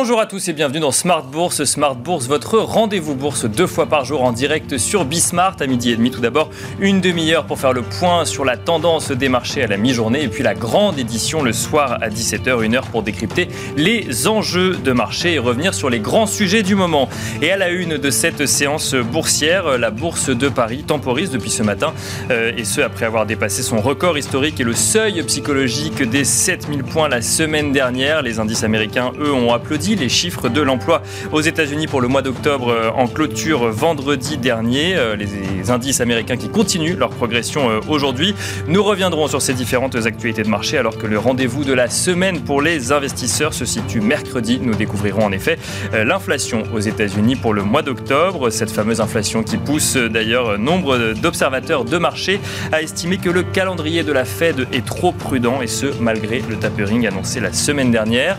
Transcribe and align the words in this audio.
Bonjour 0.00 0.20
à 0.20 0.26
tous 0.26 0.46
et 0.46 0.52
bienvenue 0.52 0.78
dans 0.78 0.92
Smart 0.92 1.24
Bourse. 1.24 1.64
Smart 1.64 1.96
Bourse, 1.96 2.28
votre 2.28 2.60
rendez-vous 2.60 3.16
bourse 3.16 3.46
deux 3.46 3.66
fois 3.66 3.86
par 3.86 4.04
jour 4.04 4.22
en 4.22 4.30
direct 4.30 4.78
sur 4.78 5.04
Bismart 5.04 5.56
à 5.58 5.66
midi 5.66 5.90
et 5.90 5.96
demi. 5.96 6.12
Tout 6.12 6.20
d'abord, 6.20 6.50
une 6.78 7.00
demi-heure 7.00 7.46
pour 7.46 7.58
faire 7.58 7.72
le 7.72 7.82
point 7.82 8.24
sur 8.24 8.44
la 8.44 8.56
tendance 8.56 9.10
des 9.10 9.28
marchés 9.28 9.64
à 9.64 9.66
la 9.66 9.76
mi-journée 9.76 10.22
et 10.22 10.28
puis 10.28 10.44
la 10.44 10.54
grande 10.54 11.00
édition 11.00 11.42
le 11.42 11.52
soir 11.52 11.98
à 12.00 12.10
17h, 12.10 12.62
une 12.62 12.76
heure 12.76 12.86
pour 12.86 13.02
décrypter 13.02 13.48
les 13.76 14.28
enjeux 14.28 14.76
de 14.76 14.92
marché 14.92 15.32
et 15.32 15.40
revenir 15.40 15.74
sur 15.74 15.90
les 15.90 15.98
grands 15.98 16.26
sujets 16.28 16.62
du 16.62 16.76
moment. 16.76 17.08
Et 17.42 17.50
à 17.50 17.56
la 17.56 17.70
une 17.70 17.96
de 17.96 18.10
cette 18.10 18.46
séance 18.46 18.94
boursière, 18.94 19.78
la 19.78 19.90
bourse 19.90 20.30
de 20.30 20.48
Paris 20.48 20.84
temporise 20.86 21.30
depuis 21.32 21.50
ce 21.50 21.64
matin 21.64 21.92
euh, 22.30 22.52
et 22.56 22.64
ce 22.64 22.80
après 22.80 23.04
avoir 23.04 23.26
dépassé 23.26 23.64
son 23.64 23.80
record 23.80 24.16
historique 24.16 24.60
et 24.60 24.64
le 24.64 24.74
seuil 24.74 25.20
psychologique 25.24 26.08
des 26.08 26.22
7000 26.22 26.84
points 26.84 27.08
la 27.08 27.20
semaine 27.20 27.72
dernière. 27.72 28.22
Les 28.22 28.38
indices 28.38 28.62
américains, 28.62 29.10
eux, 29.18 29.32
ont 29.32 29.52
les 29.96 30.08
chiffres 30.08 30.48
de 30.48 30.60
l'emploi 30.60 31.02
aux 31.32 31.40
États-Unis 31.40 31.86
pour 31.86 32.00
le 32.00 32.08
mois 32.08 32.22
d'octobre 32.22 32.68
euh, 32.70 32.90
en 32.90 33.08
clôture 33.08 33.70
vendredi 33.70 34.36
dernier. 34.36 34.96
Euh, 34.96 35.16
les 35.16 35.70
indices 35.70 36.00
américains 36.00 36.36
qui 36.36 36.48
continuent 36.48 36.96
leur 36.96 37.10
progression 37.10 37.70
euh, 37.70 37.80
aujourd'hui. 37.88 38.34
Nous 38.66 38.82
reviendrons 38.82 39.28
sur 39.28 39.42
ces 39.42 39.54
différentes 39.54 39.96
actualités 39.96 40.42
de 40.42 40.48
marché 40.48 40.78
alors 40.78 40.98
que 40.98 41.06
le 41.06 41.18
rendez-vous 41.18 41.64
de 41.64 41.72
la 41.72 41.88
semaine 41.88 42.40
pour 42.40 42.62
les 42.62 42.92
investisseurs 42.92 43.54
se 43.54 43.64
situe 43.64 44.00
mercredi. 44.00 44.58
Nous 44.60 44.74
découvrirons 44.74 45.24
en 45.24 45.32
effet 45.32 45.58
l'inflation 45.92 46.64
aux 46.74 46.80
États-Unis 46.80 47.36
pour 47.36 47.54
le 47.54 47.62
mois 47.62 47.82
d'octobre. 47.82 48.50
Cette 48.50 48.70
fameuse 48.70 49.00
inflation 49.00 49.42
qui 49.42 49.56
pousse 49.56 49.96
d'ailleurs 49.96 50.58
nombre 50.58 51.14
d'observateurs 51.14 51.84
de 51.84 51.98
marché 51.98 52.40
à 52.72 52.82
estimer 52.82 53.18
que 53.18 53.30
le 53.30 53.42
calendrier 53.42 54.02
de 54.02 54.12
la 54.12 54.24
Fed 54.24 54.66
est 54.72 54.84
trop 54.84 55.12
prudent 55.12 55.62
et 55.62 55.66
ce 55.66 55.86
malgré 56.00 56.42
le 56.48 56.56
tapering 56.56 57.06
annoncé 57.06 57.40
la 57.40 57.52
semaine 57.52 57.90
dernière. 57.90 58.38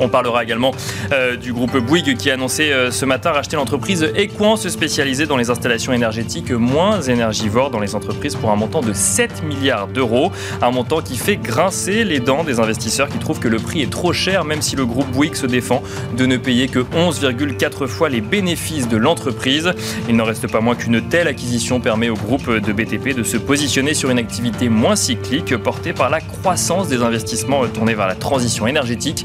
On 0.00 0.08
parlera 0.08 0.42
également 0.42 0.72
euh, 1.12 1.36
du 1.36 1.52
groupe 1.52 1.76
Bouygues 1.76 2.16
qui 2.16 2.30
a 2.30 2.34
annoncé 2.34 2.72
euh, 2.72 2.90
ce 2.90 3.04
matin 3.04 3.30
racheter 3.30 3.56
l'entreprise 3.56 4.10
Equance 4.16 4.68
spécialisée 4.68 5.26
dans 5.26 5.36
les 5.36 5.50
installations 5.50 5.92
énergétiques 5.92 6.50
moins 6.50 7.00
énergivores 7.00 7.70
dans 7.70 7.78
les 7.78 7.94
entreprises 7.94 8.34
pour 8.34 8.50
un 8.50 8.56
montant 8.56 8.80
de 8.80 8.92
7 8.92 9.44
milliards 9.44 9.86
d'euros. 9.86 10.32
Un 10.62 10.72
montant 10.72 11.00
qui 11.00 11.16
fait 11.16 11.36
grincer 11.36 12.04
les 12.04 12.18
dents 12.18 12.42
des 12.42 12.58
investisseurs 12.58 13.08
qui 13.08 13.18
trouvent 13.18 13.38
que 13.38 13.48
le 13.48 13.58
prix 13.58 13.82
est 13.82 13.90
trop 13.90 14.12
cher 14.12 14.44
même 14.44 14.62
si 14.62 14.74
le 14.74 14.84
groupe 14.84 15.08
Bouygues 15.12 15.36
se 15.36 15.46
défend 15.46 15.82
de 16.16 16.26
ne 16.26 16.36
payer 16.36 16.66
que 16.66 16.80
11,4 16.80 17.86
fois 17.86 18.08
les 18.08 18.20
bénéfices 18.20 18.88
de 18.88 18.96
l'entreprise. 18.96 19.72
Il 20.08 20.16
n'en 20.16 20.24
reste 20.24 20.50
pas 20.50 20.60
moins 20.60 20.74
qu'une 20.74 21.02
telle 21.02 21.28
acquisition 21.28 21.80
permet 21.80 22.08
au 22.08 22.14
groupe 22.14 22.50
de 22.50 22.72
BTP 22.72 23.14
de 23.16 23.22
se 23.22 23.36
positionner 23.36 23.94
sur 23.94 24.10
une 24.10 24.18
activité 24.18 24.68
moins 24.68 24.96
cyclique 24.96 25.56
portée 25.56 25.92
par 25.92 26.10
la 26.10 26.20
croissance 26.20 26.88
des 26.88 27.02
investissements 27.02 27.66
tournés 27.68 27.94
vers 27.94 28.08
la 28.08 28.16
transition 28.16 28.66
énergétique 28.66 29.24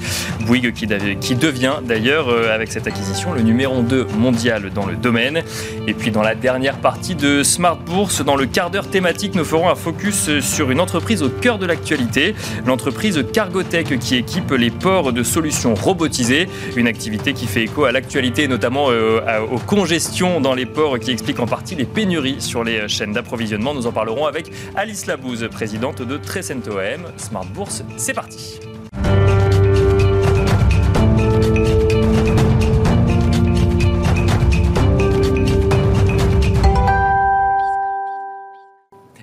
qui, 0.61 1.35
devient 1.35 1.75
d'ailleurs 1.83 2.29
euh, 2.29 2.53
avec 2.53 2.71
cette 2.71 2.87
acquisition 2.87 3.33
le 3.33 3.41
numéro 3.41 3.81
2 3.81 4.07
mondial 4.17 4.71
dans 4.73 4.85
le 4.85 4.95
domaine. 4.95 5.41
Et 5.87 5.93
puis 5.93 6.11
dans 6.11 6.21
la 6.21 6.35
dernière 6.35 6.77
partie 6.77 7.15
de 7.15 7.43
Smart 7.43 7.77
Bourse, 7.77 8.23
dans 8.23 8.35
le 8.35 8.45
quart 8.45 8.69
d'heure 8.69 8.89
thématique, 8.89 9.35
nous 9.35 9.45
ferons 9.45 9.69
un 9.69 9.75
focus 9.75 10.39
sur 10.39 10.71
une 10.71 10.79
entreprise 10.79 11.23
au 11.23 11.29
cœur 11.29 11.57
de 11.59 11.65
l'actualité, 11.65 12.35
l'entreprise 12.65 13.23
Cargotech 13.33 13.97
qui 13.99 14.15
équipe 14.15 14.51
les 14.51 14.69
ports 14.69 15.13
de 15.13 15.23
solutions 15.23 15.75
robotisées, 15.75 16.49
une 16.75 16.87
activité 16.87 17.33
qui 17.33 17.47
fait 17.47 17.63
écho 17.63 17.85
à 17.85 17.91
l'actualité, 17.91 18.47
notamment 18.47 18.87
euh, 18.89 19.21
aux 19.51 19.59
congestions 19.59 20.41
dans 20.41 20.53
les 20.53 20.65
ports 20.65 20.99
qui 20.99 21.11
explique 21.11 21.39
en 21.39 21.47
partie 21.47 21.75
les 21.75 21.85
pénuries 21.85 22.41
sur 22.41 22.63
les 22.63 22.87
chaînes 22.87 23.13
d'approvisionnement. 23.13 23.73
Nous 23.73 23.87
en 23.87 23.91
parlerons 23.91 24.25
avec 24.25 24.51
Alice 24.75 25.05
Labouze, 25.05 25.47
présidente 25.51 26.01
de 26.01 26.17
Trecento 26.17 26.77
AM. 26.77 27.03
Smart 27.17 27.45
Bourse, 27.45 27.83
c'est 27.97 28.13
parti. 28.13 28.59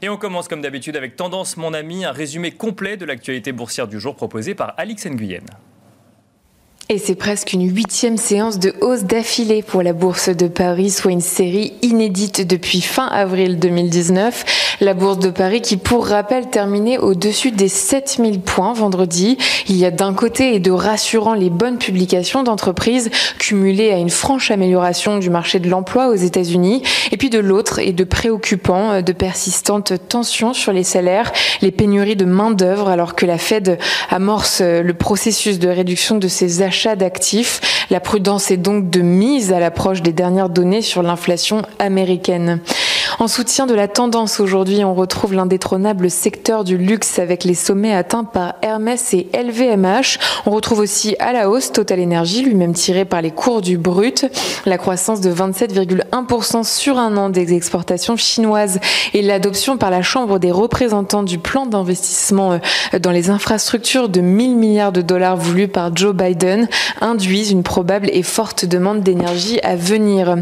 Et 0.02 0.08
on 0.10 0.16
commence 0.18 0.46
comme 0.46 0.60
d'habitude 0.60 0.96
avec 0.96 1.16
Tendance 1.16 1.56
Mon 1.56 1.72
Ami, 1.72 2.04
un 2.04 2.12
résumé 2.12 2.50
complet 2.50 2.96
de 2.96 3.06
l'actualité 3.06 3.52
boursière 3.52 3.88
du 3.88 3.98
jour 3.98 4.14
proposé 4.14 4.54
par 4.54 4.74
Alix 4.76 5.06
Nguyen. 5.06 5.44
Et 6.88 6.98
c'est 6.98 7.16
presque 7.16 7.52
une 7.52 7.68
huitième 7.68 8.16
séance 8.16 8.60
de 8.60 8.72
hausse 8.80 9.02
d'affilée 9.02 9.62
pour 9.62 9.82
la 9.82 9.92
Bourse 9.92 10.28
de 10.28 10.46
Paris, 10.46 10.90
soit 10.90 11.10
une 11.10 11.20
série 11.20 11.72
inédite 11.82 12.46
depuis 12.46 12.80
fin 12.80 13.08
avril 13.08 13.58
2019. 13.58 14.76
La 14.80 14.94
Bourse 14.94 15.18
de 15.18 15.30
Paris 15.30 15.62
qui, 15.62 15.78
pour 15.78 16.06
rappel, 16.06 16.48
terminait 16.48 16.98
au-dessus 16.98 17.50
des 17.50 17.66
7000 17.66 18.40
points 18.40 18.72
vendredi. 18.72 19.36
Il 19.68 19.76
y 19.76 19.84
a 19.84 19.90
d'un 19.90 20.14
côté 20.14 20.54
et 20.54 20.60
de 20.60 20.70
rassurant 20.70 21.34
les 21.34 21.50
bonnes 21.50 21.78
publications 21.78 22.44
d'entreprises 22.44 23.10
cumulées 23.40 23.90
à 23.90 23.96
une 23.96 24.10
franche 24.10 24.52
amélioration 24.52 25.18
du 25.18 25.28
marché 25.28 25.58
de 25.58 25.68
l'emploi 25.68 26.06
aux 26.06 26.14
États-Unis. 26.14 26.82
Et 27.10 27.16
puis 27.16 27.30
de 27.30 27.40
l'autre 27.40 27.80
et 27.80 27.92
de 27.92 28.04
préoccupants, 28.04 29.02
de 29.02 29.12
persistantes 29.12 29.94
tensions 30.08 30.54
sur 30.54 30.72
les 30.72 30.84
salaires, 30.84 31.32
les 31.62 31.72
pénuries 31.72 32.14
de 32.14 32.26
main-d'œuvre 32.26 32.88
alors 32.88 33.16
que 33.16 33.26
la 33.26 33.38
Fed 33.38 33.76
amorce 34.08 34.60
le 34.60 34.94
processus 34.94 35.58
de 35.58 35.68
réduction 35.68 36.18
de 36.18 36.28
ses 36.28 36.62
achats 36.62 36.75
d'actifs. 36.84 37.86
La 37.90 38.00
prudence 38.00 38.50
est 38.50 38.56
donc 38.56 38.90
de 38.90 39.00
mise 39.00 39.52
à 39.52 39.60
l'approche 39.60 40.02
des 40.02 40.12
dernières 40.12 40.50
données 40.50 40.82
sur 40.82 41.02
l'inflation 41.02 41.62
américaine. 41.78 42.60
En 43.18 43.28
soutien 43.28 43.66
de 43.66 43.74
la 43.74 43.88
tendance 43.88 44.40
aujourd'hui, 44.40 44.84
on 44.84 44.92
retrouve 44.92 45.32
l'indétrônable 45.32 46.10
secteur 46.10 46.64
du 46.64 46.76
luxe 46.76 47.18
avec 47.18 47.44
les 47.44 47.54
sommets 47.54 47.94
atteints 47.94 48.24
par 48.24 48.56
Hermès 48.60 49.14
et 49.14 49.28
LVMH. 49.32 50.18
On 50.44 50.50
retrouve 50.50 50.80
aussi 50.80 51.16
à 51.18 51.32
la 51.32 51.48
hausse 51.48 51.72
Total 51.72 51.98
Energy, 51.98 52.42
lui-même 52.42 52.74
tiré 52.74 53.06
par 53.06 53.22
les 53.22 53.30
cours 53.30 53.62
du 53.62 53.78
brut. 53.78 54.26
La 54.66 54.76
croissance 54.76 55.22
de 55.22 55.32
27,1% 55.32 56.62
sur 56.62 56.98
un 56.98 57.16
an 57.16 57.30
des 57.30 57.54
exportations 57.54 58.18
chinoises 58.18 58.80
et 59.14 59.22
l'adoption 59.22 59.78
par 59.78 59.90
la 59.90 60.02
Chambre 60.02 60.38
des 60.38 60.52
représentants 60.52 61.22
du 61.22 61.38
plan 61.38 61.64
d'investissement 61.64 62.52
euh, 62.92 62.98
dans 62.98 63.12
les 63.12 63.30
infrastructures 63.30 64.10
de 64.10 64.20
1000 64.20 64.56
milliards 64.56 64.92
de 64.92 65.00
dollars 65.00 65.38
voulus 65.38 65.68
par 65.68 65.96
Joe 65.96 66.14
Biden 66.14 66.68
induisent 67.00 67.50
une 67.50 67.62
probable 67.62 68.10
et 68.12 68.22
forte 68.22 68.66
demande 68.66 69.00
d'énergie 69.00 69.58
à 69.62 69.74
venir. 69.74 70.36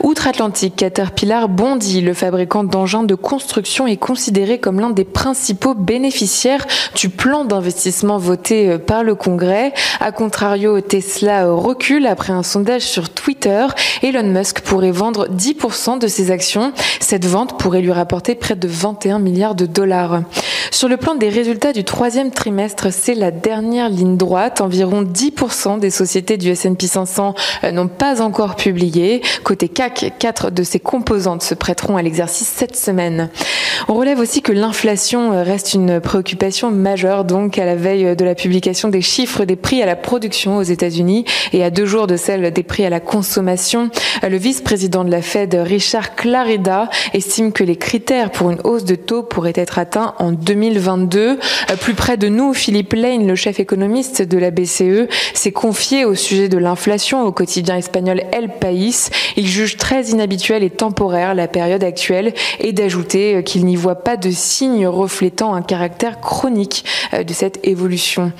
Outre-Atlantique, 0.00 0.76
Caterpillar 0.76 1.48
bondit. 1.48 2.11
Fabricant 2.14 2.64
d'engins 2.64 3.02
de 3.02 3.14
construction 3.14 3.86
est 3.86 3.96
considéré 3.96 4.58
comme 4.58 4.80
l'un 4.80 4.90
des 4.90 5.04
principaux 5.04 5.74
bénéficiaires 5.74 6.66
du 6.94 7.08
plan 7.08 7.44
d'investissement 7.44 8.18
voté 8.18 8.70
euh, 8.70 8.78
par 8.78 9.04
le 9.04 9.14
Congrès. 9.14 9.72
A 10.00 10.12
contrario, 10.12 10.80
Tesla 10.80 11.46
recule 11.46 12.06
après 12.06 12.32
un 12.32 12.42
sondage 12.42 12.82
sur 12.82 13.10
Twitter. 13.10 13.66
Elon 14.02 14.24
Musk 14.24 14.60
pourrait 14.60 14.90
vendre 14.90 15.28
10% 15.28 15.98
de 15.98 16.06
ses 16.06 16.30
actions. 16.30 16.72
Cette 17.00 17.26
vente 17.26 17.58
pourrait 17.58 17.80
lui 17.80 17.92
rapporter 17.92 18.34
près 18.34 18.56
de 18.56 18.68
21 18.68 19.18
milliards 19.18 19.54
de 19.54 19.66
dollars. 19.66 20.22
Sur 20.70 20.88
le 20.88 20.96
plan 20.96 21.14
des 21.14 21.28
résultats 21.28 21.72
du 21.72 21.84
troisième 21.84 22.30
trimestre, 22.30 22.92
c'est 22.92 23.14
la 23.14 23.30
dernière 23.30 23.88
ligne 23.88 24.16
droite. 24.16 24.60
Environ 24.60 25.02
10% 25.02 25.78
des 25.78 25.90
sociétés 25.90 26.36
du 26.36 26.50
S&P 26.50 26.86
500 26.86 27.34
euh, 27.64 27.70
n'ont 27.70 27.88
pas 27.88 28.22
encore 28.22 28.56
publié. 28.56 29.22
Côté 29.44 29.68
CAC, 29.68 30.14
quatre 30.18 30.50
de 30.50 30.62
ses 30.62 30.80
composantes 30.80 31.42
se 31.42 31.54
prêteront 31.54 31.96
à 31.96 32.01
l'exercice 32.02 32.48
cette 32.48 32.76
semaine. 32.76 33.30
On 33.88 33.94
relève 33.94 34.18
aussi 34.18 34.42
que 34.42 34.52
l'inflation 34.52 35.32
euh, 35.32 35.42
reste 35.42 35.74
une 35.74 36.00
préoccupation 36.00 36.70
majeure, 36.70 37.24
donc 37.24 37.58
à 37.58 37.64
la 37.64 37.74
veille 37.74 38.16
de 38.16 38.24
la 38.24 38.34
publication 38.34 38.88
des 38.88 39.02
chiffres 39.02 39.44
des 39.44 39.56
prix 39.56 39.82
à 39.82 39.86
la 39.86 39.96
production 39.96 40.56
aux 40.56 40.62
États-Unis 40.62 41.24
et 41.52 41.64
à 41.64 41.70
deux 41.70 41.86
jours 41.86 42.06
de 42.06 42.16
celle 42.16 42.52
des 42.52 42.62
prix 42.62 42.84
à 42.84 42.90
la 42.90 43.00
consommation. 43.00 43.90
Euh, 44.24 44.28
le 44.28 44.36
vice-président 44.36 45.04
de 45.04 45.10
la 45.10 45.22
Fed, 45.22 45.54
Richard 45.54 46.14
Clarida, 46.14 46.88
estime 47.14 47.52
que 47.52 47.64
les 47.64 47.76
critères 47.76 48.30
pour 48.30 48.50
une 48.50 48.60
hausse 48.64 48.84
de 48.84 48.94
taux 48.94 49.22
pourraient 49.22 49.52
être 49.56 49.78
atteints 49.78 50.14
en 50.18 50.32
2022. 50.32 51.38
Euh, 51.70 51.76
plus 51.80 51.94
près 51.94 52.16
de 52.16 52.28
nous, 52.28 52.54
Philippe 52.54 52.92
Lane, 52.92 53.26
le 53.26 53.34
chef 53.34 53.60
économiste 53.60 54.22
de 54.22 54.38
la 54.38 54.50
BCE, 54.50 55.08
s'est 55.34 55.52
confié 55.52 56.04
au 56.04 56.14
sujet 56.14 56.48
de 56.48 56.58
l'inflation 56.58 57.22
au 57.24 57.32
quotidien 57.32 57.76
espagnol 57.76 58.22
El 58.32 58.48
País. 58.48 59.10
Il 59.36 59.46
juge 59.46 59.76
très 59.76 60.04
inhabituel 60.06 60.62
et 60.62 60.70
temporaire 60.70 61.34
la 61.34 61.48
période 61.48 61.84
actuelle 61.92 62.32
et 62.58 62.72
d'ajouter 62.72 63.42
qu'il 63.44 63.66
n'y 63.66 63.76
voit 63.76 63.96
pas 63.96 64.16
de 64.16 64.30
signes 64.30 64.86
reflétant 64.86 65.54
un 65.54 65.60
caractère 65.60 66.20
chronique 66.20 66.84
euh, 67.12 67.22
de 67.22 67.32
cette 67.34 67.60
évolution. 67.66 68.32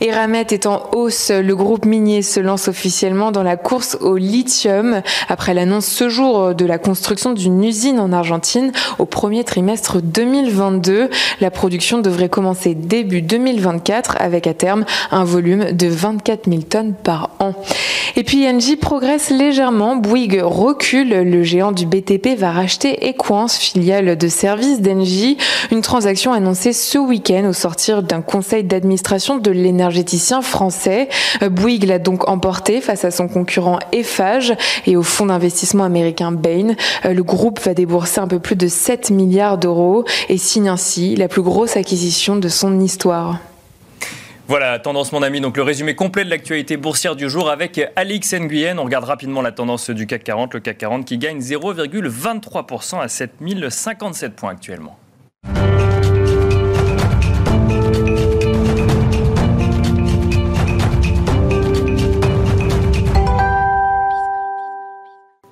Eramet 0.00 0.48
est 0.50 0.66
en 0.66 0.90
hausse, 0.92 1.30
le 1.30 1.54
groupe 1.54 1.84
minier 1.84 2.22
se 2.22 2.40
lance 2.40 2.66
officiellement 2.66 3.30
dans 3.30 3.44
la 3.44 3.56
course 3.56 3.96
au 4.00 4.16
lithium 4.16 5.02
après 5.28 5.54
l'annonce 5.54 5.86
ce 5.86 6.08
jour 6.08 6.54
de 6.54 6.64
la 6.66 6.78
construction 6.78 7.32
d'une 7.32 7.62
usine 7.62 8.00
en 8.00 8.12
Argentine 8.12 8.72
au 8.98 9.06
premier 9.06 9.44
trimestre 9.44 10.02
2022. 10.02 11.08
La 11.40 11.50
production 11.50 11.98
devrait 11.98 12.28
commencer 12.28 12.74
début 12.74 13.22
2024 13.22 14.16
avec 14.20 14.46
à 14.46 14.54
terme 14.54 14.84
un 15.12 15.24
volume 15.24 15.72
de 15.72 15.86
24 15.86 16.50
000 16.50 16.62
tonnes 16.62 16.94
par 16.94 17.30
an. 17.38 17.54
Et 18.16 18.24
puis 18.24 18.48
Engie 18.48 18.76
progresse 18.76 19.30
légèrement. 19.30 19.96
Bouygues 19.96 20.40
recule. 20.42 21.10
Le 21.10 21.42
géant 21.42 21.72
du 21.72 21.86
BTP 21.86 22.38
va 22.38 22.52
racheter 22.52 22.85
Equance, 22.94 23.56
filiale 23.56 24.16
de 24.16 24.28
service 24.28 24.80
d'Engie. 24.80 25.36
Une 25.70 25.80
transaction 25.80 26.32
annoncée 26.32 26.72
ce 26.72 26.98
week-end 26.98 27.46
au 27.48 27.52
sortir 27.52 28.02
d'un 28.02 28.22
conseil 28.22 28.64
d'administration 28.64 29.38
de 29.38 29.50
l'énergéticien 29.50 30.42
français. 30.42 31.08
Bouygues 31.50 31.84
l'a 31.84 31.98
donc 31.98 32.28
emporté 32.28 32.80
face 32.80 33.04
à 33.04 33.10
son 33.10 33.28
concurrent 33.28 33.78
Eiffage 33.92 34.54
et 34.86 34.96
au 34.96 35.02
fonds 35.02 35.26
d'investissement 35.26 35.84
américain 35.84 36.32
Bain. 36.32 36.74
Le 37.04 37.22
groupe 37.22 37.60
va 37.60 37.74
débourser 37.74 38.20
un 38.20 38.28
peu 38.28 38.38
plus 38.38 38.56
de 38.56 38.68
7 38.68 39.10
milliards 39.10 39.58
d'euros 39.58 40.04
et 40.28 40.38
signe 40.38 40.68
ainsi 40.68 41.16
la 41.16 41.28
plus 41.28 41.42
grosse 41.42 41.76
acquisition 41.76 42.36
de 42.36 42.48
son 42.48 42.80
histoire. 42.80 43.38
Voilà, 44.48 44.78
tendance 44.78 45.10
mon 45.10 45.22
ami, 45.22 45.40
donc 45.40 45.56
le 45.56 45.64
résumé 45.64 45.96
complet 45.96 46.24
de 46.24 46.30
l'actualité 46.30 46.76
boursière 46.76 47.16
du 47.16 47.28
jour 47.28 47.50
avec 47.50 47.80
Alix 47.96 48.32
Nguyen. 48.32 48.78
On 48.78 48.84
regarde 48.84 49.04
rapidement 49.04 49.42
la 49.42 49.50
tendance 49.50 49.90
du 49.90 50.06
CAC 50.06 50.22
40, 50.22 50.54
le 50.54 50.60
CAC 50.60 50.78
40 50.78 51.04
qui 51.04 51.18
gagne 51.18 51.40
0,23% 51.40 53.00
à 53.00 53.08
7057 53.08 54.36
points 54.36 54.52
actuellement. 54.52 54.96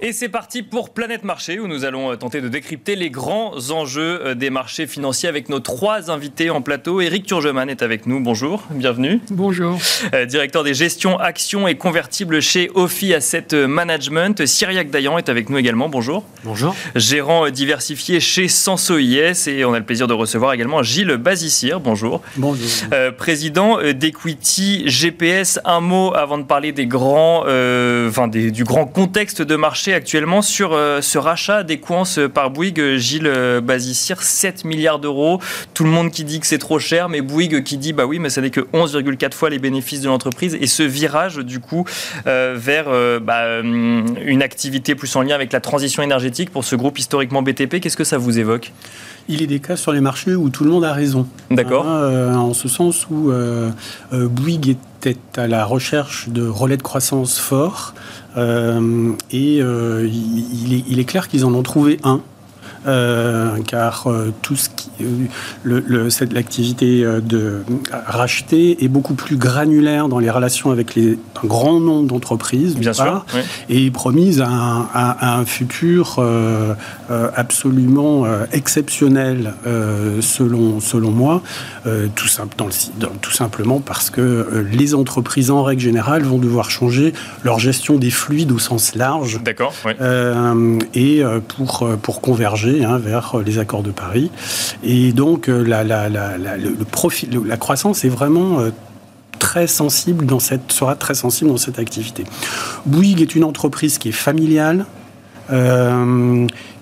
Et 0.06 0.12
c'est 0.12 0.28
parti 0.28 0.62
pour 0.62 0.90
Planète 0.90 1.24
Marché 1.24 1.58
où 1.58 1.66
nous 1.66 1.86
allons 1.86 2.12
euh, 2.12 2.16
tenter 2.16 2.42
de 2.42 2.48
décrypter 2.50 2.94
les 2.94 3.08
grands 3.08 3.70
enjeux 3.70 4.20
euh, 4.22 4.34
des 4.34 4.50
marchés 4.50 4.86
financiers 4.86 5.30
avec 5.30 5.48
nos 5.48 5.60
trois 5.60 6.10
invités 6.10 6.50
en 6.50 6.60
plateau. 6.60 7.00
Éric 7.00 7.24
Turgeman 7.24 7.70
est 7.70 7.80
avec 7.80 8.04
nous. 8.04 8.20
Bonjour, 8.20 8.64
bienvenue. 8.68 9.20
Bonjour. 9.30 9.78
Euh, 10.12 10.26
directeur 10.26 10.62
des 10.62 10.74
gestions 10.74 11.18
actions 11.18 11.66
et 11.66 11.76
convertibles 11.76 12.42
chez 12.42 12.70
Ophi 12.74 13.14
Asset 13.14 13.66
Management. 13.66 14.44
Cyriac 14.44 14.90
Dayan 14.90 15.16
est 15.16 15.30
avec 15.30 15.48
nous 15.48 15.56
également. 15.56 15.88
Bonjour. 15.88 16.22
Bonjour. 16.44 16.76
Gérant 16.94 17.48
diversifié 17.48 18.20
chez 18.20 18.48
Sanso 18.48 18.98
IS 18.98 19.48
et 19.48 19.64
on 19.64 19.72
a 19.72 19.78
le 19.78 19.86
plaisir 19.86 20.06
de 20.06 20.12
recevoir 20.12 20.52
également 20.52 20.82
Gilles 20.82 21.16
Bazissir. 21.16 21.80
Bonjour. 21.80 22.20
Bonjour. 22.36 22.68
président 23.16 23.78
d'Equity 23.80 24.82
GPS. 24.84 25.60
Un 25.64 25.80
mot 25.80 26.12
avant 26.14 26.36
de 26.36 26.42
parler 26.42 26.72
des 26.72 26.84
grands, 26.84 27.44
enfin 28.06 28.28
du 28.28 28.64
grand 28.64 28.84
contexte 28.84 29.40
de 29.40 29.56
marché 29.56 29.93
actuellement 29.94 30.42
sur 30.42 30.72
euh, 30.72 31.00
ce 31.00 31.18
rachat 31.18 31.62
des 31.62 31.80
par 32.32 32.50
Bouygues, 32.50 32.96
Gilles 32.96 33.26
euh, 33.26 33.60
Bazissir, 33.60 34.22
7 34.22 34.64
milliards 34.64 34.98
d'euros. 34.98 35.40
Tout 35.74 35.84
le 35.84 35.90
monde 35.90 36.10
qui 36.10 36.24
dit 36.24 36.40
que 36.40 36.46
c'est 36.46 36.58
trop 36.58 36.78
cher, 36.78 37.08
mais 37.08 37.20
Bouygues 37.20 37.62
qui 37.62 37.76
dit 37.76 37.92
bah 37.92 38.06
oui, 38.06 38.18
mais 38.18 38.30
ça 38.30 38.40
n'est 38.40 38.50
que 38.50 38.60
11,4 38.72 39.32
fois 39.32 39.50
les 39.50 39.58
bénéfices 39.58 40.00
de 40.00 40.08
l'entreprise. 40.08 40.56
Et 40.60 40.66
ce 40.66 40.82
virage, 40.82 41.36
du 41.36 41.60
coup, 41.60 41.84
euh, 42.26 42.54
vers 42.56 42.86
bah, 43.20 43.60
une 43.60 44.42
activité 44.42 44.94
plus 44.94 45.14
en 45.16 45.22
lien 45.22 45.34
avec 45.34 45.52
la 45.52 45.60
transition 45.60 46.02
énergétique 46.02 46.50
pour 46.50 46.64
ce 46.64 46.74
groupe 46.76 46.98
historiquement 46.98 47.42
BTP, 47.42 47.80
qu'est-ce 47.80 47.96
que 47.96 48.04
ça 48.04 48.18
vous 48.18 48.38
évoque? 48.38 48.72
Il 49.28 49.42
est 49.42 49.46
des 49.46 49.60
cas 49.60 49.76
sur 49.76 49.92
les 49.92 50.00
marchés 50.00 50.34
où 50.34 50.50
tout 50.50 50.64
le 50.64 50.70
monde 50.70 50.84
a 50.84 50.92
raison. 50.92 51.26
D'accord. 51.50 51.86
Hein, 51.86 52.36
en 52.36 52.54
ce 52.54 52.68
sens 52.68 53.06
où 53.10 53.32
Bouygues 54.12 54.76
était 55.06 55.16
à 55.36 55.46
la 55.46 55.64
recherche 55.64 56.28
de 56.28 56.46
relais 56.46 56.76
de 56.76 56.82
croissance 56.82 57.38
forts. 57.38 57.94
Euh, 58.36 59.12
et 59.30 59.60
euh, 59.60 60.08
il, 60.10 60.98
est, 60.98 61.04
clair 61.04 61.28
qu'ils 61.28 61.44
en 61.44 61.54
ont 61.54 61.62
trouvé 61.62 61.98
un. 62.02 62.20
Euh, 62.86 63.58
car 63.66 64.08
tout 64.42 64.56
ce 64.56 64.68
qui, 64.68 64.90
le, 65.62 66.08
l'activité 66.32 67.04
de 67.04 67.62
racheter 68.06 68.84
est 68.84 68.88
beaucoup 68.88 69.14
plus 69.14 69.36
granulaire 69.36 70.08
dans 70.08 70.18
les 70.18 70.30
relations 70.30 70.70
avec 70.70 70.94
les, 70.94 71.18
un 71.42 71.46
grand 71.46 71.80
nombre 71.80 72.08
d'entreprises, 72.08 72.76
bien 72.76 72.92
sûr, 72.92 73.24
et 73.68 73.90
promise 73.90 74.42
à 74.42 75.38
un, 75.38 75.44
futur 75.44 76.22
absolument 77.36 78.24
exceptionnel, 78.52 79.54
selon, 80.20 80.80
selon 80.80 81.10
moi, 81.10 81.42
tout, 82.14 82.28
simple, 82.28 82.54
dans 82.56 82.66
le, 82.66 82.72
tout 83.20 83.32
simplement 83.32 83.80
parce 83.80 84.10
que 84.10 84.64
les 84.70 84.94
entreprises, 84.94 85.50
en 85.50 85.62
règle 85.62 85.82
générale, 85.82 86.22
vont 86.22 86.38
devoir 86.38 86.70
changer 86.70 87.12
leur 87.44 87.58
gestion 87.58 87.96
des 87.96 88.10
fluides 88.10 88.52
au 88.52 88.58
sens 88.58 88.94
large. 88.94 89.40
D'accord. 89.42 89.72
Euh, 90.00 90.78
et 90.94 91.22
euh, 91.22 91.40
pour, 91.40 91.82
euh, 91.82 91.96
pour 91.96 92.20
converger 92.20 92.73
hein, 92.82 92.98
vers 92.98 93.36
les 93.44 93.58
accords 93.58 93.82
de 93.82 93.90
Paris. 93.90 94.30
Et 94.82 95.12
donc, 95.12 95.48
la, 95.48 95.84
la, 95.84 97.56
croissance 97.58 98.04
est 98.04 98.08
vraiment 98.08 98.58
très 99.38 99.66
sensible 99.66 100.26
dans 100.26 100.40
cette, 100.40 100.72
sera 100.72 100.96
très 100.96 101.14
sensible 101.14 101.50
dans 101.50 101.58
cette 101.58 101.78
activité. 101.78 102.24
Bouygues 102.86 103.20
est 103.20 103.34
une 103.34 103.44
entreprise 103.44 103.98
qui 103.98 104.08
est 104.08 104.12
familiale, 104.12 104.86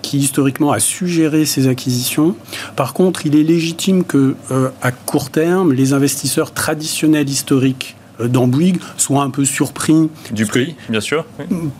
qui 0.01 0.17
historiquement 0.17 0.71
a 0.71 0.79
su 0.79 1.07
gérer 1.07 1.45
ses 1.45 1.67
acquisitions. 1.67 2.35
Par 2.75 2.93
contre, 2.93 3.25
il 3.25 3.35
est 3.35 3.43
légitime 3.43 4.05
que, 4.05 4.35
à 4.81 4.91
court 4.91 5.29
terme, 5.29 5.73
les 5.73 5.93
investisseurs 5.93 6.53
traditionnels 6.53 7.29
historiques 7.29 7.95
euh, 7.97 8.02
dans 8.19 8.47
Bouygues 8.47 8.79
soient 8.97 9.23
un 9.23 9.29
peu 9.29 9.45
surpris. 9.45 10.09
Du 10.31 10.45
prix, 10.45 10.75
bien 10.89 11.01
sûr. 11.01 11.25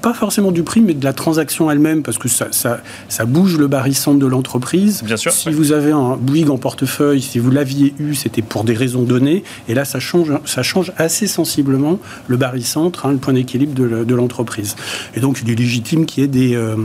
Pas 0.01 0.13
forcément 0.13 0.51
du 0.51 0.63
prix, 0.63 0.81
mais 0.81 0.93
de 0.93 1.03
la 1.03 1.13
transaction 1.13 1.69
elle-même, 1.69 2.03
parce 2.03 2.17
que 2.17 2.27
ça, 2.27 2.47
ça, 2.51 2.79
ça 3.09 3.25
bouge 3.25 3.57
le 3.57 3.67
barycentre 3.67 4.19
de 4.19 4.25
l'entreprise. 4.25 5.03
Bien 5.03 5.17
sûr. 5.17 5.31
Si 5.31 5.51
vous 5.51 5.71
avez 5.71 5.91
un 5.91 6.15
Bouygues 6.15 6.49
en 6.49 6.57
portefeuille, 6.57 7.21
si 7.21 7.39
vous 7.39 7.51
l'aviez 7.51 7.93
eu, 7.99 8.15
c'était 8.15 8.41
pour 8.41 8.63
des 8.63 8.73
raisons 8.73 9.03
données. 9.03 9.43
Et 9.67 9.73
là, 9.73 9.85
ça 9.85 9.99
change, 9.99 10.31
ça 10.45 10.63
change 10.63 10.91
assez 10.97 11.27
sensiblement 11.27 11.99
le 12.27 12.37
barycentre, 12.37 13.05
hein, 13.05 13.11
le 13.11 13.17
point 13.17 13.33
d'équilibre 13.33 13.73
de 13.73 14.15
l'entreprise. 14.15 14.75
Et 15.15 15.19
donc, 15.19 15.41
il 15.43 15.51
est 15.51 15.55
légitime 15.55 16.05
qu'il 16.05 16.23
y 16.23 16.25
ait 16.25 16.29
des... 16.29 16.55
Euh, 16.55 16.75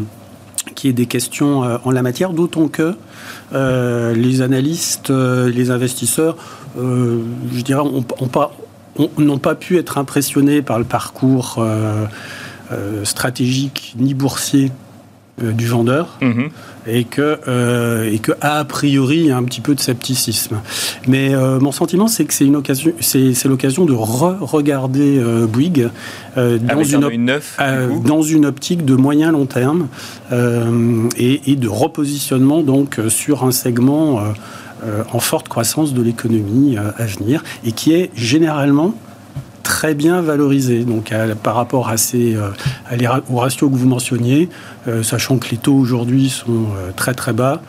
qu'il 0.75 0.89
y 0.89 0.91
ait 0.91 0.95
des 0.95 1.07
questions 1.07 1.65
euh, 1.65 1.79
en 1.85 1.91
la 1.91 2.03
matière, 2.03 2.33
d'autant 2.33 2.69
que 2.69 2.95
les 3.53 4.43
analystes, 4.43 5.11
les 5.11 5.71
investisseurs, 5.71 6.37
je 6.77 7.63
dirais, 7.63 7.81
ont 7.81 8.03
pas 8.03 8.53
n'ont 9.19 9.39
pas 9.39 9.55
pu 9.55 9.79
être 9.79 9.99
impressionnés 9.99 10.63
par 10.63 10.79
le 10.79 10.85
parcours 10.85 11.57
euh, 11.59 12.07
euh, 12.73 13.05
stratégique 13.05 13.95
ni 13.99 14.15
boursier 14.15 14.71
euh, 15.43 15.53
du 15.53 15.67
vendeur 15.67 16.19
mhm. 16.21 16.49
et 16.87 17.05
que 17.05 17.39
et 18.13 18.19
que 18.19 18.33
a 18.41 18.65
priori 18.65 19.19
il 19.19 19.27
y 19.27 19.31
a 19.31 19.37
un 19.37 19.45
petit 19.45 19.61
peu 19.61 19.75
de 19.75 19.81
scepticisme. 19.81 20.57
Mais 21.07 21.35
mon 21.61 21.73
sentiment 21.73 22.09
c'est 22.09 22.25
que 22.25 22.35
c'est 22.35 22.47
une 22.47 22.57
occasion 22.57 22.93
c'est 23.01 23.45
l'occasion 23.45 23.85
de 23.85 23.93
re-regarder 23.93 25.23
Bouygues 25.49 25.91
dans 26.37 26.83
une, 26.83 27.41
dans 28.05 28.23
une 28.23 28.47
optique 28.47 28.85
de 28.85 28.95
moyen 28.95 29.33
long 29.33 29.47
terme 29.47 29.89
et, 30.33 31.53
et, 31.53 31.57
de 31.57 31.69
repositionnement 31.69 32.63
donc 32.63 32.99
sur 33.09 33.45
un 33.45 33.53
segment 33.53 34.23
en 35.13 35.21
forte 35.21 35.49
croissance 35.49 35.95
de 35.95 36.03
l'économie 36.03 36.77
euh, 36.77 36.91
à 36.97 37.05
venir 37.05 37.43
et 37.65 37.73
qui 37.73 37.93
est 37.93 38.11
généralement 38.15 38.95
très 39.63 39.95
bien 39.95 40.23
valorisé. 40.23 40.85
Donc, 40.85 41.13
par 41.43 41.55
rapport 41.55 41.91
à 41.91 41.99
ces, 41.99 42.35
euh, 42.35 42.51
que 42.91 43.65
vous 43.65 43.89
mentionniez, 43.89 44.49
sachant 45.03 45.37
que 45.37 45.51
les 45.51 45.59
taux 45.59 45.75
aujourd'hui 45.75 46.31
sont 46.31 46.69
très 46.97 47.13
très 47.13 47.35
bas, 47.35 47.61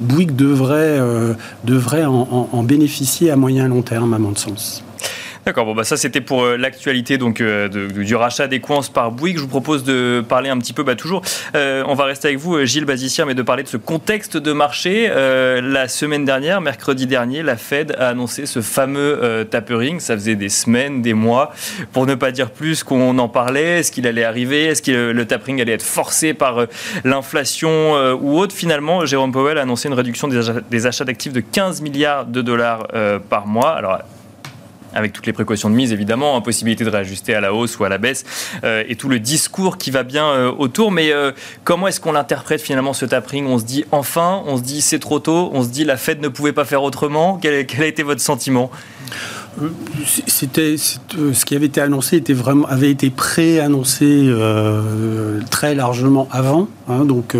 Bouygues 0.00 0.34
devrait, 0.34 0.98
devrait 1.64 2.06
en, 2.06 2.48
en, 2.50 2.62
bénéficier 2.62 3.30
à 3.30 3.36
moyen 3.36 3.66
et 3.66 3.68
long 3.68 3.82
terme, 3.82 4.14
à 4.14 4.18
mon 4.18 4.34
sens. 4.34 4.82
D'accord, 5.48 5.64
bon, 5.64 5.74
bah 5.74 5.84
ça 5.84 5.96
c'était 5.96 6.20
pour 6.20 6.44
euh, 6.44 6.58
l'actualité 6.58 7.16
donc 7.16 7.40
euh, 7.40 7.68
du 7.68 8.14
rachat 8.14 8.48
des 8.48 8.60
coins 8.60 8.82
par 8.92 9.10
Bouygues. 9.10 9.38
Je 9.38 9.40
vous 9.40 9.48
propose 9.48 9.82
de 9.82 10.22
parler 10.28 10.50
un 10.50 10.58
petit 10.58 10.74
peu, 10.74 10.82
bah, 10.82 10.94
toujours, 10.94 11.22
euh, 11.54 11.82
on 11.86 11.94
va 11.94 12.04
rester 12.04 12.28
avec 12.28 12.38
vous, 12.38 12.66
Gilles 12.66 12.84
Bazissière, 12.84 13.24
mais 13.24 13.32
de 13.32 13.40
parler 13.40 13.62
de 13.62 13.68
ce 13.68 13.78
contexte 13.78 14.36
de 14.36 14.52
marché. 14.52 15.08
la 15.08 15.88
semaine 15.88 16.26
dernière, 16.26 16.60
mercredi 16.60 17.06
dernier, 17.06 17.42
la 17.42 17.56
Fed 17.56 17.96
a 17.98 18.08
annoncé 18.08 18.44
ce 18.44 18.60
fameux 18.60 19.46
tapering. 19.50 20.00
Ça 20.00 20.12
faisait 20.16 20.34
des 20.34 20.50
semaines, 20.50 21.00
des 21.00 21.14
mois, 21.14 21.54
pour 21.94 22.04
ne 22.04 22.14
pas 22.14 22.30
dire 22.30 22.50
plus 22.50 22.84
qu'on 22.84 23.18
en 23.18 23.28
parlait. 23.30 23.78
Est-ce 23.78 23.90
qu'il 23.90 24.06
allait 24.06 24.24
arriver 24.24 24.66
Est-ce 24.66 24.82
que 24.82 25.12
le 25.12 25.24
tapering 25.24 25.62
allait 25.62 25.72
être 25.72 25.82
forcé 25.82 26.34
par 26.34 26.66
l'inflation 27.04 27.94
ou 28.20 28.38
autre 28.38 28.54
Finalement, 28.54 29.06
Jérôme 29.06 29.32
Powell 29.32 29.56
a 29.56 29.62
annoncé 29.62 29.88
une 29.88 29.94
réduction 29.94 30.28
des 30.28 30.86
achats 30.86 31.04
d'actifs 31.06 31.32
de 31.32 31.40
15 31.40 31.80
milliards 31.80 32.26
de 32.26 32.42
dollars 32.42 32.86
par 33.30 33.46
mois. 33.46 33.70
Alors, 33.70 33.98
avec 34.94 35.12
toutes 35.12 35.26
les 35.26 35.32
précautions 35.32 35.70
de 35.70 35.74
mise 35.74 35.92
évidemment, 35.92 36.36
impossibilité 36.36 36.84
de 36.84 36.90
réajuster 36.90 37.34
à 37.34 37.40
la 37.40 37.54
hausse 37.54 37.78
ou 37.78 37.84
à 37.84 37.88
la 37.88 37.98
baisse, 37.98 38.24
euh, 38.64 38.84
et 38.88 38.96
tout 38.96 39.08
le 39.08 39.18
discours 39.18 39.78
qui 39.78 39.90
va 39.90 40.02
bien 40.02 40.26
euh, 40.26 40.50
autour. 40.50 40.90
Mais 40.90 41.12
euh, 41.12 41.32
comment 41.64 41.88
est-ce 41.88 42.00
qu'on 42.00 42.12
l'interprète 42.12 42.60
finalement 42.60 42.92
ce 42.92 43.04
tapering? 43.04 43.46
On 43.46 43.58
se 43.58 43.64
dit 43.64 43.84
enfin, 43.90 44.42
on 44.46 44.56
se 44.56 44.62
dit 44.62 44.80
c'est 44.80 44.98
trop 44.98 45.18
tôt, 45.18 45.50
on 45.52 45.62
se 45.62 45.68
dit 45.68 45.84
la 45.84 45.96
Fed 45.96 46.20
ne 46.20 46.28
pouvait 46.28 46.52
pas 46.52 46.64
faire 46.64 46.82
autrement. 46.82 47.38
Quel, 47.40 47.54
a 47.54 47.86
été 47.86 48.02
votre 48.02 48.20
sentiment? 48.20 48.70
C'était 50.28 50.76
ce 50.76 51.44
qui 51.44 51.56
avait 51.56 51.66
été 51.66 51.80
annoncé 51.80 52.16
était 52.16 52.32
vraiment 52.32 52.66
avait 52.68 52.90
été 52.90 53.10
pré-annoncé 53.10 54.32
très 55.50 55.74
largement 55.74 56.28
avant. 56.30 56.68
Hein, 56.88 57.04
donc, 57.04 57.34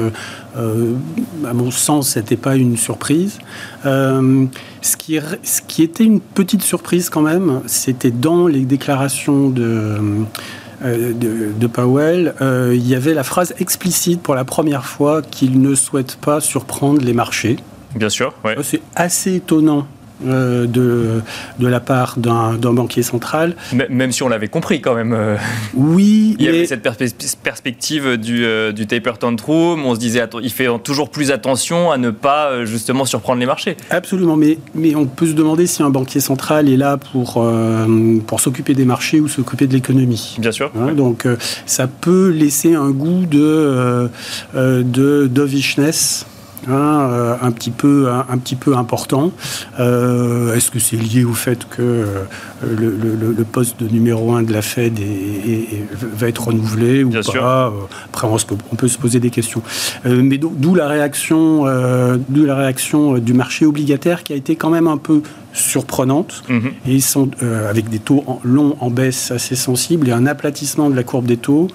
à 0.57 1.55
mon 1.55 1.71
sens, 1.71 2.11
c'était 2.11 2.37
pas 2.37 2.57
une 2.57 2.77
surprise. 2.77 3.39
Ce, 4.83 4.97
qui, 4.97 5.19
ce 5.43 5.61
qui 5.63 5.83
était 5.83 6.05
une 6.05 6.21
petite 6.21 6.63
surprise 6.63 7.11
quand 7.11 7.23
même, 7.23 7.63
c'était 7.67 8.11
dans 8.11 8.47
les 8.47 8.65
déclarations 8.65 9.49
de 9.49 9.99
de, 10.81 11.67
Powell, 11.67 12.35
il 12.41 12.87
y 12.87 12.95
avait 12.95 13.13
la 13.13 13.25
phrase 13.25 13.53
explicite 13.59 14.23
pour 14.23 14.37
la 14.37 14.45
première 14.45 14.85
fois 14.85 15.23
qu'il 15.23 15.61
ne 15.61 15.75
souhaite 15.75 16.15
pas 16.15 16.41
surprendre 16.41 17.01
les 17.05 17.13
marchés. 17.13 17.57
Bien 17.97 18.09
sûr, 18.09 18.33
ouais. 18.45 18.55
C'est 18.63 18.81
assez 18.95 19.35
étonnant 19.35 19.89
euh, 20.27 20.67
de, 20.67 21.23
de 21.59 21.67
la 21.67 21.81
part 21.81 22.17
d'un 22.19 22.73
banquier 22.73 23.03
central. 23.03 23.55
Même 23.89 24.13
si 24.13 24.23
on 24.23 24.29
l'avait 24.29 24.49
compris 24.49 24.81
quand 24.81 24.95
même. 24.95 25.13
Euh. 25.13 25.37
Oui. 25.75 26.37
Il 26.39 26.45
y 26.45 26.49
avait 26.49 26.67
cette 26.67 26.83
perspective 27.43 28.17
du, 28.17 28.45
euh, 28.45 28.73
du 28.73 28.87
taper 28.87 29.13
tantrum. 29.19 29.85
On 29.85 29.95
se 29.95 30.01
disait, 30.01 30.25
il 30.43 30.51
fait 30.51 30.67
toujours 30.83 31.11
plus 31.11 31.31
attention 31.31 31.91
à 31.91 31.99
ne 31.99 32.11
pas 32.11 32.65
justement 32.65 33.05
surprendre 33.05 33.41
les 33.41 33.47
marchés. 33.47 33.77
Absolument. 33.91 34.37
Mais, 34.37 34.59
mais 34.75 34.95
on 34.95 35.07
peut 35.07 35.27
se 35.27 35.33
demander 35.33 35.67
si 35.67 35.83
un 35.83 35.91
banquier 35.91 36.21
central 36.21 36.69
est 36.69 36.77
là 36.77 36.97
pour, 36.97 37.45
pour 38.27 38.41
s'occuper 38.41 38.75
des 38.75 38.85
marchés 38.85 39.21
ou 39.21 39.29
s'occuper 39.29 39.67
de 39.67 39.73
l'économie. 39.75 40.37
Bien 40.39 40.53
sûr. 40.53 40.71
Hein, 40.79 40.95
donc 40.95 41.27
ça 41.67 41.87
peut 41.87 42.31
laisser 42.31 42.75
un 42.75 42.91
goût 42.91 43.25
de, 43.27 44.09
de 44.55 45.27
dovishness 45.27 46.27
Hein, 46.69 47.09
euh, 47.11 47.35
un, 47.41 47.51
petit 47.51 47.71
peu, 47.71 48.09
un, 48.11 48.37
petit 48.37 48.57
peu 48.57 48.77
important. 48.77 49.33
Euh, 49.81 50.55
est-ce 50.55 50.71
que 50.71 50.79
c'est 50.79 50.97
lié 50.97 51.25
au 51.25 51.33
fait 51.33 51.67
que 51.69 51.81
euh, 51.81 52.25
le, 52.63 53.45
poste 53.45 53.83
de 53.83 53.89
numéro 53.89 54.35
un 54.35 54.43
de 54.43 54.53
la 54.53 54.61
Fed 54.61 55.01
va 56.03 56.29
être 56.29 56.49
renouvelé 56.49 57.05
ou 57.05 57.11
pas? 57.11 57.73
Après, 58.07 58.29
on, 58.29 58.77
peut 58.77 58.89
se 58.89 58.99
poser 58.99 59.19
des 59.21 59.31
questions. 59.31 59.63
mais 60.05 60.39
d'où 60.39 60.75
la 60.75 60.89
réaction, 60.89 61.65
d'où 62.29 62.45
la 62.45 62.57
réaction 62.57 63.19
du 63.19 63.33
marché 63.33 63.65
obligataire 63.65 64.23
qui 64.23 64.35
a 64.35 64.37
été 64.37 64.57
quand 64.57 64.71
même 64.71 64.87
un 64.87 64.99
peu 64.99 65.23
surprenante 65.55 66.45
et 66.87 67.01
sont, 67.01 67.31
avec 67.69 67.89
des 67.89 67.99
taux 67.99 68.25
longs 68.45 68.77
en 68.81 68.91
baisse 68.91 69.31
assez 69.31 69.57
sensibles 69.57 70.09
et 70.09 70.13
un 70.13 70.27
aplatissement 70.27 70.91
de 70.91 70.97
la 70.97 71.05
courbe 71.05 71.27
des 71.27 71.39
taux. 71.39 71.69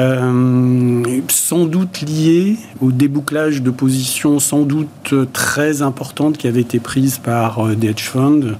Euh, 0.00 1.02
sans 1.28 1.66
doute 1.66 2.00
lié 2.00 2.56
au 2.80 2.90
débouclage 2.90 3.60
de 3.60 3.70
positions 3.70 4.38
sans 4.38 4.62
doute 4.62 5.14
très 5.32 5.82
importantes 5.82 6.38
qui 6.38 6.48
avaient 6.48 6.62
été 6.62 6.80
prises 6.80 7.18
par 7.18 7.66
euh, 7.66 7.74
des 7.74 7.88
hedge 7.88 8.04
funds 8.04 8.56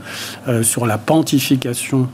euh, 0.49 0.63
sur 0.63 0.85
la 0.85 0.99
pantification, 0.99 2.09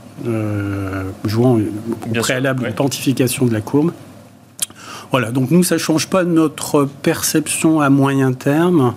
jouant 1.25 1.59
au 1.59 2.19
préalable 2.21 2.67
une 2.67 2.73
pantification 2.73 3.45
de 3.45 3.53
la 3.53 3.61
courbe. 3.61 3.91
Voilà, 5.11 5.31
donc 5.31 5.51
nous, 5.51 5.63
ça 5.63 5.75
ne 5.75 5.79
change 5.79 6.07
pas 6.07 6.23
notre 6.23 6.85
perception 7.01 7.79
à 7.79 7.89
moyen 7.89 8.33
terme 8.33 8.93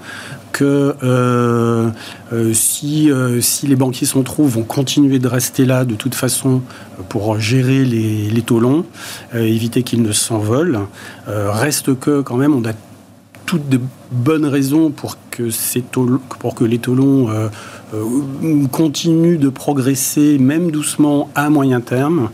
que 0.53 0.95
euh, 1.03 1.89
euh, 2.33 2.53
si, 2.53 3.11
euh, 3.11 3.41
si 3.41 3.67
les 3.67 3.77
banquiers 3.77 4.07
centraux 4.07 4.45
vont 4.45 4.63
continuer 4.63 5.19
de 5.19 5.29
rester 5.29 5.65
là 5.65 5.85
de 5.85 5.95
toute 5.95 6.15
façon 6.15 6.63
pour 7.09 7.39
gérer 7.39 7.85
les, 7.85 8.29
les 8.29 8.43
taux 8.43 8.61
longs, 8.61 8.85
éviter 9.35 9.83
qu'ils 9.83 10.03
ne 10.03 10.13
s'envolent, 10.13 10.81
reste 11.27 11.99
que 11.99 12.21
quand 12.21 12.37
même 12.37 12.55
on 12.55 12.65
a 12.69 12.73
toutes 13.47 13.69
de 13.69 13.81
bonnes 14.13 14.47
raisons 14.47 14.91
pour 14.91 15.17
que, 15.31 15.51
ces 15.51 15.83
pour 16.39 16.55
que 16.55 16.65
les 16.65 16.79
taux 16.79 16.95
longs 16.95 17.29
continuent 18.71 19.39
de 19.39 19.49
progresser, 19.49 20.39
même 20.39 20.71
doucement, 20.71 21.31
à 21.35 21.51
moyen 21.51 21.81
terme. 21.81 22.29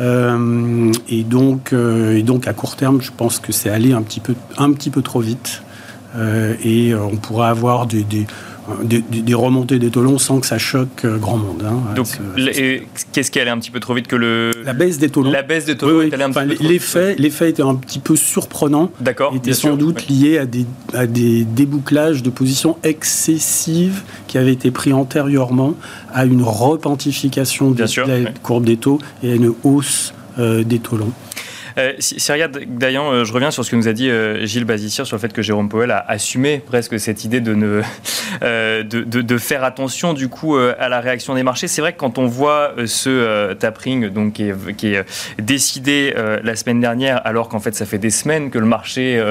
Et, 0.00 1.22
donc, 1.24 1.72
et 1.72 2.22
donc, 2.22 2.46
à 2.46 2.52
court 2.52 2.76
terme, 2.76 3.00
je 3.00 3.10
pense 3.16 3.38
que 3.38 3.52
c'est 3.52 3.70
aller 3.70 3.92
un 3.92 4.02
petit 4.02 4.20
peu, 4.20 4.34
un 4.58 4.72
petit 4.72 4.90
peu 4.90 5.02
trop 5.02 5.20
vite. 5.20 5.62
Euh, 6.16 6.54
et 6.62 6.92
euh, 6.92 7.02
on 7.02 7.16
pourra 7.16 7.50
avoir 7.50 7.86
des, 7.86 8.04
remontées 9.34 9.78
des 9.78 9.90
taux 9.90 10.18
sans 10.18 10.40
que 10.40 10.46
ça 10.46 10.58
choque 10.58 11.04
euh, 11.04 11.18
grand 11.18 11.36
monde. 11.36 11.62
Hein. 11.64 11.94
Donc, 11.94 12.08
qu'est-ce 13.12 13.30
qui 13.30 13.40
allait 13.40 13.50
un 13.50 13.58
petit 13.58 13.70
peu 13.70 13.80
trop 13.80 13.94
vite 13.94 14.06
que 14.06 14.16
le... 14.16 14.52
La 14.64 14.72
baisse 14.72 14.98
des 14.98 15.08
taux 15.08 15.22
La 15.22 15.42
baisse 15.42 15.64
des 15.64 15.72
un 15.72 16.30
petit 16.30 16.56
peu 16.56 16.64
l'effet, 17.18 17.50
était 17.50 17.62
un 17.62 17.74
petit 17.74 17.98
peu 17.98 18.16
surprenant. 18.16 18.90
D'accord. 19.00 19.34
était 19.34 19.52
sans 19.52 19.76
doute 19.76 20.08
lié 20.08 20.38
à 20.38 20.46
des, 20.46 20.66
à 20.94 21.06
des 21.06 21.44
débouclages 21.44 22.22
de 22.22 22.30
positions 22.30 22.76
excessives 22.82 24.02
qui 24.26 24.38
avaient 24.38 24.52
été 24.52 24.70
pris 24.70 24.92
antérieurement 24.92 25.74
à 26.12 26.24
une 26.24 26.42
repentification 26.42 27.70
de 27.70 27.82
la 27.82 28.30
courbe 28.42 28.64
des 28.64 28.76
taux 28.76 28.98
et 29.22 29.32
à 29.32 29.34
une 29.34 29.52
hausse 29.64 30.12
des 30.38 30.78
taux 30.78 30.96
longs. 30.96 31.12
Euh, 31.78 31.92
Syria 31.98 32.48
Dayan, 32.48 33.12
euh, 33.12 33.24
je 33.24 33.32
reviens 33.32 33.50
sur 33.50 33.64
ce 33.64 33.70
que 33.70 33.76
nous 33.76 33.86
a 33.86 33.92
dit 33.92 34.08
euh, 34.08 34.46
Gilles 34.46 34.64
Bazissier 34.64 35.04
sur 35.04 35.16
le 35.16 35.20
fait 35.20 35.32
que 35.32 35.42
Jérôme 35.42 35.68
Powell 35.68 35.90
a 35.90 36.04
assumé 36.08 36.62
presque 36.64 36.98
cette 36.98 37.24
idée 37.24 37.40
de, 37.40 37.54
ne, 37.54 37.82
de, 38.82 39.02
de, 39.02 39.38
faire 39.38 39.62
attention 39.62 40.14
du 40.14 40.28
coup 40.28 40.56
à 40.56 40.88
la 40.88 41.00
réaction 41.00 41.34
des 41.34 41.42
marchés. 41.42 41.68
C'est 41.68 41.82
vrai 41.82 41.92
que 41.92 41.98
quand 41.98 42.18
on 42.18 42.26
voit 42.26 42.74
ce 42.86 43.52
tapering 43.54 44.08
donc, 44.08 44.34
qui 44.34 44.44
est, 44.44 44.76
qui 44.76 44.94
est 44.94 45.04
décidé 45.38 46.14
la 46.42 46.56
semaine 46.56 46.80
dernière, 46.80 47.20
alors 47.26 47.48
qu'en 47.48 47.60
fait 47.60 47.74
ça 47.74 47.84
fait 47.84 47.98
des 47.98 48.10
semaines 48.10 48.50
que 48.50 48.58
le 48.58 48.66
marché 48.66 49.22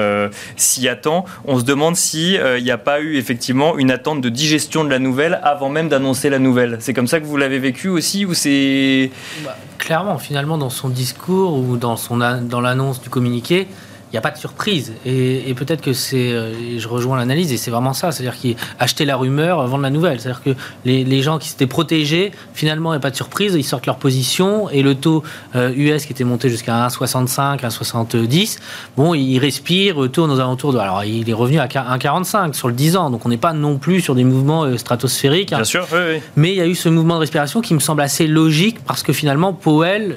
s'y 0.56 0.88
attend, 0.88 1.24
on 1.44 1.58
se 1.58 1.64
demande 1.64 1.96
s'il 1.96 2.40
n'y 2.62 2.70
a 2.70 2.78
pas 2.78 3.00
eu 3.00 3.16
effectivement 3.16 3.76
une 3.76 3.90
attente 3.90 4.20
de 4.20 4.28
digestion 4.28 4.84
de 4.84 4.90
la 4.90 4.98
nouvelle 4.98 5.40
avant 5.42 5.68
même 5.68 5.88
d'annoncer 5.88 6.30
la 6.30 6.38
nouvelle. 6.38 6.76
C'est 6.80 6.94
comme 6.94 7.08
ça 7.08 7.20
que 7.20 7.26
vous 7.26 7.36
l'avez 7.36 7.58
vécu 7.58 7.88
aussi 7.88 8.24
ou 8.24 8.34
c'est... 8.34 9.10
Bah, 9.44 9.56
clairement, 9.78 10.18
finalement, 10.18 10.58
dans 10.58 10.70
son 10.70 10.88
discours 10.88 11.56
ou 11.56 11.76
dans 11.76 11.96
dans 12.42 12.60
l'annonce 12.60 13.00
du 13.00 13.10
communiqué, 13.10 13.68
n'y 14.16 14.18
a 14.18 14.22
pas 14.22 14.30
de 14.30 14.38
surprise. 14.38 14.92
Et, 15.04 15.54
peut-être 15.54 15.80
que 15.80 15.92
c'est, 15.92 16.32
euh, 16.32 16.78
je 16.78 16.88
rejoins 16.88 17.16
l'analyse, 17.16 17.52
et 17.52 17.56
c'est 17.56 17.70
vraiment 17.70 17.92
ça, 17.92 18.12
c'est-à-dire 18.12 18.36
qu'ils 18.36 18.56
achetaient 18.78 19.04
la 19.04 19.16
rumeur, 19.16 19.66
vendre 19.66 19.82
la 19.82 19.90
nouvelle. 19.90 20.20
C'est-à-dire 20.20 20.42
que 20.42 20.50
les, 20.84 21.04
les 21.04 21.22
gens 21.22 21.38
qui 21.38 21.48
s'étaient 21.48 21.66
protégés, 21.66 22.32
finalement, 22.54 22.92
il 22.92 22.96
n'y 22.96 22.98
a 22.98 23.00
pas 23.00 23.10
de 23.10 23.16
surprise, 23.16 23.54
ils 23.54 23.64
sortent 23.64 23.86
leur 23.86 23.96
position, 23.96 24.68
et 24.70 24.82
le 24.82 24.94
taux 24.94 25.22
US 25.54 25.56
euh, 25.56 25.98
qui 25.98 26.12
était 26.12 26.24
monté 26.24 26.48
jusqu'à 26.48 26.86
1,65, 26.86 27.60
1,70, 27.60 28.58
bon, 28.96 29.14
il 29.14 29.38
respire, 29.38 29.96
tourne 30.12 30.30
aux 30.30 30.40
alentours 30.40 30.72
de... 30.72 30.78
Alors, 30.78 31.04
il 31.04 31.28
est 31.28 31.34
revenu 31.34 31.58
à 31.58 31.66
1,45 31.66 32.54
sur 32.54 32.68
le 32.68 32.74
10 32.74 32.96
ans, 32.96 33.10
donc 33.10 33.24
on 33.26 33.28
n'est 33.28 33.36
pas 33.36 33.52
non 33.52 33.78
plus 33.78 34.00
sur 34.00 34.14
des 34.14 34.24
mouvements 34.24 34.64
euh, 34.64 34.76
stratosphériques. 34.76 35.52
Hein. 35.52 35.58
Bien 35.58 35.64
sûr, 35.64 35.86
oui, 35.92 35.98
oui. 36.14 36.20
Mais 36.36 36.52
il 36.52 36.56
y 36.56 36.60
a 36.60 36.66
eu 36.66 36.74
ce 36.74 36.88
mouvement 36.88 37.14
de 37.14 37.20
respiration 37.20 37.60
qui 37.60 37.74
me 37.74 37.80
semble 37.80 38.02
assez 38.02 38.26
logique, 38.26 38.78
parce 38.84 39.02
que 39.02 39.12
finalement, 39.12 39.52
Powell, 39.52 40.16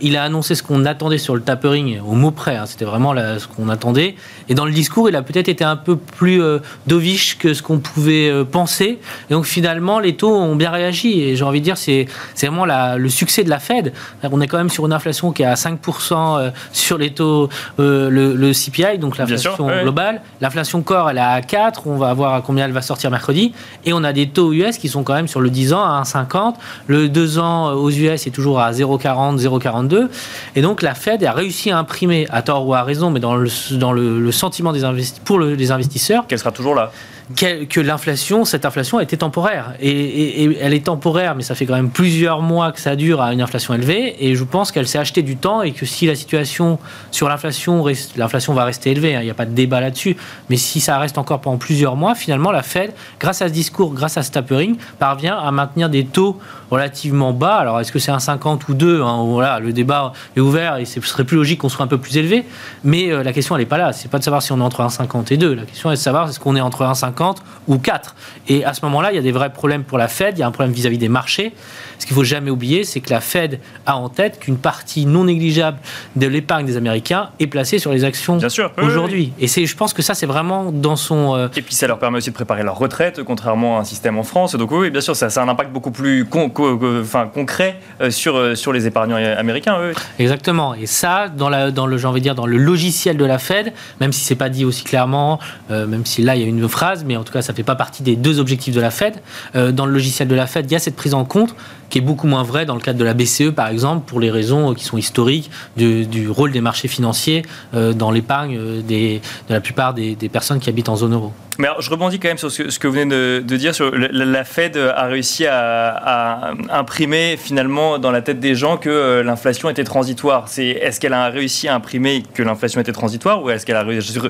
il 0.00 0.16
a 0.16 0.22
annoncé 0.22 0.54
ce 0.54 0.62
qu'on 0.62 0.84
attendait 0.84 1.18
sur 1.18 1.34
le 1.34 1.42
tapering, 1.42 2.00
au 2.00 2.14
mot 2.14 2.30
près, 2.30 2.56
hein. 2.56 2.66
c'était 2.66 2.84
vraiment 2.84 3.12
la 3.12 3.37
ce 3.38 3.46
qu'on 3.48 3.68
attendait. 3.68 4.14
Et 4.48 4.54
dans 4.54 4.64
le 4.64 4.72
discours, 4.72 5.08
il 5.08 5.16
a 5.16 5.22
peut-être 5.22 5.48
été 5.48 5.64
un 5.64 5.76
peu 5.76 5.96
plus 5.96 6.42
euh, 6.42 6.58
dovish 6.86 7.38
que 7.38 7.54
ce 7.54 7.62
qu'on 7.62 7.78
pouvait 7.78 8.28
euh, 8.28 8.44
penser. 8.44 8.98
Et 9.30 9.34
donc 9.34 9.44
finalement, 9.44 10.00
les 10.00 10.16
taux 10.16 10.34
ont 10.34 10.56
bien 10.56 10.70
réagi. 10.70 11.20
Et 11.20 11.36
j'ai 11.36 11.44
envie 11.44 11.60
de 11.60 11.64
dire, 11.64 11.76
c'est 11.76 12.06
vraiment 12.40 12.64
la, 12.64 12.96
le 12.96 13.08
succès 13.08 13.44
de 13.44 13.50
la 13.50 13.58
Fed. 13.58 13.92
On 14.22 14.40
est 14.40 14.46
quand 14.46 14.58
même 14.58 14.70
sur 14.70 14.86
une 14.86 14.92
inflation 14.92 15.32
qui 15.32 15.42
est 15.42 15.46
à 15.46 15.54
5% 15.54 16.38
euh, 16.38 16.50
sur 16.72 16.98
les 16.98 17.10
taux, 17.10 17.48
le, 17.78 18.52
CPI, 18.52 18.98
donc 18.98 19.18
l'inflation 19.18 19.68
globale. 19.82 20.22
L'inflation 20.40 20.82
core, 20.82 21.10
elle 21.10 21.18
est 21.18 21.20
à 21.20 21.40
4. 21.40 21.86
On 21.86 21.96
va 21.96 22.12
voir 22.14 22.34
à 22.34 22.40
combien 22.40 22.64
elle 22.64 22.72
va 22.72 22.82
sortir 22.82 23.10
mercredi. 23.10 23.52
Et 23.84 23.92
on 23.92 24.04
a 24.04 24.12
des 24.12 24.28
taux 24.28 24.52
US 24.52 24.78
qui 24.78 24.88
sont 24.88 25.02
quand 25.02 25.14
même 25.14 25.28
sur 25.28 25.40
le 25.40 25.50
10 25.50 25.72
ans 25.72 25.84
à 25.84 26.02
1,50. 26.02 26.54
Le 26.86 27.08
2 27.08 27.38
ans 27.38 27.72
aux 27.72 27.90
US 27.90 28.26
est 28.26 28.30
toujours 28.30 28.60
à 28.60 28.72
0,40, 28.72 29.38
0,42. 29.38 30.08
Et 30.56 30.62
donc 30.62 30.82
la 30.82 30.94
Fed 30.94 31.24
a 31.24 31.32
réussi 31.32 31.70
à 31.70 31.78
imprimer, 31.78 32.26
à 32.30 32.42
tort 32.42 32.66
ou 32.66 32.74
à 32.74 32.82
raison, 32.82 33.10
mais 33.10 33.20
dans 33.20 33.27
le, 33.36 33.48
dans 33.78 33.92
le, 33.92 34.32
sentiment 34.32 34.72
des 34.72 34.82
pour 35.24 35.40
les 35.40 35.70
investisseurs. 35.70 36.26
Qu'elle 36.26 36.38
sera 36.38 36.52
toujours 36.52 36.74
là 36.74 36.92
que 37.36 37.80
l'inflation, 37.80 38.44
cette 38.44 38.64
inflation 38.64 38.98
a 38.98 39.02
été 39.02 39.16
temporaire. 39.16 39.74
Et, 39.80 40.56
elle 40.60 40.72
est 40.72 40.86
temporaire, 40.86 41.34
mais 41.34 41.42
ça 41.42 41.54
fait 41.54 41.66
quand 41.66 41.74
même 41.74 41.90
plusieurs 41.90 42.40
mois 42.40 42.72
que 42.72 42.80
ça 42.80 42.96
dure 42.96 43.20
à 43.20 43.32
une 43.32 43.42
inflation 43.42 43.74
élevée. 43.74 44.16
Et 44.24 44.34
je 44.34 44.44
pense 44.44 44.72
qu'elle 44.72 44.88
s'est 44.88 44.98
acheté 44.98 45.22
du 45.22 45.36
temps 45.36 45.62
et 45.62 45.72
que 45.72 45.84
si 45.84 46.06
la 46.06 46.14
situation 46.14 46.78
sur 47.10 47.28
l'inflation, 47.28 47.84
l'inflation 48.16 48.54
va 48.54 48.64
rester 48.64 48.92
élevée, 48.92 49.14
hein, 49.14 49.20
il 49.20 49.24
n'y 49.24 49.30
a 49.30 49.34
pas 49.34 49.46
de 49.46 49.54
débat 49.54 49.80
là-dessus. 49.80 50.16
Mais 50.48 50.56
si 50.56 50.80
ça 50.80 50.98
reste 50.98 51.18
encore 51.18 51.40
pendant 51.40 51.58
plusieurs 51.58 51.96
mois, 51.96 52.14
finalement, 52.14 52.50
la 52.50 52.62
Fed, 52.62 52.92
grâce 53.20 53.42
à 53.42 53.48
ce 53.48 53.52
discours, 53.52 53.92
grâce 53.92 54.16
à 54.16 54.22
ce 54.22 54.30
tapering, 54.30 54.76
parvient 54.98 55.36
à 55.36 55.50
maintenir 55.50 55.90
des 55.90 56.06
taux 56.06 56.38
relativement 56.70 57.32
bas. 57.32 57.56
Alors, 57.56 57.80
est-ce 57.80 57.92
que 57.92 57.98
c'est 57.98 58.10
un 58.10 58.18
50 58.18 58.68
ou 58.68 58.74
2 58.74 59.02
hein, 59.02 59.24
Voilà, 59.24 59.60
le 59.60 59.72
débat 59.72 60.12
est 60.36 60.40
ouvert 60.40 60.76
et 60.76 60.84
ce 60.84 61.00
serait 61.02 61.24
plus 61.24 61.36
logique 61.36 61.60
qu'on 61.60 61.68
soit 61.68 61.84
un 61.84 61.88
peu 61.88 61.98
plus 61.98 62.16
élevé. 62.16 62.44
Mais 62.84 63.10
euh, 63.10 63.22
la 63.22 63.32
question, 63.32 63.54
elle 63.56 63.62
n'est 63.62 63.66
pas 63.66 63.78
là. 63.78 63.92
C'est 63.92 64.10
pas 64.10 64.18
de 64.18 64.24
savoir 64.24 64.42
si 64.42 64.52
on 64.52 64.58
est 64.58 64.62
entre 64.62 64.82
1,50 64.82 65.32
et 65.32 65.36
2. 65.36 65.54
La 65.54 65.62
question 65.64 65.90
est 65.90 65.94
de 65.94 66.00
savoir 66.00 66.28
est-ce 66.28 66.40
qu'on 66.40 66.56
est 66.56 66.60
entre 66.60 66.82
1,50 66.84 67.17
3,50 67.18 67.36
ou 67.68 67.78
4. 67.78 68.14
Et 68.48 68.64
à 68.64 68.74
ce 68.74 68.84
moment-là, 68.86 69.12
il 69.12 69.16
y 69.16 69.18
a 69.18 69.22
des 69.22 69.32
vrais 69.32 69.52
problèmes 69.52 69.84
pour 69.84 69.98
la 69.98 70.08
Fed, 70.08 70.36
il 70.36 70.40
y 70.40 70.42
a 70.42 70.46
un 70.46 70.50
problème 70.50 70.72
vis-à-vis 70.72 70.98
des 70.98 71.08
marchés. 71.08 71.52
Ce 71.98 72.06
qu'il 72.06 72.14
faut 72.14 72.24
jamais 72.24 72.50
oublier, 72.50 72.84
c'est 72.84 73.00
que 73.00 73.10
la 73.10 73.20
Fed 73.20 73.60
a 73.86 73.96
en 73.96 74.08
tête 74.08 74.38
qu'une 74.38 74.56
partie 74.56 75.04
non 75.04 75.24
négligeable 75.24 75.78
de 76.16 76.26
l'épargne 76.26 76.64
des 76.64 76.76
Américains 76.76 77.30
est 77.40 77.48
placée 77.48 77.78
sur 77.78 77.92
les 77.92 78.04
actions 78.04 78.38
aujourd'hui. 78.80 79.32
Et 79.38 79.48
c'est, 79.48 79.66
je 79.66 79.76
pense 79.76 79.92
que 79.92 80.02
ça, 80.02 80.14
c'est 80.14 80.26
vraiment 80.26 80.70
dans 80.70 80.96
son. 80.96 81.34
Euh, 81.36 81.48
Et 81.56 81.62
puis 81.62 81.74
ça 81.74 81.86
leur 81.86 81.98
permet 81.98 82.18
aussi 82.18 82.30
de 82.30 82.34
préparer 82.34 82.62
leur 82.62 82.78
retraite, 82.78 83.22
contrairement 83.24 83.78
à 83.78 83.80
un 83.80 83.84
système 83.84 84.18
en 84.18 84.22
France. 84.22 84.54
Donc 84.54 84.70
oui, 84.70 84.90
bien 84.90 85.00
sûr, 85.00 85.16
ça, 85.16 85.26
a 85.26 85.40
un 85.42 85.48
impact 85.48 85.72
beaucoup 85.72 85.90
plus 85.90 86.26
enfin, 86.32 87.26
concret 87.26 87.80
euh, 88.00 88.10
sur, 88.10 88.36
euh, 88.36 88.54
sur 88.54 88.72
les 88.72 88.86
épargnants 88.86 89.16
américains. 89.16 89.78
Exactement. 90.18 90.74
Et 90.74 90.86
ça, 90.86 91.28
dans, 91.28 91.48
la, 91.48 91.70
dans 91.70 91.86
le, 91.86 91.98
j'ai 91.98 92.06
envie 92.06 92.20
de 92.20 92.24
dire, 92.24 92.34
dans 92.34 92.46
le 92.46 92.58
logiciel 92.58 93.16
de 93.16 93.24
la 93.24 93.38
Fed, 93.38 93.72
même 94.00 94.12
si 94.12 94.20
c'est 94.24 94.36
pas 94.36 94.48
dit 94.48 94.64
aussi 94.64 94.84
clairement, 94.84 95.38
même 95.68 96.06
si 96.06 96.22
là 96.22 96.36
il 96.36 96.42
y 96.42 96.44
a 96.44 96.48
une 96.48 96.68
phrase, 96.68 97.04
mais 97.08 97.16
en 97.16 97.24
tout 97.24 97.32
cas 97.32 97.42
ça 97.42 97.52
fait 97.52 97.64
pas 97.64 97.74
partie 97.74 98.02
des 98.02 98.14
deux 98.14 98.38
objectifs 98.38 98.74
de 98.74 98.80
la 98.80 98.90
Fed. 98.90 99.14
dans 99.54 99.86
le 99.86 99.92
logiciel 99.92 100.28
de 100.28 100.34
la 100.34 100.46
Fed, 100.46 100.70
il 100.70 100.72
y 100.72 100.76
a 100.76 100.78
cette 100.78 100.96
prise 100.96 101.14
en 101.14 101.24
compte 101.24 101.56
qui 101.90 101.98
est 101.98 102.02
beaucoup 102.02 102.26
moins 102.26 102.42
vrai 102.42 102.66
dans 102.66 102.74
le 102.74 102.80
cadre 102.80 102.98
de 102.98 103.04
la 103.04 103.14
BCE, 103.14 103.50
par 103.54 103.68
exemple, 103.68 104.06
pour 104.06 104.20
les 104.20 104.30
raisons 104.30 104.74
qui 104.74 104.84
sont 104.84 104.98
historiques 104.98 105.50
du, 105.76 106.28
rôle 106.28 106.52
des 106.52 106.60
marchés 106.60 106.88
financiers 106.88 107.42
euh, 107.74 107.92
dans 107.92 108.10
l'épargne 108.10 108.56
euh, 108.58 108.82
de 108.82 109.20
la 109.48 109.60
plupart 109.60 109.94
des 109.94 110.16
personnes 110.30 110.60
qui 110.60 110.68
habitent 110.68 110.88
en 110.88 110.96
zone 110.96 111.14
euro. 111.14 111.32
Mais 111.60 111.66
alors, 111.66 111.82
je 111.82 111.90
rebondis 111.90 112.20
quand 112.20 112.28
même 112.28 112.38
sur 112.38 112.52
ce 112.52 112.78
que, 112.78 112.86
vous 112.86 112.94
venez 112.94 113.06
de, 113.40 113.56
dire. 113.56 113.72
La, 114.12 114.44
Fed 114.44 114.76
a 114.76 115.06
réussi 115.06 115.44
à, 115.44 116.52
imprimer 116.70 117.36
finalement 117.36 117.98
dans 117.98 118.12
la 118.12 118.22
tête 118.22 118.38
des 118.38 118.54
gens 118.54 118.76
que 118.76 118.88
euh, 118.88 119.24
l'inflation 119.24 119.68
était 119.68 119.82
transitoire. 119.82 120.46
C'est 120.46 120.68
est-ce 120.68 121.00
qu'elle 121.00 121.14
a 121.14 121.28
réussi 121.30 121.66
à 121.66 121.74
imprimer 121.74 122.22
que 122.32 122.44
l'inflation 122.44 122.80
était 122.80 122.92
transitoire 122.92 123.42
ou 123.42 123.50
est-ce 123.50 123.66
qu'elle 123.66 123.76
a 123.76 123.84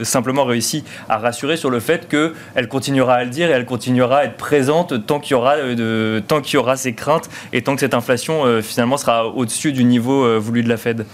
simplement 0.04 0.46
réussi 0.46 0.84
à 1.10 1.18
rassurer 1.18 1.58
sur 1.58 1.68
le 1.68 1.80
fait 1.80 2.08
qu'elle 2.08 2.68
continuera 2.68 3.16
à 3.16 3.24
le 3.24 3.30
dire 3.30 3.50
et 3.50 3.52
elle 3.52 3.66
continuera 3.66 4.18
à 4.18 4.24
être 4.24 4.38
présente 4.38 5.06
tant 5.06 5.20
qu'il 5.20 5.32
y 5.32 5.34
aura 5.34 5.56
tant 6.26 6.40
qu'il 6.40 6.54
y 6.54 6.56
aura 6.56 6.76
ces 6.76 6.94
craintes 6.94 7.28
et 7.52 7.62
tant 7.62 7.74
que 7.74 7.80
cette 7.80 7.94
inflation 7.94 8.44
euh, 8.44 8.62
finalement 8.62 8.96
sera 8.96 9.26
au-dessus 9.26 9.72
du 9.72 9.84
niveau 9.84 10.24
euh, 10.24 10.38
voulu 10.38 10.62
de 10.62 10.68
la 10.68 10.76
Fed. 10.76 11.06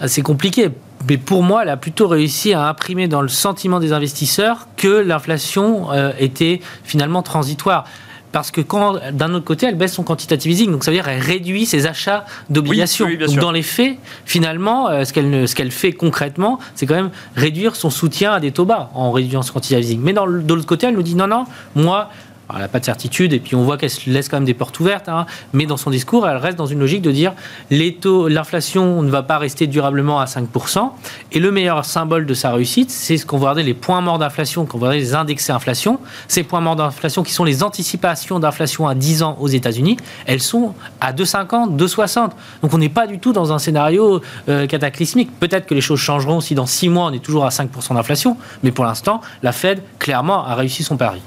Ah, 0.00 0.08
c'est 0.08 0.22
compliqué 0.22 0.70
mais 1.08 1.18
pour 1.18 1.42
moi, 1.42 1.62
elle 1.62 1.68
a 1.68 1.76
plutôt 1.76 2.08
réussi 2.08 2.54
à 2.54 2.66
imprimer 2.68 3.08
dans 3.08 3.20
le 3.20 3.28
sentiment 3.28 3.80
des 3.80 3.92
investisseurs 3.92 4.68
que 4.76 4.88
l'inflation 4.88 5.92
euh, 5.92 6.12
était 6.18 6.60
finalement 6.82 7.22
transitoire 7.22 7.84
parce 8.32 8.50
que 8.50 8.60
quand 8.60 8.98
d'un 9.12 9.32
autre 9.32 9.44
côté 9.44 9.66
elle 9.66 9.76
baisse 9.76 9.92
son 9.92 10.02
quantitative 10.02 10.50
easing, 10.50 10.72
donc 10.72 10.82
ça 10.82 10.90
veut 10.90 10.96
dire 10.96 11.04
qu'elle 11.04 11.20
réduit 11.20 11.66
ses 11.66 11.86
achats 11.86 12.24
d'obligations. 12.50 13.06
donc 13.08 13.36
dans 13.36 13.52
les 13.52 13.62
faits, 13.62 13.96
finalement, 14.24 14.88
euh, 14.88 15.04
ce 15.04 15.12
qu'elle 15.12 15.46
ce 15.48 15.76
fait 15.76 15.92
concrètement, 15.92 16.58
c'est 16.74 16.84
quand 16.86 16.96
même 16.96 17.10
réduire 17.36 17.76
son 17.76 17.90
soutien 17.90 18.32
à 18.32 18.40
des 18.40 18.50
taux 18.50 18.64
bas 18.64 18.90
en 18.94 19.12
réduisant 19.12 19.42
son 19.42 19.52
quantitative 19.52 19.84
easing. 19.84 20.00
Mais 20.02 20.14
dans 20.14 20.26
de 20.26 20.52
l'autre 20.52 20.66
côté, 20.66 20.88
elle 20.88 20.94
nous 20.94 21.02
dit 21.04 21.14
non 21.14 21.28
non, 21.28 21.44
moi 21.76 22.10
elle 22.52 22.60
n'a 22.60 22.68
pas 22.68 22.80
de 22.80 22.84
certitude, 22.84 23.32
et 23.32 23.40
puis 23.40 23.54
on 23.54 23.62
voit 23.62 23.76
qu'elle 23.76 23.90
se 23.90 24.08
laisse 24.10 24.28
quand 24.28 24.36
même 24.36 24.44
des 24.44 24.54
portes 24.54 24.78
ouvertes, 24.80 25.08
hein. 25.08 25.26
mais 25.52 25.66
dans 25.66 25.76
son 25.76 25.90
discours, 25.90 26.28
elle 26.28 26.36
reste 26.36 26.58
dans 26.58 26.66
une 26.66 26.80
logique 26.80 27.02
de 27.02 27.10
dire 27.10 27.32
les 27.70 27.94
taux, 27.94 28.28
l'inflation 28.28 29.02
ne 29.02 29.10
va 29.10 29.22
pas 29.22 29.38
rester 29.38 29.66
durablement 29.66 30.20
à 30.20 30.26
5%, 30.26 30.90
et 31.32 31.40
le 31.40 31.50
meilleur 31.50 31.84
symbole 31.84 32.26
de 32.26 32.34
sa 32.34 32.52
réussite, 32.52 32.90
c'est 32.90 33.16
ce 33.16 33.26
qu'on 33.26 33.38
va 33.38 33.50
regarder 33.50 33.62
les 33.62 33.74
points 33.74 34.00
morts 34.00 34.18
d'inflation, 34.18 34.66
qu'on 34.66 34.78
va 34.78 34.88
regarder 34.88 35.04
les 35.04 35.14
indexés 35.14 35.52
inflation. 35.52 35.98
Ces 36.28 36.42
points 36.42 36.60
morts 36.60 36.76
d'inflation 36.76 37.22
qui 37.22 37.32
sont 37.32 37.44
les 37.44 37.62
anticipations 37.62 38.38
d'inflation 38.40 38.86
à 38.86 38.94
10 38.94 39.22
ans 39.22 39.36
aux 39.40 39.48
États-Unis, 39.48 39.96
elles 40.26 40.40
sont 40.40 40.74
à 41.00 41.12
2,50, 41.12 41.76
2,60. 41.76 42.30
Donc 42.62 42.74
on 42.74 42.78
n'est 42.78 42.88
pas 42.88 43.06
du 43.06 43.18
tout 43.18 43.32
dans 43.32 43.52
un 43.52 43.58
scénario 43.58 44.20
euh, 44.48 44.66
cataclysmique. 44.66 45.30
Peut-être 45.38 45.66
que 45.66 45.74
les 45.74 45.80
choses 45.80 46.00
changeront 46.00 46.40
si 46.40 46.54
dans 46.54 46.66
6 46.66 46.88
mois 46.88 47.06
on 47.06 47.12
est 47.12 47.24
toujours 47.24 47.44
à 47.44 47.50
5% 47.50 47.94
d'inflation, 47.94 48.36
mais 48.62 48.70
pour 48.70 48.84
l'instant, 48.84 49.20
la 49.42 49.52
Fed, 49.52 49.82
clairement, 49.98 50.44
a 50.44 50.54
réussi 50.54 50.82
son 50.82 50.96
pari. 50.96 51.20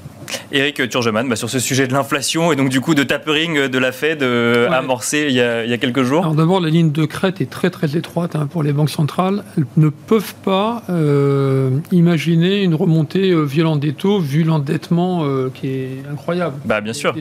Eric 0.52 0.88
Turgeman, 0.88 1.28
bah, 1.28 1.36
sur 1.36 1.50
ce 1.50 1.58
sujet 1.58 1.86
de 1.86 1.92
l'inflation 1.92 2.52
et 2.52 2.56
donc 2.56 2.68
du 2.68 2.80
coup 2.80 2.94
de 2.94 3.02
tapering 3.02 3.68
de 3.68 3.78
la 3.78 3.92
Fed 3.92 4.22
euh, 4.22 4.70
amorcé 4.70 5.26
il 5.28 5.34
y, 5.34 5.40
a, 5.40 5.78
quelques 5.78 6.02
jours 6.02 6.22
Alors 6.22 6.34
d'abord, 6.34 6.60
la 6.60 6.70
ligne 6.70 6.90
de 6.90 7.04
crête 7.04 7.40
est 7.40 7.50
très 7.50 7.70
très 7.70 7.96
étroite 7.96 8.36
hein, 8.36 8.46
pour 8.50 8.62
les 8.62 8.72
banques 8.72 8.90
centrales. 8.90 9.44
Elles 9.56 9.64
ne 9.76 9.88
peuvent 9.88 10.34
pas 10.44 10.82
euh, 10.90 11.78
imaginer 11.92 12.62
une 12.62 12.74
remontée 12.74 13.30
euh, 13.30 13.42
violente 13.42 13.80
des 13.80 13.92
taux 13.92 14.20
vu 14.20 14.44
l'endettement 14.44 15.24
qui 15.54 15.68
est 15.68 16.02
incroyable. 16.10 16.56
Bah, 16.64 16.80
bien 16.80 16.92
sûr. 16.92 17.14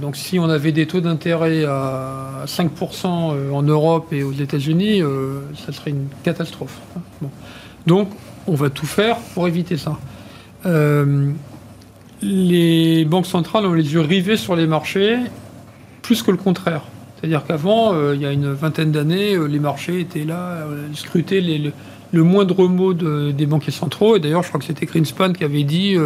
Donc 0.00 0.16
si 0.16 0.38
on 0.38 0.48
avait 0.48 0.72
des 0.72 0.86
taux 0.86 1.00
d'intérêt 1.00 1.64
à 1.64 2.44
5% 2.46 3.06
en 3.52 3.62
Europe 3.62 4.12
et 4.12 4.22
aux 4.22 4.32
États-Unis, 4.32 5.02
ça 5.66 5.72
serait 5.72 5.90
une 5.90 6.08
catastrophe. 6.22 6.78
Donc 7.86 8.08
on 8.46 8.54
va 8.54 8.70
tout 8.70 8.86
faire 8.86 9.16
pour 9.34 9.48
éviter 9.48 9.76
ça 9.76 9.98
les 12.24 13.04
banques 13.04 13.26
centrales 13.26 13.66
ont 13.66 13.74
les 13.74 13.92
yeux 13.92 14.00
rivés 14.00 14.36
sur 14.36 14.56
les 14.56 14.66
marchés 14.66 15.18
plus 16.02 16.22
que 16.22 16.30
le 16.30 16.36
contraire. 16.36 16.82
C'est-à-dire 17.16 17.44
qu'avant, 17.46 17.94
euh, 17.94 18.14
il 18.14 18.20
y 18.20 18.26
a 18.26 18.32
une 18.32 18.52
vingtaine 18.52 18.92
d'années, 18.92 19.34
euh, 19.34 19.46
les 19.46 19.58
marchés 19.58 20.00
étaient 20.00 20.24
là, 20.24 20.66
euh, 20.68 20.88
scrutaient 20.94 21.40
le, 21.40 22.22
moindre 22.22 22.68
mot 22.68 22.92
des 22.92 23.46
banquiers 23.46 23.72
centraux. 23.72 24.16
Et 24.16 24.20
d'ailleurs, 24.20 24.42
je 24.42 24.48
crois 24.48 24.60
que 24.60 24.66
c'était 24.66 24.86
Greenspan 24.86 25.32
qui 25.32 25.42
avait 25.42 25.64
dit 25.64 25.96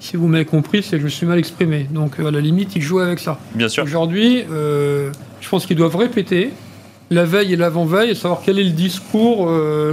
si 0.00 0.16
vous 0.16 0.26
m'avez 0.26 0.44
compris, 0.44 0.82
c'est 0.82 0.96
que 0.96 0.98
je 0.98 1.04
me 1.04 1.08
suis 1.08 1.26
mal 1.26 1.38
exprimé. 1.38 1.86
Donc, 1.88 2.18
à 2.18 2.30
la 2.32 2.40
limite, 2.40 2.74
ils 2.74 2.82
jouaient 2.82 3.04
avec 3.04 3.20
ça. 3.20 3.38
Bien 3.54 3.68
sûr. 3.68 3.84
Aujourd'hui, 3.84 4.42
je 4.50 5.48
pense 5.48 5.66
qu'ils 5.66 5.76
doivent 5.76 5.94
répéter 5.94 6.50
la 7.10 7.24
veille 7.24 7.52
et 7.52 7.56
l'avant-veille 7.56 8.10
et 8.10 8.14
savoir 8.16 8.40
quel 8.44 8.58
est 8.58 8.64
le 8.64 8.70
discours 8.70 9.48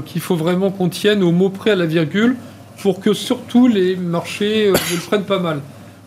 qu'il 0.07 0.21
faut 0.21 0.35
vraiment 0.35 0.71
qu'on 0.71 0.89
tienne 0.89 1.21
au 1.21 1.31
mot 1.31 1.49
près 1.49 1.69
à 1.69 1.75
la 1.75 1.85
virgule 1.85 2.35
pour 2.81 2.99
que 2.99 3.13
surtout 3.13 3.67
les 3.67 3.95
marchés 3.95 4.67
euh, 4.67 4.73
ne 4.73 4.95
le 4.95 5.01
prennent 5.01 5.23
pas 5.23 5.39
mal. 5.39 5.62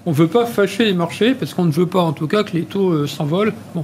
On 0.05 0.11
ne 0.11 0.15
veut 0.15 0.29
pas 0.29 0.47
fâcher 0.47 0.85
les 0.85 0.95
marchés, 0.95 1.35
parce 1.35 1.55
qu'on 1.55 1.65
ne 1.65 1.73
veut 1.73 1.87
pas 1.87 2.01
en 2.01 2.13
tout 2.13 2.29
cas 2.29 2.45
que 2.45 2.53
les 2.53 2.63
taux 2.63 2.91
euh, 2.91 3.07
s'envolent. 3.07 3.53
Il 3.75 3.83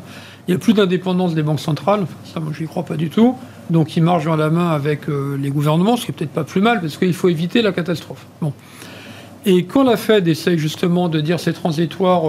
n'y 0.49 0.55
a 0.55 0.59
plus 0.59 0.73
d'indépendance 0.73 1.35
des 1.35 1.43
banques 1.43 1.61
centrales, 1.61 2.07
ça 2.33 2.41
moi 2.41 2.53
je 2.55 2.63
n'y 2.63 2.69
crois 2.69 2.85
pas 2.85 2.97
du 2.97 3.11
tout. 3.11 3.37
Donc 3.71 3.97
ils 3.97 4.03
marchent 4.03 4.25
dans 4.25 4.37
la 4.37 4.51
main 4.51 4.71
avec 4.71 5.09
euh, 5.09 5.37
les 5.41 5.51
gouvernements, 5.51 5.97
ce 5.97 6.05
qui 6.05 6.11
est 6.11 6.15
peut-être 6.15 6.33
pas 6.33 6.45
plus 6.45 6.61
mal, 6.61 6.81
parce 6.81 6.97
qu'il 6.97 7.15
faut 7.15 7.29
éviter 7.29 7.63
la 7.63 7.73
catastrophe. 7.73 8.27
Bon. 8.41 8.53
Et 9.45 9.65
quand 9.65 9.83
la 9.83 9.97
Fed 9.97 10.29
essaye 10.29 10.59
justement 10.59 11.09
de 11.09 11.21
dire 11.21 11.41
c'est 11.41 11.53
transitoire, 11.53 12.27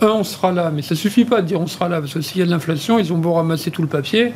un, 0.00 0.06
on 0.08 0.24
sera 0.24 0.50
là, 0.50 0.72
mais 0.74 0.82
ça 0.82 0.96
suffit 0.96 1.24
pas 1.24 1.40
de 1.40 1.46
dire 1.46 1.60
on 1.60 1.68
sera 1.68 1.88
là, 1.88 2.00
parce 2.00 2.14
que 2.14 2.20
s'il 2.20 2.40
y 2.40 2.42
a 2.42 2.46
de 2.46 2.50
l'inflation, 2.50 2.98
ils 2.98 3.12
ont 3.12 3.18
beau 3.18 3.34
ramasser 3.34 3.70
tout 3.70 3.82
le 3.82 3.86
papier, 3.86 4.32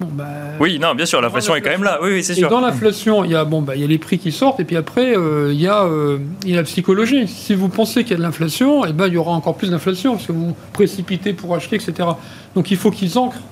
bah, 0.00 0.24
oui, 0.60 0.78
non, 0.78 0.94
bien 0.94 1.04
sûr, 1.04 1.20
l'inflation 1.20 1.54
est 1.54 1.60
quand 1.60 1.70
même 1.70 1.82
là. 1.82 1.98
Oui, 2.02 2.10
oui 2.12 2.24
c'est 2.24 2.34
sûr. 2.34 2.48
dans 2.48 2.60
l'inflation, 2.60 3.22
il 3.24 3.32
y 3.32 3.34
a 3.34 3.44
bon, 3.44 3.60
bah, 3.60 3.76
il 3.76 3.82
y 3.82 3.84
a 3.84 3.86
les 3.86 3.98
prix 3.98 4.18
qui 4.18 4.32
sortent, 4.32 4.58
et 4.58 4.64
puis 4.64 4.76
après, 4.76 5.14
euh, 5.14 5.52
il 5.52 5.60
y 5.60 5.66
a, 5.66 5.84
euh, 5.84 6.18
il 6.44 6.50
y 6.50 6.54
a 6.54 6.56
la 6.56 6.62
psychologie. 6.62 7.28
Si 7.28 7.54
vous 7.54 7.68
pensez 7.68 8.02
qu'il 8.02 8.12
y 8.12 8.14
a 8.14 8.16
de 8.16 8.22
l'inflation, 8.22 8.86
eh 8.86 8.92
ben, 8.92 9.08
il 9.08 9.14
y 9.14 9.16
aura 9.18 9.32
encore 9.32 9.56
plus 9.56 9.70
d'inflation 9.70 10.12
parce 10.12 10.26
que 10.26 10.32
vous 10.32 10.56
précipitez 10.72 11.34
pour 11.34 11.54
acheter, 11.54 11.76
etc. 11.76 12.08
Donc, 12.54 12.70
il 12.70 12.78
faut 12.78 12.90
qu'ils 12.90 13.18
ancrent 13.18 13.42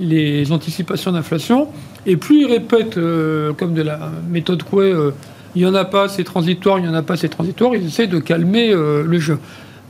les 0.00 0.50
anticipations 0.50 1.12
d'inflation, 1.12 1.68
et 2.04 2.16
plus 2.16 2.40
ils 2.40 2.46
répètent, 2.46 2.98
euh, 2.98 3.52
comme 3.52 3.72
de 3.72 3.82
la 3.82 4.10
méthode 4.28 4.64
Coué, 4.64 4.92
il 5.54 5.62
y 5.62 5.66
en 5.66 5.74
a 5.74 5.84
pas, 5.84 6.08
c'est 6.08 6.24
transitoire, 6.24 6.80
il 6.80 6.86
y 6.86 6.88
en 6.88 6.94
a 6.94 7.02
pas, 7.02 7.16
c'est 7.16 7.28
transitoire. 7.28 7.76
Ils 7.76 7.86
essaient 7.86 8.08
de 8.08 8.18
calmer 8.18 8.72
le 8.72 9.18
jeu 9.18 9.38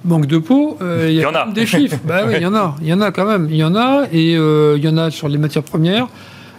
manque 0.04 0.26
de 0.26 0.38
peau, 0.38 0.76
euh, 0.80 1.06
il 1.08 1.14
y, 1.14 1.24
a 1.24 1.46
des 1.52 1.66
chiffres. 1.66 1.96
bah 2.04 2.22
oui, 2.26 2.34
il 2.36 2.42
y 2.42 2.46
en 2.46 2.54
a, 2.54 2.76
il 2.80 2.88
y 2.88 2.92
en 2.92 3.00
a 3.00 3.10
quand 3.10 3.26
même, 3.26 3.48
il 3.50 3.56
y 3.56 3.64
en 3.64 3.76
a, 3.76 4.04
et 4.12 4.36
euh, 4.36 4.76
il 4.76 4.84
y 4.84 4.88
en 4.88 4.98
a 4.98 5.10
sur 5.10 5.28
les 5.28 5.38
matières 5.38 5.64
premières. 5.64 6.08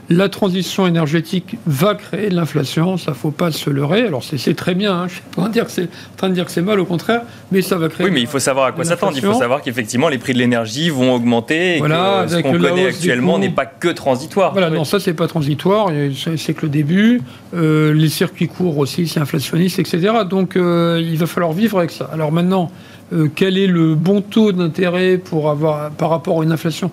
La 0.10 0.28
transition 0.28 0.86
énergétique 0.86 1.58
va 1.66 1.96
créer 1.96 2.30
de 2.30 2.36
l'inflation, 2.36 2.98
ça 2.98 3.14
faut 3.14 3.32
pas 3.32 3.52
se 3.52 3.70
leurrer. 3.70 4.02
Alors 4.02 4.22
c'est 4.22 4.54
très 4.54 4.76
bien, 4.76 4.94
hein. 4.94 5.08
je 5.08 5.14
suis 5.14 5.24
pas 5.34 5.44
en 5.44 5.48
dire 5.48 5.66
que 5.66 5.72
c'est 5.72 5.88
train 6.18 6.28
de 6.28 6.34
dire 6.34 6.46
que 6.46 6.52
c'est 6.52 6.62
mal, 6.62 6.78
au 6.82 6.86
contraire, 6.86 7.22
mais 7.54 7.62
ça 7.62 7.78
va 7.78 7.88
créer. 7.88 8.08
Oui, 8.08 8.12
mais 8.12 8.20
il 8.20 8.28
faut 8.28 8.40
savoir 8.40 8.66
à 8.66 8.72
quoi 8.74 8.84
s'attendre. 8.84 9.14
Il 9.16 9.24
faut 9.24 9.34
savoir 9.34 9.62
qu'effectivement 9.62 10.10
les 10.10 10.18
prix 10.18 10.34
de 10.34 10.40
l'énergie 10.40 10.90
vont 10.90 11.14
augmenter 11.16 11.78
et 11.78 11.80
que 11.80 11.88
ce 11.88 12.42
qu'on 12.42 12.60
connaît 12.60 12.88
actuellement 12.88 13.40
n'est 13.40 13.50
pas 13.50 13.66
que 13.66 13.88
transitoire. 13.88 14.52
Voilà, 14.52 14.70
non, 14.70 14.84
ça 14.84 15.00
c'est 15.00 15.14
pas 15.14 15.28
transitoire, 15.28 15.90
c'est 16.36 16.54
que 16.54 16.64
le 16.64 16.70
début. 16.70 17.22
Euh, 17.56 17.94
les 17.94 18.10
circuits 18.10 18.48
courts 18.48 18.80
aussi, 18.80 19.08
c'est 19.08 19.20
inflationniste, 19.20 19.80
etc. 19.80 20.12
Donc 20.30 20.56
il 20.56 21.18
va 21.18 21.28
falloir 21.28 21.54
vivre 21.54 21.78
avec 21.78 21.92
ça. 21.92 22.10
Alors 22.12 22.34
maintenant. 22.34 22.70
Euh, 23.14 23.28
quel 23.34 23.58
est 23.58 23.68
le 23.68 23.96
bon 23.96 24.22
taux 24.22 24.52
d'intérêt 24.52 25.18
pour 25.18 25.50
avoir 25.50 25.92
par 25.92 26.10
rapport 26.10 26.42
à 26.42 26.44
une 26.44 26.52
inflation 26.52 26.90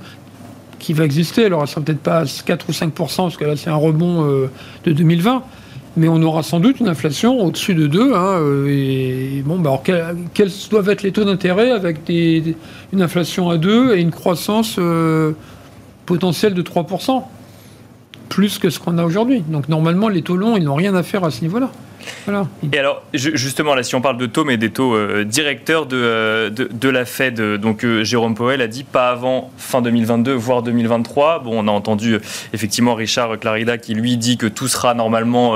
qui 0.78 0.92
va 0.92 1.04
exister? 1.04 1.46
Alors, 1.46 1.62
elle 1.62 1.68
sera 1.68 1.80
peut-être 1.80 2.00
pas 2.00 2.20
à 2.20 2.24
4 2.24 2.66
ou 2.68 2.72
5% 2.72 3.16
parce 3.16 3.37
que 3.37 3.44
là, 3.44 3.56
c'est 3.56 3.70
un 3.70 3.76
rebond 3.76 4.24
euh, 4.24 4.50
de 4.85 4.92
2020. 4.92 5.42
Mais 5.96 6.09
on 6.09 6.22
aura 6.22 6.44
sans 6.44 6.61
doute 6.61 6.78
une 6.78 6.88
inflation 6.88 7.40
au-dessus 7.40 7.74
de 7.74 7.87
2. 7.87 8.14
Hein, 8.14 8.38
euh, 8.38 8.66
et 8.68 9.42
bon, 9.44 9.59
bah, 9.59 9.83
quels, 10.35 10.50
doivent 10.70 10.88
être 10.88 11.02
les 11.02 11.11
taux 11.11 11.24
d'intérêt 11.24 11.70
avec 11.70 11.98
une 12.09 13.02
inflation 13.02 13.50
à 13.50 13.56
2 13.56 13.96
et 13.96 14.00
une 14.00 14.12
croissance 14.12 14.78
potentielle 16.06 16.54
de 16.54 16.62
3% 16.62 17.22
plus 18.28 18.59
que 18.59 18.70
ce 18.70 18.78
qu'on 18.78 18.98
a 18.98 19.04
aujourd'hui. 19.04 19.42
Donc 19.48 19.68
normalement, 19.68 20.09
les 20.09 20.22
taux 20.22 20.37
longs, 20.37 20.56
ils 20.56 20.62
n'ont 20.62 20.76
rien 20.76 20.94
à 20.94 21.02
faire 21.02 21.24
à 21.24 21.30
ce 21.33 21.42
niveau-là. 21.42 21.70
Et 22.72 22.78
alors, 22.78 23.02
ju- 23.14 23.32
justement, 23.36 23.74
là, 23.74 23.82
si 23.82 23.94
on 23.94 24.00
parle 24.00 24.16
de 24.18 24.26
taux, 24.26 24.44
mais 24.44 24.56
des 24.56 24.70
taux 24.70 24.94
euh, 24.94 25.24
directeurs 25.24 25.86
de, 25.86 25.96
euh, 25.96 26.50
de, 26.50 26.68
de 26.70 26.88
la 26.88 27.04
Fed, 27.04 27.40
euh, 27.40 27.58
donc 27.58 27.84
Jérôme 28.02 28.34
Powell 28.34 28.60
a 28.62 28.66
dit 28.66 28.84
pas 28.84 29.10
avant 29.10 29.50
fin 29.58 29.82
2022, 29.82 30.32
voire 30.32 30.62
2023. 30.62 31.40
Bon, 31.40 31.64
on 31.64 31.68
a 31.68 31.70
entendu 31.72 32.18
effectivement 32.52 32.94
Richard 32.94 33.38
Clarida 33.38 33.78
qui 33.78 33.94
lui 33.94 34.16
dit 34.16 34.36
que 34.36 34.46
tout 34.46 34.68
sera 34.68 34.94
normalement 34.94 35.54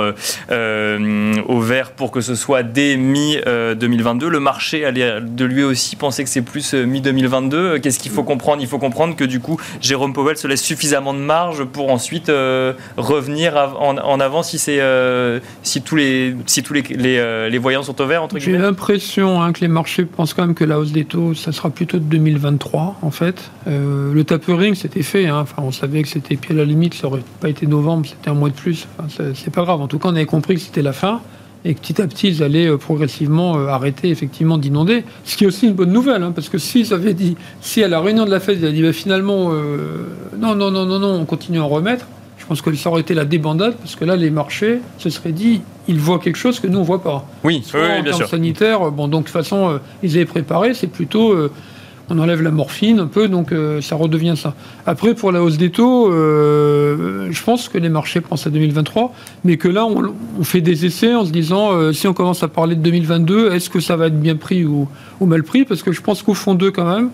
au 0.50 1.60
vert 1.60 1.90
pour 1.92 2.10
que 2.10 2.20
ce 2.20 2.34
soit 2.34 2.62
dès 2.62 2.96
mi-2022. 2.96 4.26
Le 4.28 4.40
marché 4.40 4.84
allait 4.84 5.20
de 5.20 5.44
lui 5.44 5.62
aussi 5.62 5.96
penser 5.96 6.24
que 6.24 6.30
c'est 6.30 6.42
plus 6.42 6.74
euh, 6.74 6.84
mi-2022. 6.86 7.80
Qu'est-ce 7.80 7.98
qu'il 7.98 8.12
faut 8.12 8.22
comprendre? 8.24 8.62
Il 8.62 8.68
faut 8.68 8.78
comprendre 8.78 9.16
que 9.16 9.24
du 9.24 9.40
coup, 9.40 9.60
Jérôme 9.80 10.12
Powell 10.12 10.36
se 10.36 10.46
laisse 10.46 10.62
suffisamment 10.62 11.14
de 11.14 11.18
marge 11.18 11.64
pour 11.64 11.90
ensuite 11.90 12.30
revenir 12.96 13.56
en, 13.56 13.96
en 13.98 14.20
avant 14.20 14.42
si, 14.42 14.58
c'est, 14.58 14.80
si 15.62 15.82
tous, 15.82 15.96
les, 15.96 16.33
si 16.46 16.62
tous 16.62 16.72
les, 16.74 16.82
les, 16.82 17.18
euh, 17.18 17.48
les 17.48 17.58
voyants 17.58 17.82
sont 17.82 18.00
au 18.00 18.06
vert, 18.06 18.22
entre 18.22 18.38
J'ai 18.38 18.46
guillemets 18.52 18.62
l'impression 18.64 19.42
hein, 19.42 19.52
que 19.52 19.60
les 19.60 19.68
marchés 19.68 20.04
pensent 20.04 20.34
quand 20.34 20.46
même 20.46 20.54
que 20.54 20.64
la 20.64 20.78
hausse 20.78 20.92
des 20.92 21.04
taux, 21.04 21.34
ça 21.34 21.52
sera 21.52 21.70
plutôt 21.70 21.98
de 21.98 22.04
2023, 22.04 22.98
en 23.02 23.10
fait. 23.10 23.50
Euh, 23.68 24.12
le 24.12 24.24
tapering, 24.24 24.74
c'était 24.74 25.02
fait. 25.02 25.26
hein. 25.26 25.40
Enfin, 25.42 25.62
on 25.64 25.72
savait 25.72 26.02
que 26.02 26.08
c'était, 26.08 26.36
puis 26.36 26.52
à 26.52 26.56
la 26.56 26.64
limite, 26.64 26.94
ça 26.94 27.06
aurait 27.06 27.22
pas 27.40 27.48
été 27.48 27.66
novembre, 27.66 28.06
c'était 28.08 28.30
un 28.30 28.34
mois 28.34 28.48
de 28.50 28.54
plus. 28.54 28.86
Enfin, 28.98 29.08
c'est- 29.34 29.50
pas 29.50 29.62
grave. 29.62 29.80
En 29.80 29.86
tout 29.88 29.98
cas, 29.98 30.08
on 30.08 30.14
avait 30.16 30.26
compris 30.26 30.54
que 30.56 30.60
c'était 30.60 30.82
la 30.82 30.92
fin 30.92 31.20
et 31.66 31.74
que 31.74 31.80
petit 31.80 32.02
à 32.02 32.06
petit, 32.06 32.28
ils 32.28 32.42
allaient 32.42 32.66
euh, 32.68 32.76
progressivement 32.76 33.56
arrêter 33.68 34.10
effectivement 34.10 34.58
d'inonder. 34.58 35.04
Ce 35.24 35.36
qui 35.36 35.44
est 35.44 35.46
aussi 35.46 35.66
une 35.66 35.72
bonne 35.74 35.92
nouvelle, 35.92 36.22
hein, 36.22 36.32
parce 36.34 36.48
que 36.48 36.58
s'ils 36.58 36.92
avaient 36.92 37.14
dit, 37.14 37.36
si 37.60 37.82
à 37.82 37.88
la 37.88 38.00
réunion 38.00 38.24
de 38.26 38.30
la 38.30 38.40
Fed, 38.40 38.58
ils 38.60 38.64
avaient 38.64 38.74
dit 38.74 38.82
bah, 38.82 38.92
finalement, 38.92 39.50
euh, 39.52 40.06
non, 40.38 40.54
non, 40.54 40.70
non, 40.70 40.84
non, 40.84 40.98
non, 40.98 41.14
on 41.20 41.24
continue 41.24 41.58
à 41.58 41.62
en 41.64 41.68
remettre, 41.68 42.06
je 42.44 42.48
pense 42.48 42.60
que 42.60 42.74
ça 42.74 42.90
aurait 42.90 43.00
été 43.00 43.14
la 43.14 43.24
débandade, 43.24 43.74
parce 43.76 43.96
que 43.96 44.04
là, 44.04 44.16
les 44.16 44.28
marchés 44.28 44.80
se 44.98 45.08
seraient 45.08 45.32
dit, 45.32 45.62
ils 45.88 45.98
voient 45.98 46.18
quelque 46.18 46.36
chose 46.36 46.60
que 46.60 46.66
nous, 46.66 46.78
on 46.78 46.82
voit 46.82 47.02
pas. 47.02 47.26
Oui, 47.42 47.62
Soit 47.64 47.80
oui, 47.80 48.00
en 48.00 48.02
bien 48.02 48.12
sûr. 48.12 48.28
sanitaires, 48.28 48.90
bon, 48.90 49.08
donc 49.08 49.22
de 49.22 49.26
toute 49.28 49.32
façon, 49.32 49.70
euh, 49.70 49.78
ils 50.02 50.14
avaient 50.16 50.26
préparé, 50.26 50.74
c'est 50.74 50.88
plutôt, 50.88 51.32
euh, 51.32 51.50
on 52.10 52.18
enlève 52.18 52.42
la 52.42 52.50
morphine 52.50 52.98
un 53.00 53.06
peu, 53.06 53.28
donc 53.28 53.50
euh, 53.50 53.80
ça 53.80 53.96
redevient 53.96 54.34
ça. 54.36 54.52
Après, 54.84 55.14
pour 55.14 55.32
la 55.32 55.42
hausse 55.42 55.56
des 55.56 55.70
taux, 55.70 56.12
euh, 56.12 57.28
je 57.30 57.42
pense 57.42 57.70
que 57.70 57.78
les 57.78 57.88
marchés 57.88 58.20
pensent 58.20 58.46
à 58.46 58.50
2023, 58.50 59.14
mais 59.44 59.56
que 59.56 59.68
là, 59.68 59.86
on, 59.86 60.12
on 60.38 60.44
fait 60.44 60.60
des 60.60 60.84
essais 60.84 61.14
en 61.14 61.24
se 61.24 61.30
disant, 61.30 61.72
euh, 61.72 61.92
si 61.94 62.06
on 62.08 62.12
commence 62.12 62.42
à 62.42 62.48
parler 62.48 62.74
de 62.76 62.82
2022, 62.82 63.52
est-ce 63.54 63.70
que 63.70 63.80
ça 63.80 63.96
va 63.96 64.08
être 64.08 64.20
bien 64.20 64.36
pris 64.36 64.66
ou, 64.66 64.86
ou 65.18 65.24
mal 65.24 65.44
pris? 65.44 65.64
Parce 65.64 65.82
que 65.82 65.92
je 65.92 66.02
pense 66.02 66.22
qu'au 66.22 66.34
fond 66.34 66.54
d'eux, 66.54 66.70
quand 66.72 66.84
même, 66.94 67.08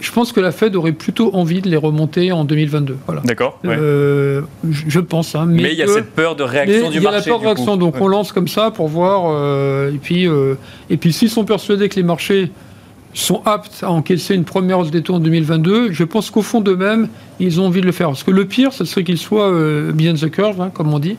je 0.00 0.12
pense 0.12 0.32
que 0.32 0.40
la 0.40 0.52
Fed 0.52 0.76
aurait 0.76 0.92
plutôt 0.92 1.34
envie 1.34 1.60
de 1.62 1.68
les 1.68 1.76
remonter 1.76 2.32
en 2.32 2.44
2022. 2.44 2.96
Voilà. 3.06 3.20
D'accord. 3.24 3.58
ouais. 3.64 3.76
Euh, 3.78 4.42
je 4.70 5.00
pense. 5.00 5.34
hein, 5.34 5.46
mais 5.48 5.72
il 5.72 5.78
y 5.78 5.82
a 5.82 5.86
cette 5.88 6.10
peur 6.12 6.36
de 6.36 6.42
réaction 6.42 6.90
du 6.90 6.96
il 6.98 7.02
y 7.02 7.06
a 7.06 7.10
marché. 7.10 7.30
la 7.30 7.32
peur 7.36 7.40
de 7.40 7.44
réaction, 7.46 7.76
donc 7.76 7.94
Ouais. 7.96 8.02
on 8.02 8.08
lance 8.08 8.32
comme 8.32 8.48
ça 8.48 8.70
pour 8.70 8.88
voir. 8.88 9.24
euh, 9.26 9.92
et 9.92 9.98
puis, 9.98 10.26
euh, 10.28 10.54
et 10.90 10.96
puis 10.96 11.12
s'ils 11.12 11.30
sont 11.30 11.44
persuadés 11.44 11.88
que 11.88 11.96
les 11.96 12.02
marchés 12.02 12.50
sont 13.12 13.42
aptes 13.44 13.80
à 13.82 13.90
encaisser 13.90 14.34
une 14.34 14.44
première 14.44 14.78
hausse 14.80 14.90
des 14.90 15.02
taux 15.02 15.14
en 15.14 15.20
2022, 15.20 15.92
je 15.92 16.04
pense 16.04 16.30
qu'au 16.30 16.42
fond 16.42 16.60
d'eux-mêmes, 16.60 17.08
ils 17.38 17.60
ont 17.60 17.66
envie 17.66 17.80
de 17.80 17.86
le 17.86 17.92
faire. 17.92 18.08
Parce 18.08 18.24
que 18.24 18.30
le 18.32 18.44
pire, 18.44 18.72
ce 18.72 18.84
serait 18.84 19.04
qu'ils 19.04 19.18
soient 19.18 19.52
behind 19.92 20.18
the 20.18 20.30
curve, 20.30 20.60
hein, 20.60 20.70
comme 20.74 20.92
on 20.92 20.98
dit. 20.98 21.16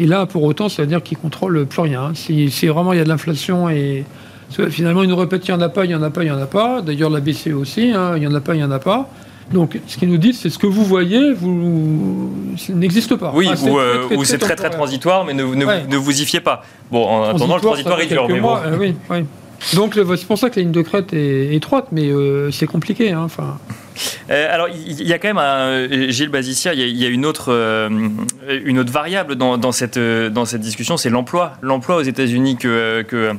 Et 0.00 0.06
là, 0.06 0.26
pour 0.26 0.42
autant, 0.42 0.68
ça 0.68 0.82
veut 0.82 0.88
dire 0.88 1.02
qu'ils 1.02 1.18
contrôlent 1.18 1.66
plus 1.66 1.82
rien. 1.82 2.02
hein. 2.06 2.12
Si, 2.14 2.50
si 2.50 2.66
vraiment 2.66 2.92
il 2.92 2.96
y 2.98 3.00
a 3.00 3.04
de 3.04 3.08
l'inflation 3.10 3.68
et 3.68 4.04
finalement, 4.70 5.02
ils 5.02 5.08
nous 5.08 5.16
répètent 5.16 5.46
il 5.48 5.50
n'y 5.54 5.56
en 5.56 5.60
a 5.60 5.68
pas, 5.68 5.84
il 5.84 5.88
n'y 5.88 5.94
en 5.94 6.02
a 6.02 6.10
pas, 6.10 6.22
il 6.22 6.26
n'y 6.26 6.30
en 6.36 6.40
a 6.40 6.46
pas. 6.46 6.82
D'ailleurs, 6.82 7.10
la 7.10 7.20
BCE 7.20 7.48
aussi, 7.54 7.92
hein, 7.94 8.12
il 8.16 8.20
n'y 8.20 8.26
en 8.26 8.34
a 8.34 8.40
pas, 8.40 8.54
il 8.54 8.58
n'y 8.58 8.64
en 8.64 8.70
a 8.70 8.78
pas. 8.78 9.08
Donc, 9.52 9.78
ce 9.86 9.98
qu'ils 9.98 10.08
nous 10.08 10.16
disent, 10.16 10.38
c'est 10.40 10.48
ce 10.48 10.58
que 10.58 10.66
vous 10.66 10.84
voyez, 10.84 11.32
vous 11.34 12.32
n'existe 12.70 13.14
pas. 13.16 13.30
Oui, 13.34 13.48
Ah, 13.50 13.56
ou, 13.68 13.78
euh, 13.78 14.08
ou 14.16 14.24
c'est 14.24 14.38
très 14.38 14.56
très 14.56 14.70
transitoire, 14.70 15.24
mais 15.24 15.34
ne, 15.34 15.44
ne, 15.44 15.64
Ouais. 15.66 15.84
ne 15.88 15.96
vous 15.96 16.22
y 16.22 16.24
fiez 16.24 16.40
pas. 16.40 16.64
Bon, 16.90 17.06
en 17.06 17.24
attendant, 17.24 17.56
le 17.56 17.60
transitoire 17.60 18.00
est 18.00 18.06
dur, 18.06 18.26
mais 18.28 18.40
bon. 18.40 18.56
euh, 18.56 18.76
oui, 18.78 18.94
oui. 19.10 19.24
Donc 19.74 19.94
c'est 19.94 20.26
pour 20.26 20.38
ça 20.38 20.50
que 20.50 20.56
la 20.56 20.62
ligne 20.62 20.72
de 20.72 20.82
crête 20.82 21.12
est 21.14 21.54
étroite, 21.54 21.86
mais 21.92 22.08
euh, 22.08 22.50
c'est 22.50 22.66
compliqué. 22.66 23.12
hein, 23.12 23.28
Euh, 24.30 24.54
alors, 24.54 24.68
il 24.68 25.06
y 25.06 25.12
a 25.12 25.18
quand 25.18 25.28
même, 25.28 25.38
un, 25.38 25.88
Gilles 26.10 26.28
Bazicia, 26.28 26.74
il 26.74 26.96
y 26.96 27.04
a, 27.04 27.08
une, 27.08 27.24
autre, 27.24 27.46
euh, 27.52 27.88
une 28.64 28.78
autre 28.78 28.92
variable 28.92 29.36
dans, 29.36 29.56
dans 29.56 29.72
cette, 29.72 29.98
dans 29.98 30.44
cette 30.44 30.60
discussion, 30.60 30.96
c'est 30.96 31.10
l'emploi. 31.10 31.52
L'emploi 31.62 31.96
aux 31.96 32.02
États-Unis 32.02 32.56
que, 32.56 33.02
que, 33.02 33.32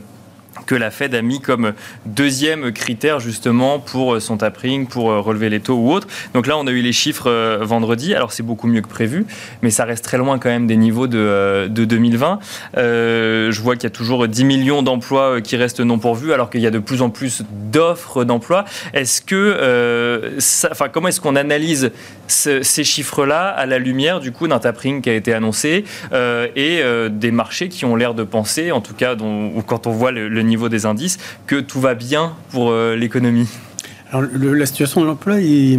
que 0.65 0.76
la 0.76 0.89
Fed 0.91 1.13
a 1.15 1.22
mis 1.22 1.41
comme 1.41 1.74
deuxième 2.06 2.72
critère 2.72 3.20
justement 3.20 3.80
pour 3.80 4.22
son 4.22 4.38
tapering, 4.38 4.88
pour 4.88 5.12
euh, 5.12 5.20
relever 5.20 5.50
les 5.50 5.60
taux 5.60 5.76
ou 5.76 5.91
autre. 5.91 6.08
Donc 6.34 6.48
là, 6.48 6.58
on 6.58 6.65
a 6.68 6.72
eu 6.72 6.82
les 6.82 6.94
chiffres 6.94 7.30
euh, 7.30 7.60
vendredi. 7.62 8.15
Alors 8.15 8.32
c'est 8.32 8.44
beaucoup 8.44 8.68
mieux 8.68 8.82
que 8.82 8.88
prévu, 8.88 9.26
mais 9.62 9.70
ça 9.70 9.86
reste 9.86 10.04
très 10.04 10.18
loin 10.18 10.39
quand 10.39 10.50
même 10.50 10.65
des 10.68 10.78
niveaux 10.78 11.08
de, 11.08 11.18
euh, 11.20 11.68
de 11.68 11.86
2020. 11.86 12.39
Euh, 12.78 13.52
je 13.52 13.62
vois 13.62 13.76
qu'il 13.76 13.84
y 13.84 13.88
a 13.88 13.89
toujours 13.91 14.28
10 14.28 14.44
millions 14.46 14.82
d'emplois 14.82 15.36
euh, 15.38 15.41
qui 15.41 15.56
restent 15.58 15.80
non 15.82 16.00
pourvus, 16.00 16.34
alors 16.34 16.50
qu'il 16.50 16.62
y 16.62 16.68
a 16.68 16.72
de 16.72 16.80
plus 16.80 17.02
en 17.02 17.10
plus 17.10 17.44
d'offres 17.72 18.24
d'emplois. 18.24 18.65
Est-ce 18.94 19.22
que, 19.22 19.36
euh, 19.36 20.39
enfin, 20.72 20.88
comment 20.89 21.08
est-ce 21.10 21.22
qu'on 21.22 21.36
analyse 21.36 21.91
ce- 22.28 22.63
ces 22.63 22.84
chiffres-là 22.84 23.48
à 23.50 23.65
la 23.65 23.78
lumière 23.78 24.20
du 24.20 24.32
coup 24.32 24.48
d'un 24.48 24.60
tapering 24.60 25.02
qui 25.02 25.10
a 25.10 25.13
été 25.13 25.34
annoncé 25.34 25.84
euh, 26.13 26.48
et 26.56 26.80
euh, 26.82 27.10
des 27.10 27.32
marchés 27.32 27.70
qui 27.70 27.86
ont 27.86 27.96
l'air 27.96 28.13
de 28.13 28.24
penser, 28.24 28.72
en 28.72 28.82
tout 28.82 28.94
cas, 28.94 29.15
dont- 29.15 29.52
quand 29.68 29.88
on 29.88 29.91
voit 29.91 30.12
le, 30.12 30.28
le 30.28 30.41
niveau 30.45 30.69
des 30.69 30.86
indices, 30.86 31.17
que 31.47 31.60
tout 31.60 31.79
va 31.79 31.93
bien 31.95 32.34
pour 32.51 32.69
euh, 32.71 32.95
l'économie. 32.95 33.47
Alors, 34.12 34.29
le- 34.31 34.53
la 34.53 34.65
situation 34.65 35.01
de 35.01 35.08
l'emploi 35.08 35.41
est, 35.41 35.77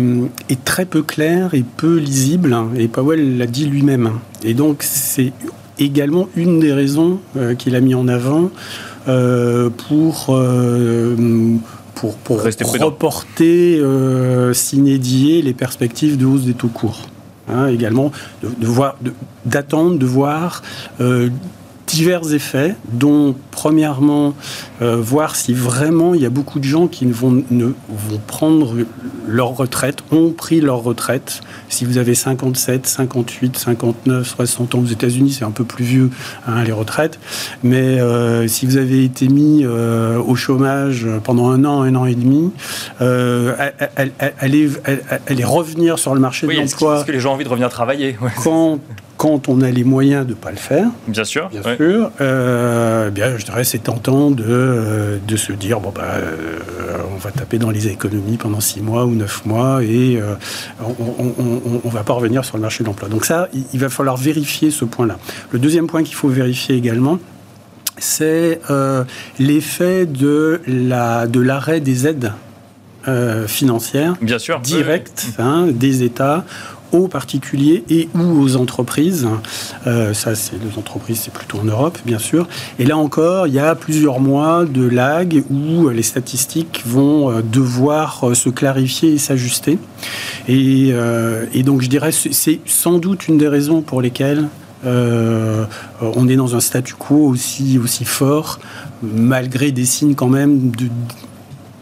est 0.50 0.64
très 0.64 0.85
peu 0.85 1.02
claire 1.02 1.55
et 1.55 1.64
peu 1.76 1.96
lisible, 1.96 2.52
hein, 2.52 2.68
et 2.76 2.88
Powell 2.88 3.38
l'a 3.38 3.46
dit 3.46 3.66
lui-même. 3.66 4.11
Et 4.42 4.52
donc, 4.55 4.83
c'est 4.83 5.33
également 5.79 6.29
une 6.37 6.59
des 6.61 6.72
raisons 6.72 7.20
euh, 7.37 7.55
qu'il 7.55 7.74
a 7.76 7.81
mis 7.81 7.94
en 7.94 8.09
avant 8.09 8.50
euh, 9.09 9.70
pour, 9.70 10.26
euh, 10.31 11.14
pour, 11.94 12.16
pour 12.16 12.42
reporter 12.83 13.79
euh, 13.81 14.52
sine 14.52 14.98
die 14.98 15.40
les 15.42 15.55
perspectives 15.55 16.16
de 16.16 16.26
hausse 16.26 16.42
des 16.44 16.55
taux 16.55 16.68
courts. 16.68 17.09
Hein, 17.48 17.68
également, 17.68 18.11
de, 18.42 18.48
de 18.61 18.66
voir, 18.66 18.96
de- 19.02 19.12
d'attendre, 19.44 19.98
de, 19.98 20.05
voir 20.07 20.62
euh, 21.00 21.29
divers 21.97 22.35
effets, 22.35 22.75
dont 22.93 23.35
premièrement 23.51 24.35
euh, 24.83 24.97
voir 24.97 25.35
si 25.35 25.55
vraiment 25.55 26.13
il 26.13 26.21
y 26.21 26.27
a 26.27 26.31
beaucoup 26.31 26.59
de 26.59 26.65
gens 26.65 26.89
qui 26.89 27.07
ne 27.07 27.13
vont, 27.15 27.43
ne 27.51 27.65
vont 27.65 28.21
prendre 28.27 28.75
leur 29.27 29.57
retraite, 29.57 30.01
ont 30.13 30.31
pris 30.33 30.61
leur 30.61 30.83
retraite. 30.83 31.41
Si 31.71 31.87
vous 31.87 31.97
avez 31.97 32.15
57, 32.15 32.87
58, 32.87 33.57
59, 33.57 34.29
60 34.29 34.75
ans 34.75 34.81
aux 34.81 34.85
États-Unis, 34.85 35.33
c'est 35.39 35.47
un 35.47 35.51
peu 35.51 35.65
plus 35.65 35.85
vieux 35.85 36.11
hein, 36.47 36.63
les 36.65 36.73
retraites. 36.73 37.19
Mais 37.63 37.99
euh, 37.99 38.47
si 38.47 38.67
vous 38.67 38.77
avez 38.77 39.03
été 39.03 39.29
mis 39.29 39.65
euh, 39.65 40.19
au 40.19 40.35
chômage 40.35 41.07
pendant 41.25 41.49
un 41.49 41.65
an, 41.65 41.81
un 41.81 41.95
an 41.95 42.05
et 42.05 42.15
demi, 42.15 42.53
allez, 43.01 44.69
allez, 45.27 45.45
revenir 45.45 45.99
sur 45.99 46.15
le 46.15 46.21
marché 46.21 46.47
Oui, 46.47 46.57
de 46.57 46.61
l'emploi 46.61 46.99
est-ce 46.99 47.07
que 47.07 47.13
les 47.13 47.21
gens 47.21 47.31
ont 47.31 47.35
envie 47.35 47.45
de 47.45 47.49
revenir 47.49 47.71
travailler? 47.71 48.19
Ouais, 48.21 48.33
quand, 48.45 48.81
quand 49.16 49.48
on 49.48 49.61
a 49.62 49.70
les 49.70 49.85
moyens 49.85 50.24
de 50.26 50.31
ne 50.31 50.35
pas 50.35 50.50
le 50.50 50.57
faire. 50.57 50.88
Bien 51.09 51.24
sûr. 51.24 51.48
Bien 51.48 51.62
ouais. 51.62 51.76
sûr. 51.76 52.11
Euh, 52.20 53.11
bien, 53.11 53.37
je 53.37 53.44
dirais 53.44 53.64
c'est 53.64 53.79
tentant 53.79 54.31
de, 54.31 54.44
euh, 54.46 55.18
de 55.26 55.37
se 55.37 55.52
dire 55.52 55.81
bon 55.81 55.90
bah 55.94 56.02
euh, 56.16 56.59
on 57.14 57.18
va 57.18 57.31
taper 57.31 57.59
dans 57.59 57.70
les 57.70 57.88
économies 57.88 58.37
pendant 58.37 58.61
six 58.61 58.81
mois 58.81 59.05
ou 59.07 59.14
neuf 59.14 59.44
mois 59.46 59.83
et 59.83 60.16
euh, 60.20 60.35
on, 60.81 61.81
on 61.85 61.88
va 61.88 62.02
pas 62.02 62.12
revenir 62.12 62.44
sur 62.44 62.57
le 62.57 62.62
marché 62.62 62.85
de 62.85 62.88
l'emploi. 62.88 63.09
Donc 63.09 63.24
ça, 63.24 63.48
il, 63.72 63.81
va 63.81 63.88
falloir 63.88 64.16
vérifier 64.16 64.70
ce 64.70 64.85
point-là. 64.85 65.18
Le 65.50 65.59
deuxième 65.59 65.87
point 65.87 66.02
qu'il 66.02 66.14
faut 66.14 66.29
vérifier 66.29 66.76
également, 66.76 67.18
c'est 67.98 68.61
l'effet 69.38 70.05
de 70.05 70.61
la 70.66 71.26
de 71.26 71.40
l'arrêt 71.40 71.81
des 71.81 72.07
aides 72.07 72.33
euh, 73.09 73.46
financières 73.46 74.14
Bien 74.20 74.40
sûr. 74.40 74.59
directes 74.59 75.26
hein, 75.38 75.68
des 75.70 76.02
États 76.02 76.44
aux 76.92 77.09
particuliers 77.09 77.85
et 77.90 78.09
ou 78.14 78.40
aux 78.42 78.57
entreprises. 78.57 79.29
Euh, 79.87 80.14
ça, 80.14 80.35
c'est 80.35 80.55
les 80.57 80.79
entreprises, 80.79 81.20
c'est 81.25 81.33
plutôt 81.33 81.59
en 81.59 81.64
Europe, 81.64 81.99
bien 82.05 82.18
sûr. 82.18 82.49
Et 82.79 82.85
là 82.85 82.96
encore, 82.96 83.46
il 83.46 83.55
y 83.55 83.59
a 83.59 83.75
plusieurs 83.75 84.20
mois 84.20 84.64
de 84.64 84.87
lag 84.87 85.42
où 85.51 85.88
les 85.88 86.03
statistiques 86.03 86.83
vont 86.87 87.31
euh, 87.31 87.42
devoir 87.42 88.29
euh, 88.29 88.35
se 88.35 88.49
clarifier 88.49 89.12
et 89.14 89.18
s'ajuster. 89.18 89.79
Et, 90.49 90.90
euh, 90.92 91.44
donc, 91.64 91.83
je 91.83 91.88
dirais, 91.88 92.12
c'est- 92.12 92.61
sans 92.66 92.99
doute 92.99 93.27
une 93.29 93.38
des 93.38 93.49
raisons 93.49 93.83
pour 93.83 94.01
lesquelles 94.01 94.49
euh, 94.85 95.64
on 96.01 96.29
est 96.29 96.37
dans 96.37 96.55
un 96.55 96.61
statu 96.61 96.94
quo 96.94 97.27
aussi, 97.27 97.79
aussi 97.83 98.05
fort, 98.05 98.61
malgré 99.03 99.72
des 99.72 99.85
signes 99.85 100.14
quand 100.14 100.29
même 100.29 100.70
de, 100.70 100.88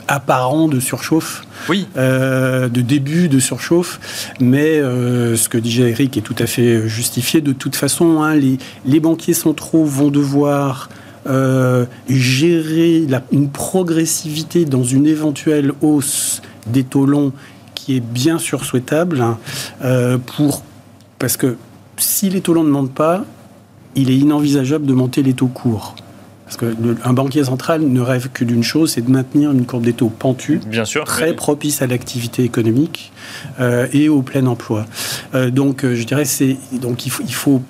apparents 0.08 0.68
de 0.68 0.80
surchauffe 0.80 1.44
Oui. 1.68 1.86
euh, 1.96 2.68
de 2.68 2.80
début 2.80 3.28
de 3.28 3.38
surchauffe, 3.38 3.98
mais 4.40 4.78
euh, 4.78 5.36
ce 5.36 5.48
que 5.48 5.58
disait 5.58 5.90
Eric 5.90 6.16
est 6.16 6.20
tout 6.22 6.36
à 6.38 6.46
fait 6.46 6.86
justifié. 6.88 7.40
De 7.40 7.52
toute 7.52 7.76
façon, 7.76 8.22
hein, 8.22 8.34
les, 8.34 8.58
les 8.86 9.00
banquiers 9.00 9.34
centraux 9.34 9.84
vont 9.84 10.10
devoir 10.10 10.88
euh, 11.26 11.86
gérer 12.08 13.06
la- 13.08 13.22
une 13.32 13.48
progressivité 13.50 14.64
dans 14.66 14.84
une 14.84 15.06
éventuelle 15.06 15.72
hausse 15.80 16.42
des 16.66 16.84
taux 16.84 17.06
longs 17.06 17.32
qui 17.74 17.96
est 17.96 18.00
bien 18.00 18.38
sûr 18.38 18.64
souhaitable, 18.64 19.20
hein, 19.22 19.38
euh, 19.84 20.18
pour, 20.18 20.62
parce 21.18 21.36
que 21.36 21.56
si 21.96 22.28
les 22.30 22.40
taux 22.40 22.52
longs 22.54 22.64
ne 22.64 22.70
montent 22.70 22.94
pas, 22.94 23.24
il 23.94 24.10
est 24.10 24.16
inenvisageable 24.16 24.84
de 24.86 24.92
monter 24.92 25.22
les 25.22 25.34
taux 25.34 25.46
courts. 25.46 25.94
Parce 26.44 26.58
qu'un 26.58 27.12
banquier 27.14 27.44
central 27.44 27.80
ne 27.82 28.00
rêve 28.00 28.28
que 28.32 28.44
d'une 28.44 28.62
chose, 28.62 28.92
c'est 28.92 29.00
de 29.00 29.10
maintenir 29.10 29.50
une 29.50 29.64
courbe 29.64 29.84
des 29.84 29.94
taux 29.94 30.10
pentue, 30.10 30.60
Bien 30.66 30.84
sûr. 30.84 31.04
très 31.04 31.30
oui. 31.30 31.36
propice 31.36 31.80
à 31.80 31.86
l'activité 31.86 32.44
économique 32.44 33.12
euh, 33.60 33.86
et 33.92 34.08
au 34.10 34.20
plein 34.20 34.46
emploi. 34.46 34.84
Euh, 35.34 35.50
donc, 35.50 35.84
euh, 35.84 35.94
je 35.94 36.04
dirais, 36.04 36.26
c'est 36.26 36.58
donc 36.80 37.06
il 37.06 37.10
faut, 37.10 37.22
il 37.26 37.34
faut 37.34 37.62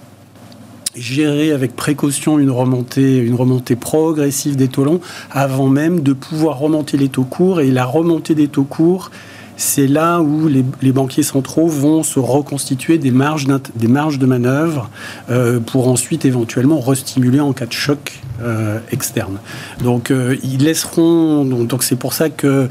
gérer 0.97 1.53
avec 1.53 1.75
précaution 1.77 2.39
une 2.39 2.51
remontée, 2.51 3.19
une 3.19 3.35
remontée 3.35 3.77
progressive 3.77 4.57
des 4.57 4.69
taux 4.69 4.85
longs 4.85 5.01
avant 5.31 5.69
même 5.69 6.03
de 6.03 6.13
pouvoir 6.13 6.59
remonter 6.59 6.97
les 6.97 7.09
taux 7.09 7.25
courts. 7.25 7.61
Et 7.61 7.71
la 7.71 7.85
remontée 7.85 8.35
des 8.35 8.49
taux 8.49 8.65
courts, 8.65 9.11
c'est 9.57 9.87
là 9.87 10.21
où 10.21 10.49
les, 10.49 10.93
banquiers 10.93 11.23
centraux 11.23 11.69
vont 11.69 12.03
se 12.03 12.19
reconstituer 12.19 12.99
des 12.99 13.11
marges, 13.11 13.47
des 13.75 13.89
marges 13.89 14.19
de 14.19 14.27
manœuvre 14.27 14.91
euh, 15.31 15.61
pour 15.61 15.89
ensuite 15.89 16.25
éventuellement 16.25 16.81
restimuler 16.81 17.41
en 17.41 17.53
cas 17.53 17.67
de 17.67 17.73
choc 17.73 18.21
euh, 18.43 18.79
externe. 18.91 19.39
Donc 19.83 20.11
euh, 20.11 20.37
ils 20.43 20.65
laisseront. 20.65 21.45
Donc 21.45 21.83
c'est 21.85 21.97
pour 21.97 22.15
ça 22.15 22.31
que 22.31 22.69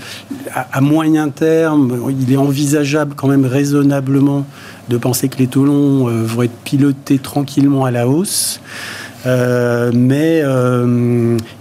à, 0.53 0.81
moyen 0.81 1.29
terme, 1.29 2.11
il 2.19 2.31
est 2.31 2.37
envisageable 2.37 3.13
quand 3.15 3.27
même 3.27 3.45
raisonnablement 3.45 4.45
de 4.89 4.97
penser 4.97 5.29
que 5.29 5.37
les 5.37 5.47
taux 5.47 5.65
longs 5.65 6.07
vont 6.07 6.43
être 6.43 6.57
pilotés 6.65 7.17
tranquillement 7.17 7.85
à 7.85 7.91
la 7.91 8.07
hausse. 8.07 8.59
Mais, 9.25 10.43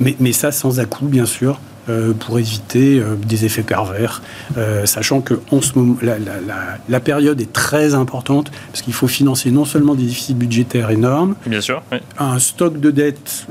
mais, 0.00 0.16
mais 0.18 0.32
ça 0.32 0.50
sans 0.50 0.80
à-coup, 0.80 1.06
bien 1.06 1.26
sûr, 1.26 1.60
euh, 1.88 2.12
pour 2.12 2.38
éviter 2.38 3.00
euh, 3.00 3.16
des 3.16 3.44
effets 3.44 3.62
pervers, 3.62 4.22
euh, 4.56 4.86
sachant 4.86 5.20
que 5.20 5.40
en 5.50 5.60
ce 5.60 5.76
moment, 5.78 5.96
la, 6.02 6.18
la- 6.18 6.40
la- 6.46 6.78
la 6.88 7.00
période 7.00 7.40
est 7.40 7.52
très 7.52 7.94
importante, 7.94 8.50
parce 8.70 8.82
qu'il 8.82 8.92
faut 8.94 9.08
financer 9.08 9.50
non 9.50 9.64
seulement 9.64 9.94
des 9.94 10.04
déficits 10.04 10.34
budgétaires 10.34 10.90
énormes, 10.90 11.34
Bien 11.46 11.60
sûr. 11.60 11.82
oui. 11.90 11.98
un 12.18 12.38
stock 12.38 12.78
de 12.78 12.90
dettes 12.90 13.46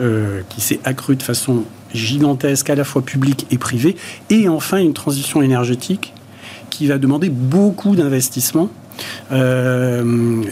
qui 0.49 0.61
s'est 0.61 0.79
accru 0.85 1.15
de 1.15 1.23
façon 1.23 1.63
gigantesque, 1.93 2.69
à 2.69 2.75
la 2.75 2.83
fois 2.85 3.01
publique 3.01 3.47
et 3.51 3.57
privée, 3.57 3.95
et 4.29 4.47
enfin 4.47 4.77
une 4.77 4.93
transition 4.93 5.41
énergétique 5.41 6.13
qui 6.69 6.87
va 6.87 6.97
demander 6.97 7.29
beaucoup 7.29 7.95
d'investissements. 7.97 8.69
et, 9.31 9.35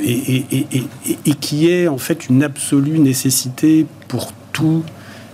et- 0.01 0.45
et- 0.51 0.67
et- 1.05 1.17
et 1.25 1.33
qui 1.35 1.69
est 1.69 1.87
en 1.87 1.97
fait 1.97 2.29
une 2.29 2.43
absolue 2.43 2.99
nécessité 2.99 3.85
pour 4.07 4.31
euh, 4.61 4.79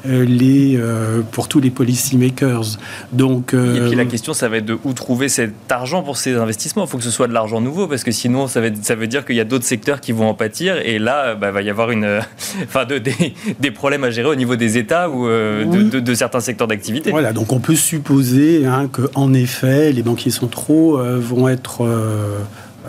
les 0.07 0.77
euh, 0.77 1.21
pour 1.31 1.47
tous 1.47 1.59
les 1.59 1.69
policymakers. 1.69 2.77
Donc 3.13 3.53
Et 3.53 3.57
euh, 3.57 3.87
puis 3.87 3.95
la 3.97 4.05
question, 4.05 4.33
ça 4.33 4.49
va 4.49 4.57
être 4.57 4.65
de 4.65 4.77
où 4.83 4.93
trouver 4.93 5.29
cet 5.29 5.53
argent 5.69 6.03
pour 6.03 6.17
ces 6.17 6.35
investissements. 6.35 6.85
Il 6.85 6.89
faut 6.89 6.97
que 6.97 7.03
ce 7.03 7.11
soit 7.11 7.27
de 7.27 7.33
l'argent 7.33 7.61
nouveau, 7.61 7.87
parce 7.87 8.03
que 8.03 8.11
sinon, 8.11 8.47
ça, 8.47 8.61
va 8.61 8.67
être- 8.67 8.83
ça 8.83 8.95
veut 8.95 9.07
dire 9.07 9.25
qu'il 9.25 9.35
y 9.35 9.39
a 9.39 9.43
d'autres 9.45 9.65
secteurs 9.65 10.01
qui 10.01 10.11
vont 10.11 10.27
en 10.29 10.33
pâtir. 10.33 10.77
Et 10.83 10.99
là, 10.99 11.35
bah, 11.35 11.51
va 11.51 11.61
y 11.61 11.69
avoir 11.69 11.91
une, 11.91 12.03
euh, 12.03 12.21
enfin, 12.63 12.85
de- 12.85 12.97
des, 12.97 13.33
des 13.59 13.71
problèmes 13.71 14.03
à 14.03 14.11
gérer 14.11 14.29
au 14.29 14.35
niveau 14.35 14.55
des 14.55 14.77
États 14.77 15.09
ou 15.09 15.27
euh, 15.27 15.63
de, 15.65 15.77
Oui. 15.77 15.89
de- 15.89 15.99
de 15.99 16.13
certains 16.13 16.39
secteurs 16.39 16.67
d'activité. 16.67 17.11
Voilà, 17.11 17.33
donc 17.33 17.51
on 17.51 17.59
peut 17.59 17.75
supposer 17.75 18.65
hein, 18.65 18.87
que, 18.91 19.09
en 19.15 19.33
effet, 19.33 19.91
les 19.91 20.03
banquiers 20.03 20.31
centraux 20.31 20.99
euh, 20.99 21.19
vont 21.19 21.47
être 21.49 21.83
euh, 21.85 22.37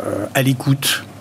euh, 0.05 0.27
à 0.35 0.43
l'écoute 0.43 1.05
euh, 1.05 1.16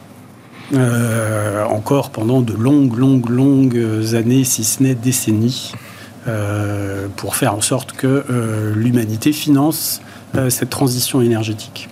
encore 0.74 2.10
pendant 2.10 2.42
de 2.42 2.54
longues, 2.54 2.98
longues, 2.98 3.30
longues 3.30 4.16
années, 4.16 4.44
si 4.44 4.64
ce 4.64 4.82
n'est 4.82 4.96
décennies, 4.96 5.74
euh, 6.28 7.08
pour 7.18 7.36
faire 7.36 7.54
en 7.54 7.62
sorte 7.62 7.92
que 7.92 8.26
euh, 8.32 8.74
l'humanité 8.74 9.32
finance 9.32 10.02
euh, 10.36 10.50
cette 10.50 10.72
transition 10.72 11.22
énergétique. 11.22 11.88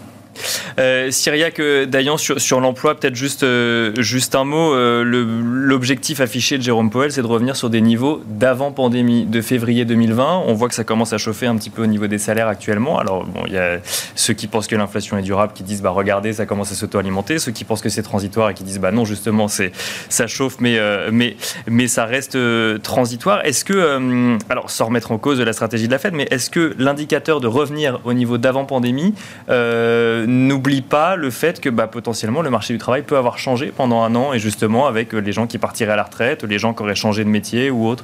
Euh, 0.80 1.12
Cyriac 1.12 1.60
euh, 1.60 1.86
Dayan, 1.86 2.18
sur, 2.18 2.60
l'emploi, 2.60 2.96
peut-être 2.96 3.16
juste, 3.16 3.44
euh, 3.44 3.94
juste 4.02 4.36
un 4.36 4.44
mot. 4.44 4.74
euh, 4.74 5.04
L'objectif 5.04 6.20
affiché 6.22 6.58
de 6.58 6.64
Jérôme 6.64 6.90
Powell, 6.90 7.12
c'est 7.12 7.22
de 7.22 7.28
revenir 7.28 7.56
sur 7.56 7.70
des 7.70 7.82
niveaux 7.82 8.22
d'avant 8.28 8.72
pandémie, 8.72 9.26
de 9.26 9.42
février 9.42 9.86
2020. 9.86 10.44
On 10.48 10.54
voit 10.54 10.70
que 10.70 10.76
ça 10.76 10.84
commence 10.84 11.14
à 11.14 11.18
chauffer 11.18 11.48
un 11.48 11.56
petit 11.56 11.70
peu 11.70 11.84
au 11.84 11.88
niveau 11.88 12.08
des 12.08 12.18
salaires 12.18 12.48
actuellement. 12.48 13.00
Alors, 13.00 13.26
bon, 13.26 13.42
il 13.48 13.54
y 13.54 13.58
a 13.58 13.80
ceux 14.16 14.34
qui 14.34 14.48
pensent 14.48 14.68
que 14.68 14.76
l'inflation 14.76 15.18
est 15.18 15.22
durable, 15.22 15.54
qui 15.54 15.64
disent, 15.64 15.82
bah, 15.82 15.92
regardez, 15.92 16.34
ça 16.34 16.46
commence 16.46 16.72
à 16.72 16.76
s'auto-alimenter. 16.76 17.40
Ceux 17.40 17.52
qui 17.52 17.64
pensent 17.64 17.82
que 17.82 17.90
c'est 17.90 18.04
transitoire 18.04 18.50
et 18.50 18.54
qui 18.54 18.64
disent, 18.64 18.80
bah, 18.80 18.92
non, 18.92 19.06
justement, 19.06 19.48
ça 19.48 20.28
chauffe, 20.28 20.58
mais, 20.60 20.78
euh, 20.78 21.10
mais, 21.12 21.36
mais 21.68 21.88
ça 21.88 22.06
reste 22.06 22.38
transitoire. 22.82 23.46
Est-ce 23.46 23.66
que, 23.66 24.38
alors, 24.50 24.70
sans 24.70 24.86
remettre 24.86 25.12
en 25.12 25.18
cause 25.18 25.40
la 25.40 25.54
stratégie 25.54 25.88
de 25.88 25.92
la 25.92 26.00
Fed, 26.00 26.14
mais 26.14 26.28
est-ce 26.32 26.50
que 26.50 26.74
l'indicateur 26.78 27.40
de 27.40 27.48
revenir 27.48 28.00
au 28.06 28.14
niveau 28.14 28.38
d'avant 28.38 28.66
pandémie 28.66 29.14
euh, 29.50 30.23
n'oublie 30.26 30.82
pas 30.82 31.16
le 31.16 31.30
fait 31.30 31.60
que 31.62 31.70
bah, 31.70 31.88
potentiellement 31.88 32.42
le 32.42 32.50
marché 32.50 32.74
du 32.74 32.80
travail 32.80 33.04
peut 33.04 33.18
avoir 33.18 33.38
changé 33.38 33.74
pendant 33.76 34.04
un 34.04 34.16
an 34.16 34.34
et 34.34 34.40
justement 34.40 34.88
avec 34.88 35.14
euh, 35.14 35.20
les 35.20 35.32
gens 35.32 35.48
qui 35.48 35.58
partiraient 35.58 35.94
à 35.94 35.96
la 35.96 36.04
retraite, 36.04 36.44
les 36.44 36.60
gens 36.60 36.74
qui 36.74 36.84
auraient 36.84 36.96
changé 36.96 37.24
de 37.24 37.30
métier 37.30 37.70
ou 37.70 37.88
autre 37.88 38.04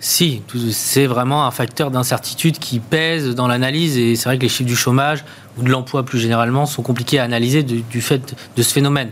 Si, 0.00 0.42
c'est 0.72 1.06
vraiment 1.06 1.46
un 1.46 1.50
facteur 1.50 1.90
d'incertitude 1.90 2.58
qui 2.58 2.80
pèse 2.80 3.34
dans 3.34 3.48
l'analyse 3.48 3.98
et 3.98 4.16
c'est 4.16 4.28
vrai 4.28 4.38
que 4.38 4.42
les 4.42 4.48
chiffres 4.48 4.68
du 4.68 4.76
chômage 4.76 5.24
ou 5.58 5.62
de 5.62 5.70
l'emploi 5.70 6.04
plus 6.04 6.18
généralement 6.18 6.66
sont 6.66 6.82
compliqués 6.82 7.18
à 7.18 7.24
analyser 7.24 7.62
du 7.62 8.00
fait 8.00 8.34
de 8.56 8.62
ce 8.62 8.72
phénomène. 8.72 9.10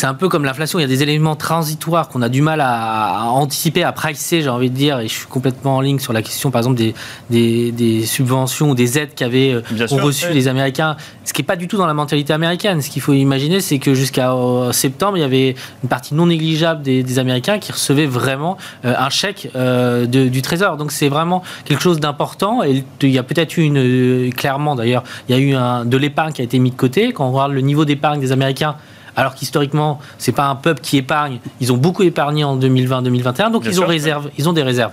C'est 0.00 0.06
un 0.06 0.14
peu 0.14 0.30
comme 0.30 0.46
l'inflation, 0.46 0.78
il 0.78 0.82
y 0.82 0.84
a 0.86 0.88
des 0.88 1.02
éléments 1.02 1.36
transitoires 1.36 2.08
qu'on 2.08 2.22
a 2.22 2.30
du 2.30 2.40
mal 2.40 2.62
à, 2.62 3.18
à 3.18 3.24
anticiper, 3.24 3.84
à 3.84 3.92
pricer, 3.92 4.40
j'ai 4.40 4.48
envie 4.48 4.70
de 4.70 4.74
dire, 4.74 4.98
et 4.98 5.08
je 5.08 5.12
suis 5.12 5.26
complètement 5.26 5.76
en 5.76 5.82
ligne 5.82 5.98
sur 5.98 6.14
la 6.14 6.22
question, 6.22 6.50
par 6.50 6.60
exemple, 6.60 6.78
des, 6.78 6.94
des, 7.28 7.70
des 7.70 8.06
subventions 8.06 8.70
ou 8.70 8.74
des 8.74 8.98
aides 8.98 9.14
qu'avaient 9.14 9.52
euh, 9.52 9.60
Bien 9.70 9.84
ont 9.84 9.88
sûr, 9.88 10.02
reçu 10.02 10.24
ouais. 10.28 10.32
les 10.32 10.48
Américains, 10.48 10.96
ce 11.26 11.34
qui 11.34 11.42
n'est 11.42 11.46
pas 11.46 11.56
du 11.56 11.68
tout 11.68 11.76
dans 11.76 11.84
la 11.86 11.92
mentalité 11.92 12.32
américaine. 12.32 12.80
Ce 12.80 12.88
qu'il 12.88 13.02
faut 13.02 13.12
imaginer, 13.12 13.60
c'est 13.60 13.78
que 13.78 13.92
jusqu'à 13.92 14.32
euh, 14.32 14.72
septembre, 14.72 15.18
il 15.18 15.20
y 15.20 15.22
avait 15.22 15.54
une 15.82 15.90
partie 15.90 16.14
non 16.14 16.28
négligeable 16.28 16.80
des, 16.80 17.02
des 17.02 17.18
Américains 17.18 17.58
qui 17.58 17.70
recevaient 17.70 18.06
vraiment 18.06 18.56
euh, 18.86 18.94
un 18.98 19.10
chèque 19.10 19.50
euh, 19.54 20.06
de- 20.06 20.28
du 20.28 20.40
Trésor. 20.40 20.78
Donc 20.78 20.92
c'est 20.92 21.10
vraiment 21.10 21.42
quelque 21.66 21.82
chose 21.82 22.00
d'important. 22.00 22.62
Et 22.64 22.84
il 23.02 23.10
y 23.10 23.18
a 23.18 23.22
peut-être 23.22 23.54
eu 23.58 23.64
une, 23.64 24.32
clairement 24.32 24.76
d'ailleurs, 24.76 25.04
il 25.28 25.36
y 25.36 25.38
a 25.38 25.42
eu 25.42 25.52
un, 25.54 25.84
de 25.84 25.98
l'épargne 25.98 26.32
qui 26.32 26.40
a 26.40 26.44
été 26.44 26.58
mis 26.58 26.70
de 26.70 26.76
côté. 26.76 27.12
Quand 27.12 27.28
on 27.28 27.32
regarde 27.32 27.52
le 27.52 27.60
niveau 27.60 27.84
d'épargne 27.84 28.18
des 28.18 28.32
Américains, 28.32 28.76
alors 29.16 29.34
qu'historiquement, 29.34 29.98
c'est 30.18 30.32
pas 30.32 30.46
un 30.46 30.54
peuple 30.56 30.80
qui 30.80 30.96
épargne. 30.96 31.38
Ils 31.60 31.72
ont 31.72 31.76
beaucoup 31.76 32.02
épargné 32.02 32.44
en 32.44 32.56
2020-2021, 32.58 33.50
donc 33.50 33.62
Bien 33.62 33.70
ils 33.70 33.74
sûr, 33.74 33.84
ont 33.84 33.86
réserve, 33.86 34.30
ils 34.38 34.48
ont 34.48 34.52
des 34.52 34.62
réserves. 34.62 34.92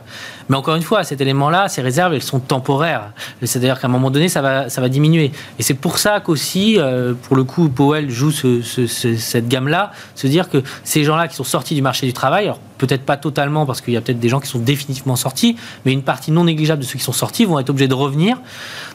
Mais 0.49 0.55
encore 0.55 0.75
une 0.75 0.81
fois, 0.83 1.03
cet 1.03 1.19
élément-là, 1.21 1.67
ces 1.67 1.81
réserves, 1.81 2.13
elles 2.13 2.21
sont 2.23 2.39
temporaires. 2.39 3.11
C'est-à-dire 3.43 3.79
qu'à 3.79 3.87
un 3.87 3.91
moment 3.91 4.11
donné, 4.11 4.29
ça 4.29 4.41
va, 4.41 4.69
ça 4.69 4.79
va 4.81 4.89
diminuer. 4.89 5.31
Et 5.59 5.63
c'est 5.63 5.73
pour 5.73 5.97
ça 5.97 6.19
qu'aussi, 6.21 6.75
euh, 6.77 7.13
pour 7.23 7.35
le 7.35 7.43
coup, 7.43 7.67
Powell 7.69 8.09
joue 8.09 8.31
ce- 8.31 8.61
ce- 8.61 8.87
ce- 8.87 9.15
cette 9.17 9.47
gamme-là, 9.47 9.91
se 10.15 10.27
dire 10.27 10.49
que 10.49 10.63
ces 10.83 11.03
gens-là 11.03 11.27
qui 11.27 11.35
sont 11.35 11.43
sortis 11.43 11.75
du 11.75 11.81
marché 11.81 12.05
du 12.07 12.13
travail, 12.13 12.45
alors 12.45 12.59
peut-être 12.77 13.01
pas 13.03 13.17
totalement, 13.17 13.65
parce 13.65 13.81
qu'il 13.81 13.93
y 13.93 13.97
a 13.97 14.01
peut-être 14.01 14.19
des 14.19 14.29
gens 14.29 14.39
qui 14.39 14.47
sont 14.47 14.59
définitivement 14.59 15.15
sortis, 15.15 15.57
mais 15.85 15.91
une 15.93 16.03
partie 16.03 16.31
non 16.31 16.43
négligeable 16.45 16.81
de 16.83 16.87
ceux 16.87 16.97
qui 16.97 17.03
sont 17.03 17.11
sortis 17.11 17.43
vont 17.45 17.57
être 17.59 17.71
obligés 17.71 17.87
de 17.87 17.93
revenir. 17.95 18.37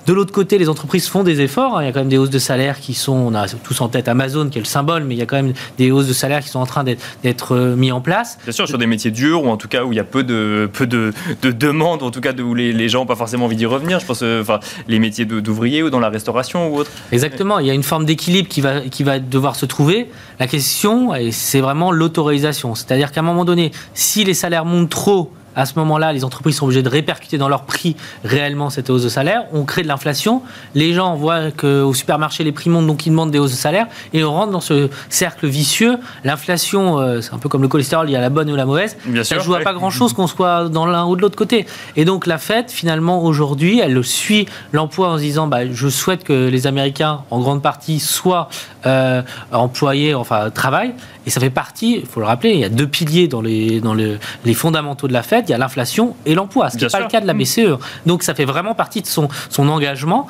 De 0.06 0.12
l'autre 0.12 0.32
côté, 0.32 0.56
les 0.56 0.68
entreprises 0.68 1.08
font 1.08 1.22
des 1.24 1.40
efforts. 1.40 1.76
hein. 1.78 1.82
Il 1.82 1.86
y 1.86 1.88
a 1.88 1.92
quand 1.92 1.98
même 2.00 2.08
des 2.08 2.18
hausses 2.18 2.30
de 2.30 2.38
salaire 2.38 2.78
qui 2.80 2.94
sont, 2.94 3.12
on 3.12 3.34
a 3.34 3.46
tous 3.48 3.80
en 3.80 3.88
tête 3.88 4.08
Amazon 4.08 4.48
qui 4.48 4.58
est 4.58 4.60
le 4.62 4.66
symbole, 4.66 5.02
mais 5.04 5.11
il 5.12 5.18
y 5.18 5.22
a 5.22 5.26
quand 5.26 5.36
même 5.36 5.52
des 5.78 5.90
hausses 5.90 6.08
de 6.08 6.12
salaire 6.12 6.42
qui 6.42 6.48
sont 6.48 6.58
en 6.60 6.66
train 6.66 6.84
d'être 6.84 7.54
euh, 7.54 7.76
mis 7.76 7.92
en 7.92 8.00
place. 8.00 8.38
Bien 8.44 8.52
sûr, 8.52 8.66
sur 8.66 8.78
des 8.78 8.86
métiers 8.86 9.10
durs 9.10 9.44
ou 9.44 9.48
en 9.48 9.56
tout 9.56 9.68
cas 9.68 9.84
où 9.84 9.92
il 9.92 9.96
y 9.96 10.00
a 10.00 10.04
peu 10.04 10.24
de, 10.24 10.68
peu 10.72 10.86
de, 10.86 11.12
de 11.42 11.50
demandes, 11.50 12.02
ou 12.02 12.06
en 12.06 12.10
tout 12.10 12.20
cas 12.20 12.32
de- 12.32 12.42
où 12.42 12.54
les, 12.54 12.72
les 12.72 12.88
gens 12.88 13.00
n'ont 13.00 13.06
pas 13.06 13.16
forcément 13.16 13.44
envie 13.46 13.56
d'y 13.56 13.66
revenir. 13.66 14.00
Je 14.00 14.06
pense, 14.06 14.20
euh, 14.22 14.40
enfin, 14.42 14.60
les 14.88 14.98
métiers 14.98 15.24
d'ouvriers 15.24 15.82
ou 15.82 15.90
dans 15.90 16.00
la 16.00 16.08
restauration 16.08 16.68
ou 16.72 16.76
autre. 16.78 16.90
Exactement, 17.12 17.58
il 17.58 17.66
y 17.66 17.70
a 17.70 17.74
une 17.74 17.82
forme 17.82 18.04
d'équilibre 18.04 18.48
qui 18.48 18.60
va, 18.60 18.80
qui 18.80 19.02
va 19.04 19.18
devoir 19.18 19.56
se 19.56 19.66
trouver. 19.66 20.08
La 20.40 20.46
question, 20.46 21.10
c'est 21.30 21.60
vraiment 21.60 21.92
l'autorisation. 21.92 22.74
C'est-à-dire 22.74 23.12
qu'à 23.12 23.20
un 23.20 23.24
moment 23.24 23.44
donné, 23.44 23.70
si 23.94 24.24
les 24.24 24.34
salaires 24.34 24.64
montent 24.64 24.90
trop, 24.90 25.32
à 25.56 25.66
ce 25.66 25.78
moment-là, 25.78 26.12
les 26.12 26.24
entreprises 26.24 26.56
sont 26.56 26.64
obligées 26.66 26.82
de 26.82 26.88
répercuter 26.88 27.38
dans 27.38 27.48
leur 27.48 27.62
prix 27.64 27.96
réellement 28.24 28.70
cette 28.70 28.90
hausse 28.90 29.02
de 29.02 29.08
salaire. 29.08 29.44
On 29.52 29.64
crée 29.64 29.82
de 29.82 29.88
l'inflation. 29.88 30.42
Les 30.74 30.92
gens 30.94 31.14
voient 31.16 31.50
qu'au 31.50 31.92
supermarché, 31.94 32.44
les 32.44 32.52
prix 32.52 32.70
montent, 32.70 32.86
donc 32.86 33.06
ils 33.06 33.10
demandent 33.10 33.30
des 33.30 33.38
hausses 33.38 33.52
de 33.52 33.56
salaire. 33.56 33.86
Et 34.12 34.24
on 34.24 34.32
rentre 34.32 34.52
dans 34.52 34.60
ce 34.60 34.88
cercle 35.08 35.46
vicieux. 35.46 35.98
L'inflation, 36.24 36.98
euh, 36.98 37.20
c'est 37.20 37.34
un 37.34 37.38
peu 37.38 37.48
comme 37.48 37.62
le 37.62 37.68
cholestérol, 37.68 38.08
il 38.08 38.12
y 38.12 38.16
a 38.16 38.20
la 38.20 38.30
bonne 38.30 38.50
ou 38.50 38.56
la 38.56 38.66
mauvaise. 38.66 38.96
Bien 39.06 39.24
Ça 39.24 39.34
sûr. 39.36 39.44
joue 39.44 39.54
à 39.54 39.58
ouais. 39.58 39.64
pas 39.64 39.74
grand-chose 39.74 40.12
qu'on 40.12 40.26
soit 40.26 40.68
dans 40.68 40.86
l'un 40.86 41.04
ou 41.06 41.16
de 41.16 41.20
l'autre 41.22 41.36
côté. 41.36 41.66
Et 41.96 42.04
donc 42.04 42.26
la 42.26 42.38
Fed, 42.38 42.70
finalement, 42.70 43.22
aujourd'hui, 43.22 43.80
elle 43.80 44.02
suit 44.04 44.46
l'emploi 44.72 45.10
en 45.10 45.16
se 45.16 45.22
disant, 45.22 45.46
bah, 45.46 45.70
je 45.70 45.88
souhaite 45.88 46.24
que 46.24 46.48
les 46.48 46.66
Américains, 46.66 47.20
en 47.30 47.40
grande 47.40 47.62
partie, 47.62 48.00
soient 48.00 48.48
euh, 48.86 49.22
employés, 49.52 50.14
enfin 50.14 50.50
travaillent. 50.50 50.94
Et 51.26 51.30
ça 51.30 51.40
fait 51.40 51.50
partie, 51.50 51.98
il 52.00 52.06
faut 52.06 52.18
le 52.18 52.26
rappeler, 52.26 52.50
il 52.50 52.58
y 52.58 52.64
a 52.64 52.68
deux 52.68 52.86
piliers 52.88 53.28
dans 53.28 53.40
les, 53.40 53.80
dans 53.80 53.94
le- 53.94 54.18
les 54.44 54.54
fondamentaux 54.54 55.06
de 55.06 55.12
la 55.12 55.22
Fed, 55.22 55.41
il 55.48 55.50
y 55.50 55.54
a 55.54 55.58
l'inflation 55.58 56.16
et 56.26 56.34
l'emploi, 56.34 56.70
ce 56.70 56.76
qui 56.76 56.84
n'est 56.84 56.90
pas 56.90 57.00
le 57.00 57.08
cas 57.08 57.20
de 57.20 57.26
la 57.26 57.34
BCE. 57.34 57.78
Donc 58.06 58.22
ça 58.22 58.34
fait 58.34 58.44
vraiment 58.44 58.74
partie 58.74 59.02
de 59.02 59.06
son, 59.06 59.28
son 59.50 59.68
engagement. 59.68 60.26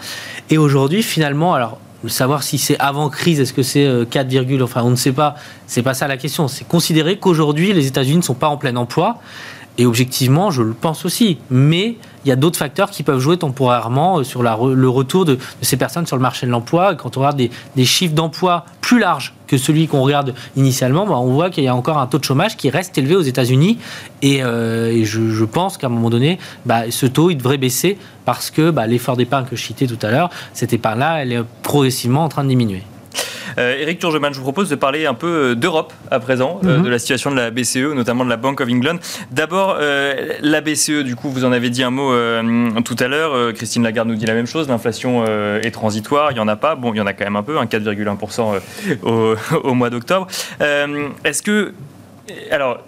Et 0.50 0.58
aujourd'hui, 0.58 1.02
finalement, 1.02 1.54
alors 1.54 1.78
savoir 2.08 2.42
si 2.42 2.58
c'est 2.58 2.78
avant 2.78 3.08
crise, 3.08 3.40
est-ce 3.40 3.52
que 3.52 3.62
c'est 3.62 3.86
euh, 3.86 4.04
4, 4.04 4.26
virgule, 4.26 4.62
enfin 4.62 4.82
on 4.82 4.90
ne 4.90 4.96
sait 4.96 5.12
pas, 5.12 5.36
c'est 5.66 5.82
pas 5.82 5.94
ça 5.94 6.08
la 6.08 6.16
question. 6.16 6.48
C'est 6.48 6.66
considérer 6.66 7.16
qu'aujourd'hui 7.18 7.72
les 7.72 7.86
États-Unis 7.86 8.18
ne 8.18 8.22
sont 8.22 8.34
pas 8.34 8.48
en 8.48 8.56
plein 8.56 8.74
emploi 8.76 9.20
Et 9.78 9.86
objectivement, 9.86 10.50
je 10.50 10.62
le 10.62 10.74
pense 10.74 11.04
aussi. 11.04 11.38
Mais 11.50 11.96
il 12.24 12.28
y 12.28 12.32
a 12.32 12.36
d'autres 12.36 12.58
facteurs 12.58 12.90
qui 12.90 13.02
peuvent 13.02 13.18
jouer 13.18 13.36
temporairement 13.36 14.18
euh, 14.18 14.24
sur 14.24 14.42
le 14.42 14.88
retour 14.88 15.24
de, 15.24 15.38
ces 15.60 15.76
personnes 15.76 16.06
sur 16.06 16.16
le 16.16 16.22
marché 16.22 16.46
de 16.46 16.50
l'emploi. 16.50 16.94
Quand 16.94 17.16
on 17.16 17.20
regarde 17.20 17.40
des, 17.76 17.84
chiffres 17.84 18.14
d'emploi 18.14 18.66
plus 18.80 18.98
larges 18.98 19.34
que 19.46 19.56
celui 19.56 19.88
qu'on 19.88 20.02
regarde 20.02 20.34
initialement, 20.56 21.06
bah, 21.06 21.16
on 21.16 21.32
voit 21.32 21.50
qu'il 21.50 21.64
y 21.64 21.68
a 21.68 21.74
encore 21.74 21.98
un 21.98 22.06
taux 22.06 22.18
de 22.18 22.24
chômage 22.24 22.56
qui 22.56 22.70
reste 22.70 22.96
élevé 22.98 23.16
aux 23.16 23.22
États-Unis. 23.22 23.78
Et, 24.20 24.42
euh, 24.42 25.04
je, 25.04 25.44
pense 25.44 25.78
qu'à 25.78 25.88
un 25.88 25.90
moment 25.90 26.10
donné, 26.10 26.38
bah, 26.66 26.90
ce 26.90 27.06
taux, 27.06 27.32
devrait 27.32 27.58
baisser 27.58 27.98
parce 28.24 28.50
que 28.50 28.70
bah, 28.70 28.86
l'effort 28.86 29.16
d'épargne 29.16 29.46
que 29.46 29.56
je 29.56 29.62
citais 29.62 29.86
tout 29.86 29.98
à 30.02 30.10
l'heure, 30.10 30.30
cette 30.52 30.72
épargne-là, 30.72 31.22
elle 31.22 31.32
est 31.32 31.42
progressivement 31.62 32.24
en 32.24 32.28
train 32.28 32.44
de 32.44 32.48
diminuer. 32.48 32.82
Eric 33.58 33.98
euh, 33.98 34.00
Turgeman, 34.00 34.32
je 34.32 34.38
vous 34.38 34.44
propose 34.44 34.68
de 34.68 34.74
parler 34.74 35.06
un 35.06 35.14
peu 35.14 35.26
euh, 35.26 35.54
d'Europe 35.54 35.92
à 36.10 36.20
présent, 36.20 36.60
euh, 36.64 36.78
mhm. 36.78 36.84
de 36.84 36.88
la 36.88 36.98
situation 36.98 37.30
de 37.30 37.36
la 37.36 37.50
BCE, 37.50 37.94
notamment 37.94 38.24
de 38.24 38.30
la 38.30 38.36
Bank 38.36 38.60
of 38.60 38.68
England. 38.68 38.96
D'abord, 39.30 39.78
la 39.78 40.60
BCE, 40.60 41.02
du 41.04 41.16
coup, 41.16 41.30
vous 41.30 41.44
en 41.44 41.52
avez 41.52 41.70
dit 41.70 41.82
un 41.82 41.90
mot 41.90 42.12
tout 42.82 42.96
à 42.98 43.08
l'heure. 43.08 43.52
Christine 43.54 43.82
Lagarde 43.82 44.08
nous 44.08 44.14
dit 44.14 44.26
la 44.26 44.34
même 44.34 44.46
chose. 44.46 44.68
L'inflation 44.68 45.24
est 45.26 45.70
transitoire. 45.70 46.30
Il 46.30 46.34
n'y 46.34 46.40
en 46.40 46.48
a 46.48 46.56
pas. 46.56 46.74
Bon, 46.74 46.92
il 46.92 46.98
y 46.98 47.00
en 47.00 47.06
a 47.06 47.12
quand 47.12 47.24
même 47.24 47.36
un 47.36 47.42
peu, 47.42 47.56
4,1% 47.56 48.60
au, 49.02 49.34
au, 49.64 49.74
mois 49.74 49.90
d'octobre. 49.90 50.26
Est-ce 50.60 51.42
que. 51.42 51.72
Alors, 52.50 52.80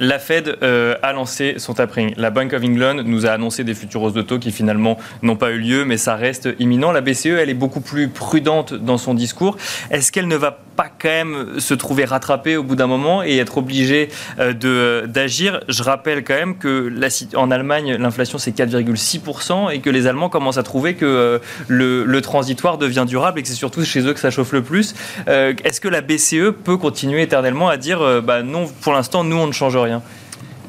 la 0.00 0.18
Fed 0.18 0.56
euh, 0.62 0.96
a 1.02 1.12
lancé 1.12 1.54
son 1.58 1.74
tapering. 1.74 2.14
La 2.16 2.30
Bank 2.30 2.52
of 2.52 2.64
England 2.64 3.02
nous 3.04 3.26
a 3.26 3.30
annoncé 3.30 3.62
des 3.62 3.74
futures 3.74 4.02
hausses 4.02 4.12
de 4.12 4.22
taux 4.22 4.38
qui 4.38 4.50
finalement 4.50 4.98
n'ont 5.22 5.36
pas 5.36 5.50
eu 5.52 5.58
lieu, 5.58 5.84
mais 5.84 5.96
ça 5.96 6.16
reste 6.16 6.48
imminent. 6.58 6.90
La 6.90 7.00
BCE, 7.00 7.26
elle 7.26 7.50
est 7.50 7.54
beaucoup 7.54 7.80
plus 7.80 8.08
prudente 8.08 8.74
dans 8.74 8.98
son 8.98 9.14
discours. 9.14 9.56
Est-ce 9.90 10.10
qu'elle 10.10 10.28
ne 10.28 10.36
va 10.36 10.58
pas 10.73 10.73
quand 10.76 11.08
même 11.08 11.60
se 11.60 11.74
trouver 11.74 12.04
rattrapée 12.04 12.56
au 12.56 12.62
bout 12.62 12.76
d'un 12.76 12.86
moment 12.86 13.22
et 13.22 13.36
être 13.38 13.58
obligée 13.58 14.08
euh, 14.38 15.06
d'agir 15.06 15.60
Je 15.68 15.82
rappelle 15.82 16.24
quand 16.24 16.34
même 16.34 16.56
que 16.56 16.92
en 17.36 17.50
Allemagne, 17.50 17.94
l'inflation 17.94 18.38
c'est 18.38 18.56
4,6% 18.56 19.72
et 19.72 19.80
que 19.80 19.90
les 19.90 20.06
Allemands 20.06 20.28
commencent 20.28 20.58
à 20.58 20.62
trouver 20.62 20.94
que 20.94 21.04
euh, 21.04 21.38
le, 21.68 22.20
transitoire 22.20 22.78
devient 22.78 23.04
durable 23.06 23.38
et 23.38 23.42
que 23.42 23.48
c'est 23.48 23.54
surtout 23.54 23.84
chez 23.84 24.00
eux 24.00 24.14
que 24.14 24.20
ça 24.20 24.30
chauffe 24.30 24.52
le 24.52 24.62
plus. 24.62 24.94
Est-ce 25.26 25.80
que 25.80 25.88
la 25.88 26.00
BCE 26.00 26.52
peut 26.64 26.76
continuer 26.76 27.22
éternellement 27.22 27.68
à 27.68 27.76
dire 27.76 28.22
bah 28.22 28.42
non, 28.42 28.66
pour 28.80 28.92
l'instant, 28.92 29.24
nous 29.24 29.36
on 29.36 29.46
ne 29.46 29.52
change 29.52 29.76
rien? 29.76 30.02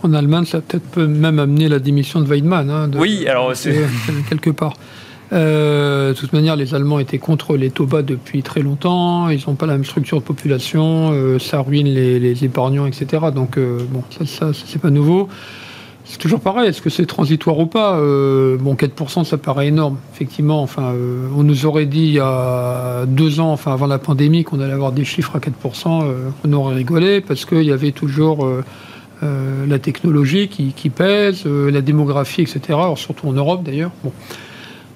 En 0.04 0.14
Allemagne, 0.14 0.46
ça 0.46 0.62
peut-être 0.62 1.02
même 1.02 1.40
amener 1.40 1.70
la 1.70 1.80
démission 1.80 2.20
de 2.20 2.28
Weidmann. 2.28 2.70
Hein, 2.70 2.92
oui, 2.96 3.28
alors 3.28 3.56
c'est. 3.56 3.76
Quelque 4.30 4.52
part. 4.52 4.74
Euh, 5.34 6.14
de 6.14 6.18
toute 6.18 6.34
manière, 6.34 6.56
les 6.56 6.76
Allemands 6.76 7.00
étaient 7.00 7.18
contre 7.18 7.56
les 7.56 7.70
taux 7.70 7.86
bas 7.86 8.02
depuis 8.02 8.44
très 8.44 8.62
longtemps. 8.62 9.30
Ils 9.30 9.42
n'ont 9.48 9.56
pas 9.56 9.66
la 9.66 9.74
même 9.74 9.86
structure 9.86 10.20
de 10.20 10.24
population. 10.24 11.12
Euh, 11.14 11.40
ça 11.40 11.62
ruine 11.62 11.88
les, 11.88 12.44
épargnants, 12.44 12.86
etc. 12.86 13.26
Donc, 13.34 13.58
euh, 13.58 13.80
bon, 13.90 14.04
ça, 14.10 14.26
ça, 14.26 14.52
c'est 14.54 14.82
pas 14.82 14.90
nouveau. 14.90 15.28
C'est 16.04 16.20
toujours 16.20 16.40
pareil. 16.40 16.70
Est-ce 16.70 16.82
que 16.82 16.92
c'est 16.92 17.08
transitoire 17.08 17.58
ou 17.58 17.66
pas? 17.66 17.94
Bon, 17.98 18.76
4%, 18.76 19.24
ça 19.24 19.38
paraît 19.40 19.70
énorme. 19.70 19.98
Effectivement, 20.14 20.62
enfin, 20.62 20.94
on 21.36 21.42
nous 21.42 21.66
aurait 21.66 21.88
dit 21.88 22.04
il 22.04 22.14
y 22.14 22.20
a 22.20 23.08
deux 23.08 23.40
ans, 23.40 23.52
enfin, 23.52 23.74
avant 23.74 23.88
la 23.88 23.98
pandémie, 23.98 24.44
qu'on 24.44 24.60
allait 24.60 24.74
avoir 24.74 24.92
des 24.92 25.04
chiffres 25.04 25.36
à 25.36 25.40
4%. 25.40 26.06
on 26.44 26.54
aurait 26.54 26.76
rigolé 26.76 27.22
parce 27.22 27.46
qu'il 27.46 27.64
y 27.64 27.72
avait 27.72 27.92
toujours 27.92 28.48
la 29.24 29.80
technologie 29.80 30.48
qui, 30.48 30.90
pèse, 30.92 31.48
la 31.48 31.82
démographie, 31.82 32.44
etc. 32.44 32.78
surtout 32.98 33.28
en 33.28 33.34
Europe 33.34 33.64
d'ailleurs. 33.64 33.92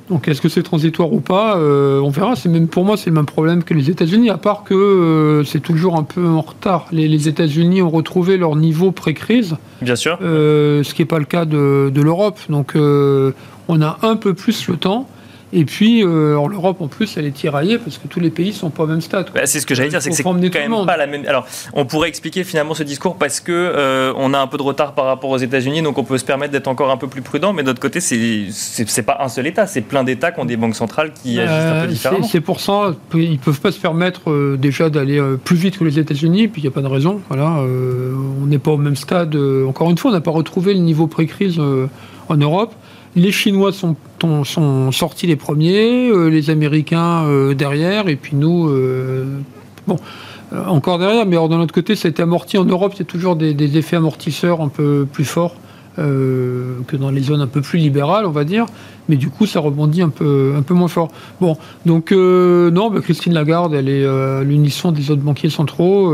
Donc 0.09 0.27
est-ce 0.27 0.41
que 0.41 0.49
c'est 0.49 0.63
transitoire 0.63 1.13
ou 1.13 1.19
pas 1.19 1.57
euh, 1.57 1.99
On 1.99 2.09
verra. 2.09 2.35
C'est 2.35 2.49
même 2.49 2.67
pour 2.67 2.83
moi 2.83 2.97
c'est 2.97 3.09
le 3.09 3.15
même 3.15 3.25
problème 3.25 3.63
que 3.63 3.73
les 3.73 3.89
États-Unis, 3.89 4.29
à 4.29 4.37
part 4.37 4.63
que 4.63 5.43
c'est 5.45 5.61
toujours 5.61 5.95
un 5.95 6.03
peu 6.03 6.25
en 6.25 6.41
retard. 6.41 6.87
Les, 6.91 7.27
États-Unis 7.27 7.81
ont 7.81 7.89
retrouvé 7.89 8.37
leur 8.37 8.55
niveau 8.55 8.91
pré-crise. 8.91 9.55
Bien 9.81 9.95
sûr. 9.95 10.17
ce 10.21 10.93
qui 10.93 11.01
n'est 11.01 11.07
pas 11.07 11.19
le 11.19 11.25
cas 11.25 11.45
de, 11.45 11.91
de 11.93 12.01
l'Europe. 12.01 12.39
Donc 12.49 12.75
on 12.75 13.81
a 13.81 13.97
un 14.01 14.15
peu 14.15 14.33
plus 14.33 14.67
le 14.67 14.77
temps. 14.77 15.07
Et 15.51 15.65
puis, 15.65 16.03
euh, 16.03 16.47
l'Europe, 16.47 16.81
en 16.81 16.87
plus, 16.87 17.17
elle 17.17 17.25
est 17.25 17.31
tiraillée 17.31 17.79
parce 17.79 17.97
que 17.97 18.07
tous 18.07 18.19
les 18.19 18.29
pays 18.29 18.53
sont 18.53 18.69
pas 18.69 18.83
au 18.83 18.87
même 18.87 19.01
stade. 19.01 19.29
Bah, 19.33 19.41
c'est 19.45 19.59
ce 19.59 19.65
que 19.65 19.73
j'allais 19.73 19.89
dire, 19.89 20.01
c'est 20.01 20.09
que 20.09 20.15
c'est 20.15 20.23
quand 20.23 20.33
même 20.33 20.85
pas 20.85 20.97
la 20.97 21.07
même. 21.07 21.25
Alors, 21.27 21.47
on 21.73 21.85
pourrait 21.85 22.09
expliquer 22.09 22.43
finalement 22.43 22.75
ce 22.75 22.83
discours 22.83 23.15
parce 23.15 23.39
que 23.39 23.51
euh, 23.51 24.13
on 24.15 24.33
a 24.33 24.39
un 24.39 24.47
peu 24.47 24.57
de 24.57 24.63
retard 24.63 24.93
par 24.93 25.05
rapport 25.05 25.31
aux 25.31 25.37
États-Unis, 25.37 25.81
donc 25.81 25.97
on 25.97 26.03
peut 26.03 26.17
se 26.17 26.25
permettre 26.25 26.51
d'être 26.51 26.67
encore 26.67 26.91
un 26.91 26.97
peu 26.97 27.07
plus 27.07 27.21
prudent. 27.21 27.53
Mais 27.53 27.63
d'autre 27.63 27.79
côté, 27.79 27.99
c'est 27.99 29.03
pas 29.03 29.17
un 29.21 29.29
seul 29.29 29.47
État, 29.47 29.65
c'est 29.65 29.81
plein 29.81 30.03
d'États 30.03 30.31
qui 30.31 30.39
ont 30.39 30.45
des 30.45 30.57
banques 30.57 30.75
centrales 30.75 31.13
qui 31.13 31.39
agissent 31.39 31.51
un 31.51 31.71
peu 31.71 31.77
euh, 31.77 31.87
différemment. 31.87 32.27
C'est 32.27 32.41
pour 32.41 32.59
ça, 32.59 32.93
ils 33.15 33.39
peuvent 33.39 33.61
pas 33.61 33.71
se 33.71 33.79
permettre 33.79 34.29
euh, 34.29 34.55
déjà 34.55 34.89
d'aller 34.89 35.19
plus 35.43 35.55
vite 35.55 35.79
que 35.79 35.83
les 35.83 35.97
États-Unis, 35.97 36.47
puis 36.47 36.61
il 36.61 36.65
n'y 36.65 36.69
a 36.69 36.73
pas 36.73 36.81
de 36.81 36.87
raison. 36.87 37.21
Voilà, 37.27 37.63
on 38.41 38.45
n'est 38.45 38.59
pas 38.59 38.71
au 38.71 38.77
même 38.77 38.95
stade. 38.95 39.35
encore 39.67 39.89
une 39.89 39.97
fois, 39.97 40.11
on 40.11 40.13
n'a 40.13 40.21
pas 40.21 40.31
retrouvé 40.31 40.73
le 40.73 40.79
niveau 40.79 41.07
pré-crise 41.07 41.59
en 42.29 42.37
Europe. 42.37 42.73
Les 43.15 43.31
Chinois 43.31 43.71
sont, 43.71 43.95
sont 44.43 44.91
sortis 44.91 45.27
les 45.27 45.35
premiers, 45.35 46.09
euh, 46.09 46.27
les 46.27 46.49
Américains 46.49 47.25
euh, 47.25 47.53
derrière, 47.53 48.07
et 48.07 48.15
puis 48.15 48.35
nous, 48.35 48.69
euh, 48.69 49.25
bon, 49.87 49.97
encore 50.67 50.99
derrière, 50.99 51.25
mais 51.25 51.35
alors, 51.35 51.49
de 51.49 51.55
l'autre 51.55 51.73
côté, 51.73 51.95
ça 51.95 52.07
a 52.07 52.11
été 52.11 52.21
amorti. 52.21 52.57
En 52.57 52.65
Europe, 52.65 52.93
il 52.95 52.99
y 52.99 53.01
a 53.01 53.05
toujours 53.05 53.35
des, 53.35 53.77
effets 53.77 53.95
amortisseurs 53.95 54.61
un 54.61 54.69
peu 54.69 55.07
plus 55.11 55.25
forts 55.25 55.55
que 55.97 56.95
dans 56.95 57.11
les 57.11 57.19
zones 57.19 57.41
un 57.41 57.47
peu 57.47 57.59
plus 57.59 57.77
libérales, 57.77 58.25
on 58.25 58.31
va 58.31 58.45
dire. 58.45 58.67
Mais 59.09 59.17
du 59.17 59.29
coup, 59.29 59.45
ça 59.45 59.59
rebondit 59.59 60.01
un 60.01 60.07
peu, 60.07 60.53
un 60.57 60.61
peu 60.61 60.73
moins 60.73 60.87
fort. 60.87 61.09
Bon, 61.41 61.57
donc, 61.85 62.13
non, 62.13 62.89
Christine 63.01 63.33
Lagarde, 63.33 63.73
elle 63.73 63.89
est 63.89 64.05
à 64.05 64.41
l'unisson 64.43 64.93
des 64.93 65.11
autres 65.11 65.21
banquiers 65.21 65.49
centraux. 65.49 66.09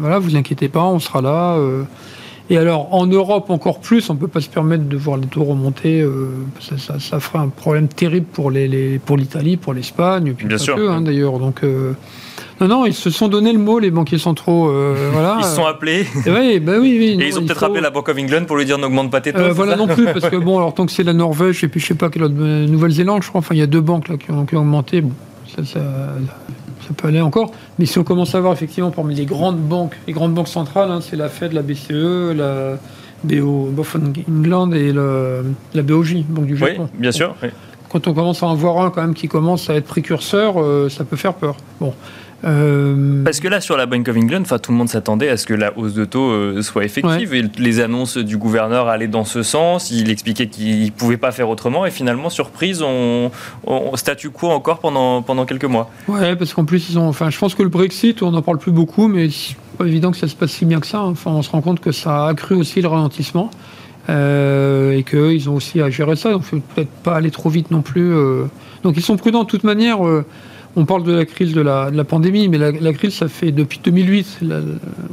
voilà, 0.00 0.18
vous 0.18 0.36
inquiétez 0.36 0.68
pas, 0.68 0.84
on 0.84 1.00
sera 1.00 1.20
là. 1.20 1.58
Et 2.50 2.58
alors, 2.58 2.92
en 2.92 3.06
Europe, 3.06 3.48
encore 3.48 3.78
plus, 3.78 4.10
on 4.10 4.14
ne 4.14 4.18
peut 4.18 4.26
pas 4.26 4.40
se 4.40 4.48
permettre 4.48 4.84
de 4.84 4.96
voir 4.96 5.16
les 5.16 5.28
taux 5.28 5.44
remonter. 5.44 6.00
Euh, 6.00 6.30
ça, 6.58 6.98
ça, 6.98 7.20
ferait 7.20 7.38
un 7.38 7.48
problème 7.48 7.86
terrible 7.86 8.26
pour 8.26 8.50
l'Italie, 8.50 8.98
pour, 9.56 9.66
pour 9.66 9.74
l'Espagne, 9.74 10.34
puis 10.36 10.48
Bien 10.48 10.56
pas 10.56 10.62
sûr. 10.62 10.74
que, 10.74 10.88
hein, 10.88 11.00
d'ailleurs. 11.00 11.38
Donc, 11.38 11.62
euh, 11.62 11.92
non, 12.60 12.66
non, 12.66 12.86
ils 12.86 12.94
se 12.94 13.08
sont 13.08 13.28
donné 13.28 13.52
le 13.52 13.60
mot, 13.60 13.78
les 13.78 13.92
banquiers 13.92 14.18
centraux. 14.18 14.68
Euh, 14.68 15.10
voilà. 15.12 15.36
Ils 15.38 15.44
se 15.44 15.54
sont 15.54 15.64
appelés. 15.64 16.04
oui, 16.26 16.58
bah 16.58 16.72
oui, 16.80 16.96
oui. 16.98 17.18
Et 17.20 17.28
ils 17.28 17.38
ont 17.38 17.44
peut-être 17.44 17.62
appelé 17.62 17.80
la 17.80 17.90
Bank 17.90 18.08
of 18.08 18.18
England 18.18 18.44
pour 18.46 18.56
lui 18.56 18.64
dire 18.64 18.78
n'augmente 18.78 19.12
pas 19.12 19.20
tes 19.20 19.32
taux. 19.32 19.54
voilà, 19.54 19.76
non 19.76 19.86
plus, 19.86 20.06
parce 20.06 20.28
que 20.28 20.36
bon, 20.44 20.58
alors 20.58 20.74
tant 20.74 20.86
que 20.86 20.92
c'est 20.92 21.04
la 21.04 21.12
Norvège 21.12 21.62
et 21.62 21.68
puis 21.68 21.78
je 21.78 21.86
sais 21.86 21.94
pas 21.94 22.10
quelle 22.10 22.24
autre 22.24 22.34
Nouvelle-Zélande, 22.34 23.22
je 23.22 23.28
crois. 23.28 23.38
Enfin, 23.38 23.54
il 23.54 23.58
y 23.58 23.62
a 23.62 23.68
deux 23.68 23.80
banques 23.80 24.08
là 24.08 24.16
qui 24.16 24.32
ont, 24.32 24.44
qui 24.44 24.56
ont 24.56 24.62
augmenté. 24.62 25.02
Bon, 25.02 25.12
ça, 25.46 25.64
ça, 25.64 25.80
ça 26.90 26.94
peut 26.96 27.06
aller 27.06 27.20
encore. 27.20 27.52
Mais 27.78 27.86
si 27.86 27.98
on 28.00 28.04
commence 28.04 28.34
à 28.34 28.40
voir 28.40 28.52
effectivement 28.52 28.90
parmi 28.90 29.14
les 29.14 29.24
grandes 29.24 29.60
banques, 29.60 29.96
les 30.08 30.12
grandes 30.12 30.34
banques 30.34 30.48
centrales, 30.48 30.90
hein, 30.90 31.00
c'est 31.00 31.14
la 31.14 31.28
Fed, 31.28 31.52
la 31.52 31.62
BCE, 31.62 32.34
la 32.34 32.78
BO, 33.22 33.72
England 34.28 34.72
et 34.72 34.92
la 34.92 35.82
BOJ, 35.82 36.24
Banque 36.28 36.46
du 36.46 36.56
Japon. 36.56 36.88
Oui, 36.92 36.98
bien 36.98 37.12
sûr. 37.12 37.36
Quand 37.88 38.08
on 38.08 38.14
commence 38.14 38.42
à 38.42 38.46
en 38.46 38.54
voir 38.54 38.84
un 38.84 38.90
quand 38.90 39.02
même 39.02 39.14
qui 39.14 39.28
commence 39.28 39.70
à 39.70 39.74
être 39.74 39.86
précurseur, 39.86 40.60
euh, 40.60 40.88
ça 40.88 41.04
peut 41.04 41.16
faire 41.16 41.34
peur. 41.34 41.56
Bon. 41.80 41.94
Euh, 42.44 43.22
Parce 43.24 43.40
que 43.40 43.48
là, 43.48 43.60
sur 43.60 43.76
la 43.76 43.86
Bank 43.86 44.08
of 44.08 44.16
England, 44.16 44.44
tout 44.62 44.72
le 44.72 44.78
monde 44.78 44.88
s'attendait 44.88 45.28
à 45.28 45.36
ce 45.36 45.46
que 45.46 45.54
la 45.54 45.76
hausse 45.76 45.94
de 45.94 46.04
taux 46.04 46.30
euh, 46.30 46.62
soit 46.62 46.84
effective. 46.84 47.34
Et 47.34 47.44
les 47.58 47.80
annonces 47.80 48.16
du 48.16 48.36
gouverneur 48.36 48.88
allaient 48.88 49.08
dans 49.08 49.24
ce 49.24 49.42
sens. 49.42 49.90
Il 49.90 50.10
expliquait 50.10 50.46
qu'il 50.46 50.86
ne 50.86 50.90
pouvait 50.90 51.16
pas 51.16 51.32
faire 51.32 51.48
autrement. 51.48 51.84
Et 51.86 51.90
finalement, 51.90 52.30
surprise, 52.30 52.82
on, 52.82 53.30
on 53.66 53.96
statu 53.96 54.30
quo 54.30 54.48
encore 54.48 54.78
pendant, 54.78 55.22
pendant 55.22 55.44
quelques 55.44 55.64
mois. 55.64 55.90
Ouais, 56.08 56.34
parce 56.36 56.54
qu'en 56.54 56.64
plus, 56.64 56.88
ils 56.90 56.98
ont, 56.98 57.08
enfin, 57.08 57.30
je 57.30 57.38
pense 57.38 57.54
que 57.54 57.62
le 57.62 57.68
Brexit, 57.68 58.22
on 58.22 58.30
n'en 58.30 58.42
parle 58.42 58.58
plus 58.58 58.72
beaucoup, 58.72 59.08
mais 59.08 59.28
c'est 59.30 59.56
pas 59.76 59.84
évident 59.86 60.10
que 60.10 60.16
ça 60.16 60.28
se 60.28 60.34
passe 60.34 60.52
si 60.52 60.64
bien 60.64 60.80
que 60.80 60.86
ça. 60.86 61.02
Enfin, 61.02 61.32
on 61.32 61.42
se 61.42 61.50
rend 61.50 61.60
compte 61.60 61.80
que 61.80 61.92
ça 61.92 62.24
a 62.24 62.28
accru 62.30 62.54
aussi 62.54 62.80
le 62.80 62.88
ralentissement. 62.88 63.50
Euh, 64.08 64.92
et 64.92 65.04
qu'ils 65.04 65.48
ont 65.50 65.56
aussi 65.56 65.80
à 65.80 65.90
gérer 65.90 66.16
ça. 66.16 66.32
Donc, 66.32 66.42
il 66.50 66.56
ne 66.56 66.60
faut 66.62 66.66
peut-être 66.74 66.90
pas 67.02 67.16
aller 67.16 67.30
trop 67.30 67.50
vite 67.50 67.70
non 67.70 67.82
plus. 67.82 68.12
Donc, 68.82 68.96
ils 68.96 69.02
sont 69.02 69.16
prudents 69.16 69.44
de 69.44 69.48
toute 69.48 69.62
manière 69.62 69.98
on 70.76 70.84
parle 70.84 71.02
de 71.02 71.12
la 71.12 71.24
crise 71.24 71.52
de 71.52 71.60
la, 71.60 71.90
pandémie, 72.04 72.48
mais 72.48 72.58
la, 72.58 72.92
crise, 72.92 73.14
ça 73.14 73.28
fait 73.28 73.50
depuis 73.50 73.80
2008. 73.82 74.40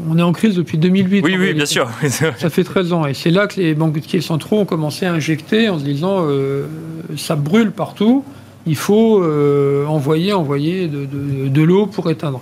on 0.08 0.18
est 0.18 0.22
en 0.22 0.32
crise 0.32 0.56
depuis 0.56 0.78
2008. 0.78 1.24
Oui, 1.24 1.36
oui, 1.38 1.54
bien 1.54 1.66
sûr. 1.66 1.90
ça 2.10 2.50
fait 2.50 2.64
13 2.64 2.94
ans. 2.94 3.08
Et 3.08 3.14
c'est 3.14 3.32
là 3.32 3.48
que 3.48 3.60
les 3.60 3.74
banquiers 3.74 4.22
centraux 4.22 4.60
ont 4.60 4.66
commencé 4.66 5.06
à 5.06 5.14
injecter 5.14 5.70
en 5.70 5.80
se 5.80 5.84
disant 5.84 6.20
euh, 6.22 6.68
ça 7.16 7.36
brûle 7.36 7.72
partout, 7.72 8.24
il 8.68 8.76
faut 8.76 9.24
euh, 9.24 9.86
envoyer, 9.88 10.34
envoyer 10.34 10.88
de, 10.88 11.62
l'eau 11.62 11.88
pour 11.88 12.10
éteindre. 12.12 12.42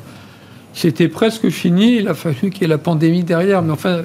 C'était 0.73 1.08
presque 1.08 1.49
fini, 1.49 1.97
il 1.97 2.10
a 2.10 2.13
fallu 2.13 2.49
qu'il 2.49 2.63
y 2.63 2.65
ait 2.65 2.67
la 2.67 2.78
pandémie 2.78 3.23
derrière. 3.23 3.62
Mais 3.62 3.71
enfin, 3.71 4.01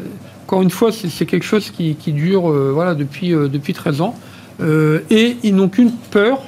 encore 0.46 0.62
une 0.62 0.70
fois, 0.70 0.92
c'est 0.92 1.26
quelque 1.26 1.44
chose 1.44 1.70
qui, 1.70 1.96
dure 2.12 2.48
euh, 2.48 2.70
voilà, 2.72 2.94
depuis, 2.94 3.30
depuis 3.30 3.72
13 3.72 4.02
ans. 4.02 4.14
et 4.62 5.36
ils 5.42 5.54
n'ont 5.56 5.68
qu'une 5.68 5.90
peur, 6.12 6.42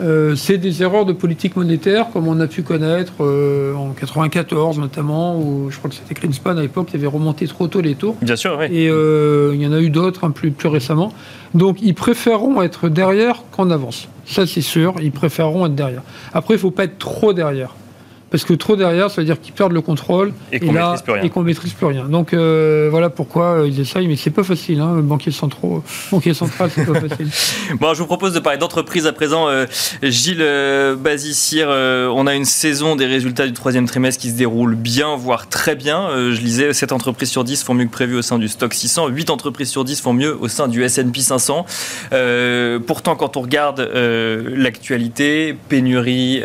euh, 0.00 0.34
c'est 0.34 0.58
des 0.58 0.82
erreurs 0.82 1.04
de 1.04 1.12
politique 1.12 1.56
monétaire, 1.56 2.10
comme 2.12 2.26
on 2.26 2.40
a 2.40 2.46
pu 2.46 2.62
connaître 2.62 3.12
euh, 3.20 3.74
en 3.74 3.90
94 3.90 4.78
notamment, 4.78 5.38
où 5.38 5.70
je 5.70 5.78
crois 5.78 5.90
que 5.90 5.96
c'était 5.96 6.14
Greenspan 6.14 6.56
à 6.56 6.62
l'époque 6.62 6.86
qui 6.86 6.96
avait 6.96 7.06
remonté 7.06 7.46
trop 7.46 7.68
tôt 7.68 7.80
les 7.80 7.94
taux. 7.94 8.16
Bien 8.22 8.36
sûr, 8.36 8.56
oui. 8.58 8.66
Et 8.70 8.88
euh, 8.88 9.52
il 9.54 9.62
y 9.62 9.66
en 9.66 9.72
a 9.72 9.80
eu 9.80 9.90
d'autres 9.90 10.24
hein, 10.24 10.30
plus, 10.30 10.50
plus 10.50 10.68
récemment. 10.68 11.12
Donc 11.54 11.78
ils 11.82 11.94
préféreront 11.94 12.62
être 12.62 12.88
derrière 12.88 13.42
qu'en 13.50 13.70
avance. 13.70 14.08
Ça 14.24 14.46
c'est 14.46 14.60
sûr, 14.60 14.94
ils 15.02 15.12
préféreront 15.12 15.66
être 15.66 15.74
derrière. 15.74 16.02
Après, 16.32 16.54
il 16.54 16.56
ne 16.58 16.62
faut 16.62 16.70
pas 16.70 16.84
être 16.84 16.98
trop 16.98 17.32
derrière. 17.32 17.74
Parce 18.30 18.44
que 18.44 18.54
trop 18.54 18.76
derrière, 18.76 19.10
ça 19.10 19.20
veut 19.20 19.24
dire 19.24 19.40
qu'ils 19.40 19.52
perdent 19.52 19.72
le 19.72 19.80
contrôle 19.80 20.32
et 20.52 20.60
qu'on 20.60 20.72
maîtrise 20.72 21.02
plus 21.02 21.12
rien. 21.12 21.22
Et 21.22 21.30
qu'on 21.30 21.42
maîtrise 21.42 21.72
plus 21.72 21.86
rien. 21.86 22.04
Donc 22.04 22.32
euh, 22.32 22.86
voilà 22.88 23.10
pourquoi 23.10 23.60
euh, 23.60 23.68
ils 23.68 23.80
essayent, 23.80 24.06
mais 24.06 24.14
c'est 24.14 24.30
pas 24.30 24.44
facile. 24.44 24.80
Hein, 24.80 25.00
banquier 25.02 25.32
central, 25.32 25.80
banquier 26.12 26.32
central, 26.32 26.70
c'est 26.72 26.86
pas 26.86 27.00
facile. 27.00 27.28
bon, 27.80 27.92
je 27.92 27.98
vous 27.98 28.06
propose 28.06 28.32
de 28.32 28.38
parler 28.38 28.58
d'entreprise 28.58 29.06
à 29.08 29.12
présent. 29.12 29.48
Euh, 29.48 29.66
Gilles 30.02 30.42
euh, 30.42 30.94
on 32.14 32.26
a 32.28 32.34
une 32.36 32.44
saison 32.44 32.94
des 32.94 33.06
résultats 33.06 33.46
du 33.46 33.52
troisième 33.52 33.86
trimestre 33.86 34.22
qui 34.22 34.30
se 34.30 34.36
déroule 34.36 34.76
bien, 34.76 35.16
voire 35.16 35.48
très 35.48 35.74
bien. 35.74 36.10
je 36.30 36.40
lisais 36.40 36.72
7 36.72 36.92
entreprises 36.92 37.30
sur 37.30 37.42
10 37.42 37.64
font 37.64 37.74
mieux 37.74 37.86
que 37.86 37.90
prévu 37.90 38.16
au 38.16 38.22
sein 38.22 38.38
du 38.38 38.46
stock 38.46 38.72
600, 38.72 39.08
8 39.08 39.30
entreprises 39.30 39.70
sur 39.70 39.84
10 39.84 40.00
font 40.00 40.12
mieux 40.12 40.36
au 40.40 40.46
sein 40.46 40.68
du 40.68 40.84
S&P 40.84 41.20
500. 41.20 41.66
pourtant, 42.86 43.16
quand 43.16 43.36
on 43.36 43.40
regarde 43.40 43.90
l'actualité, 43.92 45.56
pénurie 45.68 46.42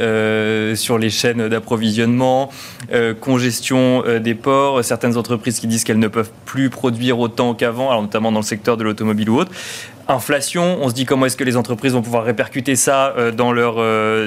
sur 0.75 0.97
les 0.97 1.09
chaînes 1.09 1.47
d'approvisionnement 1.47 1.74
approvisionnement, 1.75 2.49
euh, 2.93 3.13
congestion 3.13 4.03
euh, 4.05 4.19
des 4.19 4.33
ports, 4.33 4.83
certaines 4.83 5.17
entreprises 5.17 5.59
qui 5.59 5.67
disent 5.67 5.83
qu'elles 5.83 5.99
ne 5.99 6.07
peuvent 6.07 6.31
plus 6.45 6.69
produire 6.69 7.19
autant 7.19 7.53
qu'avant, 7.53 8.01
notamment 8.01 8.31
dans 8.31 8.39
le 8.39 8.45
secteur 8.45 8.77
de 8.77 8.83
l'automobile 8.83 9.29
ou 9.29 9.39
autre 9.39 9.51
inflation, 10.07 10.79
on 10.81 10.89
se 10.89 10.93
dit 10.93 11.05
comment 11.05 11.25
est-ce 11.25 11.37
que 11.37 11.43
les 11.43 11.57
entreprises 11.57 11.93
vont 11.93 12.01
pouvoir 12.01 12.23
répercuter 12.23 12.75
ça 12.75 13.13
euh, 13.17 13.31
dans 13.31 13.51
leur 13.51 13.75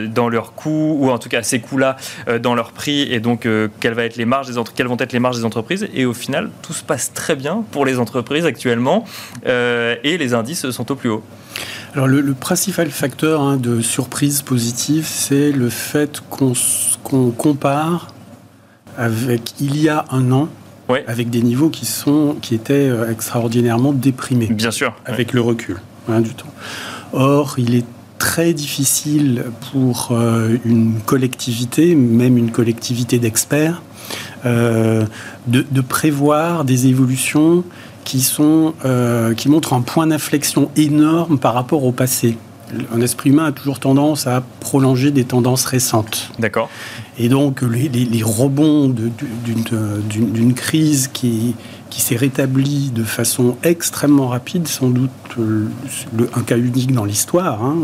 dans 0.09 0.29
leurs 0.29 0.55
coûts 0.55 0.97
ou 1.01 1.11
en 1.11 1.19
tout 1.19 1.29
cas 1.29 1.43
ces 1.43 1.61
coûts-là 1.61 1.97
dans 2.41 2.55
leurs 2.55 2.73
prix 2.73 3.03
et 3.13 3.21
donc 3.21 3.47
quelles, 3.81 3.95
va 3.95 4.05
être 4.05 4.17
les 4.17 4.25
marges 4.25 4.49
des 4.49 4.61
quelles 4.75 4.87
vont 4.87 4.97
être 4.99 5.13
les 5.13 5.21
marges 5.21 5.37
des 5.37 5.45
entreprises 5.45 5.89
et 5.95 6.05
au 6.05 6.15
final 6.15 6.51
tout 6.63 6.73
se 6.73 6.83
passe 6.83 7.13
très 7.13 7.37
bien 7.37 7.65
pour 7.71 7.85
les 7.85 7.99
entreprises 7.99 8.45
actuellement 8.45 9.05
et 9.45 10.19
les 10.19 10.35
indices 10.35 10.71
sont 10.71 10.91
au 10.91 10.95
plus 10.95 11.11
haut. 11.11 11.23
Alors 11.95 12.07
le, 12.07 12.35
principal 12.35 12.91
facteur 12.91 13.41
hein, 13.41 13.57
de 13.57 13.81
surprise 13.81 14.43
positive, 14.43 15.07
c'est 15.09 15.51
le 15.51 15.71
fait 15.71 16.21
qu'on 16.31 17.31
compare 17.31 18.09
avec 18.97 19.55
il 19.61 19.81
y 19.81 19.89
a 19.89 20.05
un 20.11 20.31
an, 20.33 20.49
avec 21.07 21.31
des 21.31 21.43
niveaux 21.43 21.69
qui, 21.69 21.87
sont, 21.87 22.37
qui 22.41 22.55
étaient 22.55 22.89
euh, 22.89 23.11
extraordinairement 23.11 23.93
déprimés. 23.93 24.47
Bien 24.47 24.71
sûr. 24.71 24.95
Avec 25.05 25.33
le 25.33 25.41
recul 25.41 25.77
hein, 26.09 26.21
du 26.21 26.35
temps. 26.35 26.53
Or, 27.13 27.57
il 27.59 27.75
est 27.75 27.85
très 28.19 28.53
difficile 28.53 29.45
pour 29.71 30.09
euh, 30.11 30.57
une 30.65 31.01
collectivité, 31.07 31.95
même 31.95 32.37
une 32.37 32.51
collectivité 32.51 33.19
d'experts, 33.19 33.83
euh, 34.45 35.05
de, 35.47 35.65
de, 35.71 35.81
prévoir 35.81 36.65
des 36.65 36.87
évolutions 36.87 37.65
qui, 38.05 38.21
sont, 38.21 38.75
euh, 38.85 39.35
qui 39.35 39.49
montrent 39.49 39.73
un 39.73 39.83
point 39.83 40.07
d'inflexion 40.07 40.71
énorme 40.77 41.39
par 41.39 41.55
rapport 41.55 41.85
au 41.85 41.93
passé. 41.93 42.37
Un 42.95 43.01
esprit 43.01 43.31
humain 43.31 43.47
a 43.47 43.53
toujours 43.53 43.79
tendance 43.79 44.27
à 44.27 44.43
prolonger 44.61 45.11
des 45.11 45.25
tendances 45.25 45.65
récentes. 45.65 46.31
D'accord. 46.39 46.69
Et 47.19 47.29
donc 47.29 47.63
les, 47.63 48.23
rebonds 48.23 48.89
d'une 48.89 50.55
crise 50.55 51.09
qui, 51.09 51.55
s'est 51.91 52.17
rétablie 52.17 52.93
de 52.95 53.03
façon 53.03 53.57
extrêmement 53.65 54.29
rapide, 54.29 54.69
sans 54.69 54.89
doute 54.89 55.11
euh, 55.41 55.67
un 56.37 56.43
cas 56.43 56.57
unique 56.57 56.93
dans 56.93 57.05
l'histoire, 57.05 57.65
hein, 57.65 57.77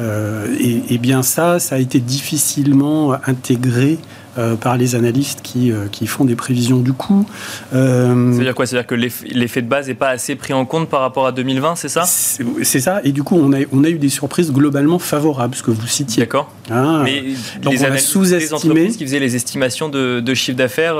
euh, 0.00 0.52
et, 0.58 0.92
et, 0.92 0.98
bien 0.98 1.22
ça, 1.22 1.60
ça 1.60 1.76
a 1.76 1.78
été 1.78 2.00
difficilement 2.00 3.14
intégré 3.26 4.00
euh, 4.38 4.56
par 4.56 4.78
les 4.78 4.94
analystes 4.94 5.40
qui, 5.42 5.70
euh, 5.70 5.88
qui, 5.92 6.06
font 6.06 6.24
des 6.24 6.36
prévisions 6.36 6.78
du. 6.78 6.92
Euh, 7.74 8.32
C'est-à-dire 8.32 8.54
quoi? 8.54 8.64
C'est-à-dire 8.64 8.86
que 8.86 8.94
l'effet 8.94 9.60
de 9.60 9.68
base 9.68 9.88
n'est 9.88 9.94
pas 9.94 10.08
assez 10.08 10.36
pris 10.36 10.54
en 10.54 10.64
compte 10.64 10.88
par 10.88 11.00
rapport 11.00 11.26
à 11.26 11.32
2020, 11.32 11.76
c'est 11.76 11.90
ça? 11.90 12.04
C'est 12.06 12.80
ça, 12.80 13.02
et 13.04 13.12
du 13.12 13.22
coup 13.22 13.36
on 13.36 13.52
a, 13.52 13.58
on 13.72 13.84
a 13.84 13.90
eu 13.90 13.98
des 13.98 14.08
surprises 14.08 14.50
globalement 14.50 14.98
favorables, 14.98 15.54
ce 15.54 15.62
que 15.62 15.70
vous 15.70 15.86
citiez. 15.86 16.22
D'accord. 16.22 16.50
Ah. 16.70 17.02
Mais 17.04 17.24
donc 17.60 17.74
les 17.74 17.84
on 17.84 17.92
a 17.92 17.98
sous-estimé. 17.98 18.88
qui 18.88 19.04
faisaient 19.04 19.18
les 19.18 19.36
estimations 19.36 19.90
de, 19.90 20.20
de 20.20 20.34
chiffre 20.34 20.56
d'affaires, 20.56 20.96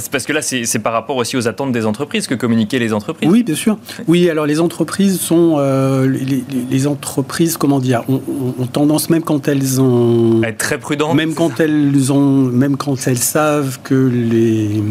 c'est 0.00 0.10
parce 0.10 0.24
que 0.24 0.32
là 0.32 0.40
c'est 0.40 0.78
par 0.78 0.94
rapport 0.94 1.16
aussi 1.16 1.36
aux 1.36 1.46
attentes 1.46 1.72
des 1.72 1.84
entreprises 1.84 2.26
que 2.26 2.34
communiquaient 2.34 2.78
les 2.78 2.94
entreprises. 2.94 3.28
Oui, 3.30 3.42
bien 3.42 3.56
sûr. 3.56 3.76
Oui, 4.06 4.30
alors 4.30 4.46
les 4.46 4.60
entreprises 4.60 5.20
sont. 5.20 5.58
Les, 5.58 6.44
les, 6.70 6.86
entreprises, 6.86 7.58
comment 7.58 7.78
dire, 7.78 8.04
ont, 8.08 8.22
ont, 8.58 8.66
tendance, 8.66 9.10
même 9.10 9.22
quand 9.22 9.48
elles 9.48 9.82
ont. 9.82 10.42
À 10.42 10.48
être 10.48 10.58
très 10.58 10.78
prudentes. 10.78 11.14
Même 11.14 11.34
quand 11.34 11.60
elles 11.60 12.10
ont 12.10 12.53
même 12.54 12.76
quand 12.76 12.96
elles 13.06 13.18
savent 13.18 13.78
que 13.82 13.94
les, 13.94 14.82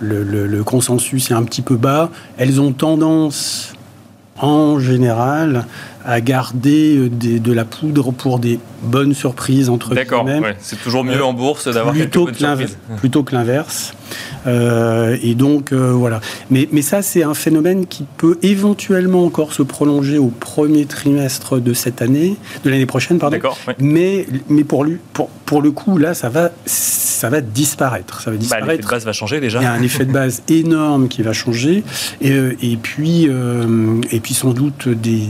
le, 0.00 0.62
consensus 0.64 1.30
est 1.30 1.34
un 1.34 1.44
petit 1.44 1.62
peu 1.62 1.76
bas, 1.76 2.10
elles 2.36 2.60
ont 2.60 2.72
tendance, 2.72 3.72
en 4.38 4.78
général, 4.78 5.66
à 6.04 6.20
garder 6.20 6.96
euh, 6.96 7.08
de 7.08 7.52
la 7.52 7.64
poudre 7.64 8.12
pour 8.12 8.38
des 8.38 8.58
bonnes 8.82 9.14
surprises 9.14 9.70
entre 9.70 9.94
D'accord, 9.94 10.24
ouais, 10.24 10.56
c'est 10.58 10.80
toujours 10.82 11.04
mieux 11.04 11.20
euh, 11.20 11.24
en 11.24 11.32
bourse 11.32 11.68
d'avoir 11.68 11.94
quelques 11.94 12.14
bonnes 12.14 12.34
surprises. 12.34 12.76
Plutôt 12.98 13.22
que 13.22 13.34
l'inverse. 13.34 13.94
Euh, 14.46 15.16
et 15.22 15.34
donc, 15.34 15.72
euh, 15.72 15.92
voilà. 15.92 16.20
Mais, 16.50 16.68
mais 16.72 16.82
ça, 16.82 17.02
c'est 17.02 17.22
un 17.22 17.34
phénomène 17.34 17.86
qui 17.86 18.04
peut 18.16 18.38
éventuellement 18.42 19.24
encore 19.24 19.52
se 19.52 19.62
prolonger 19.62 20.18
au 20.18 20.28
premier 20.28 20.86
trimestre 20.86 21.60
de 21.60 21.72
cette 21.72 22.02
année, 22.02 22.36
de 22.64 22.70
l'année 22.70 22.86
prochaine, 22.86 23.18
pardon. 23.18 23.38
Mais, 23.78 24.26
mais 24.48 24.64
pour, 24.64 24.84
lui, 24.84 24.98
pour, 25.12 25.28
pour 25.28 25.62
le 25.62 25.70
coup, 25.70 25.98
là, 25.98 26.14
ça 26.14 26.28
va, 26.28 26.50
ça 26.66 27.30
va 27.30 27.40
disparaître. 27.40 28.20
Ça 28.20 28.30
va 28.30 28.36
disparaître. 28.36 28.66
Bah, 28.66 28.72
l'effet 28.72 28.82
de 28.84 28.90
base 28.90 29.04
va 29.04 29.12
changer 29.12 29.40
déjà. 29.40 29.60
Il 29.60 29.64
y 29.64 29.66
a 29.66 29.72
un 29.72 29.82
effet 29.82 30.04
de 30.04 30.12
base 30.12 30.42
énorme 30.48 31.08
qui 31.08 31.22
va 31.22 31.32
changer. 31.32 31.82
Et, 32.20 32.32
euh, 32.32 32.56
et, 32.62 32.76
puis, 32.76 33.28
et 34.10 34.20
puis, 34.20 34.34
sans 34.34 34.52
doute, 34.52 34.88
des, 34.88 35.22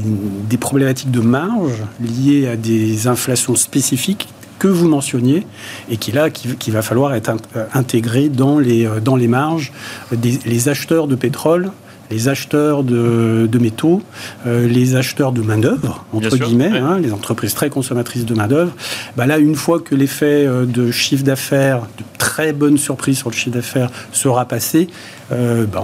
des 0.48 0.56
problématiques 0.56 1.10
de 1.10 1.20
marge 1.20 1.82
liées 2.00 2.48
à 2.48 2.56
des 2.56 3.06
inflations 3.06 3.54
spécifiques 3.54 4.28
que 4.64 4.68
vous 4.68 4.88
mentionniez 4.88 5.46
et 5.90 5.98
qui 5.98 6.10
là, 6.10 6.30
qui, 6.30 6.70
va 6.70 6.80
falloir 6.80 7.14
être 7.14 7.36
euh, 7.54 7.66
intégré 7.74 8.30
dans 8.30 8.58
les, 8.58 8.86
euh, 8.86 8.98
dans 8.98 9.14
les 9.14 9.28
marges 9.28 9.74
des 10.10 10.70
acheteurs 10.70 11.06
de 11.06 11.16
pétrole 11.16 11.70
les 12.10 12.28
acheteurs 12.28 12.84
de, 12.84 13.58
métaux, 13.60 14.02
euh, 14.46 14.66
les 14.66 14.96
acheteurs 14.96 15.32
de 15.32 15.42
main-d'œuvre, 15.42 16.04
entre 16.12 16.36
guillemets, 16.36 16.78
hein, 16.78 16.98
les 16.98 17.12
entreprises 17.12 17.54
très 17.54 17.70
consommatrices 17.70 18.26
de 18.26 18.34
main-d'œuvre. 18.34 18.72
Bah 19.16 19.26
là, 19.26 19.38
une 19.38 19.54
fois 19.54 19.80
que 19.80 19.94
l'effet 19.94 20.46
de 20.46 20.90
chiffre 20.90 21.24
d'affaires, 21.24 21.82
de 21.98 22.04
très 22.18 22.52
bonnes 22.52 22.78
surprises 22.78 23.18
sur 23.18 23.30
le 23.30 23.34
chiffre 23.34 23.56
d'affaires 23.56 23.90
sera 24.12 24.44
passé, 24.46 24.88
euh, 25.32 25.64
ben, 25.64 25.82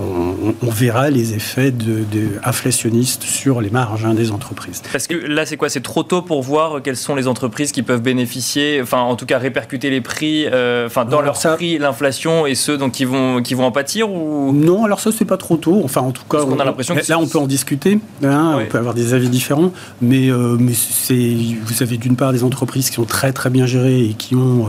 on, 0.62 0.70
verra 0.70 1.08
les 1.08 1.34
effets 1.34 1.70
de, 1.70 2.04
inflationnistes 2.44 3.22
sur 3.22 3.60
les 3.60 3.70
marges 3.70 4.04
hein, 4.04 4.14
des 4.14 4.32
entreprises. 4.32 4.82
Parce 4.92 5.06
que 5.06 5.14
là, 5.14 5.46
c'est 5.46 5.56
quoi? 5.56 5.70
C'est 5.70 5.80
trop 5.80 6.02
tôt 6.02 6.20
pour 6.20 6.42
voir 6.42 6.82
quelles 6.82 6.96
sont 6.96 7.14
les 7.14 7.26
entreprises 7.26 7.72
qui 7.72 7.82
peuvent 7.82 8.02
bénéficier, 8.02 8.80
enfin, 8.82 9.00
en 9.00 9.16
tout 9.16 9.26
cas, 9.26 9.38
répercuter 9.38 9.88
les 9.88 10.02
prix, 10.02 10.46
euh, 10.46 10.86
enfin, 10.86 11.06
dans 11.06 11.22
leur 11.22 11.38
prix, 11.38 11.78
l'inflation 11.78 12.46
et 12.46 12.54
ceux 12.54 12.76
donc, 12.76 12.92
qui, 12.92 13.06
vont, 13.06 13.42
qui 13.42 13.54
vont 13.54 13.64
en 13.64 13.72
pâtir 13.72 14.10
ou... 14.10 14.52
Non, 14.52 14.84
alors 14.84 15.00
ça, 15.00 15.10
c'est 15.10 15.24
pas 15.24 15.38
trop 15.38 15.56
tôt. 15.56 15.80
Enfin, 15.84 16.02
en 16.02 16.12
tout 16.20 16.36
cas, 16.36 16.44
on, 16.44 16.58
a 16.58 16.64
l'impression 16.64 16.94
que 16.94 17.08
là, 17.08 17.18
on 17.18 17.26
peut 17.26 17.38
en 17.38 17.46
discuter. 17.46 17.98
Hein, 18.22 18.58
on 18.60 18.66
peut 18.66 18.78
avoir 18.78 18.94
des 18.94 19.14
avis 19.14 19.28
différents. 19.28 19.72
Mais, 20.00 20.30
euh, 20.30 20.56
mais 20.58 20.74
c'est, 20.74 21.36
vous 21.62 21.82
avez 21.82 21.96
d'une 21.96 22.16
part 22.16 22.32
des 22.32 22.44
entreprises 22.44 22.90
qui 22.90 22.96
sont 22.96 23.04
très, 23.04 23.32
très 23.32 23.50
bien 23.50 23.66
gérées 23.66 24.04
et 24.04 24.14
qui 24.14 24.34
ont 24.34 24.68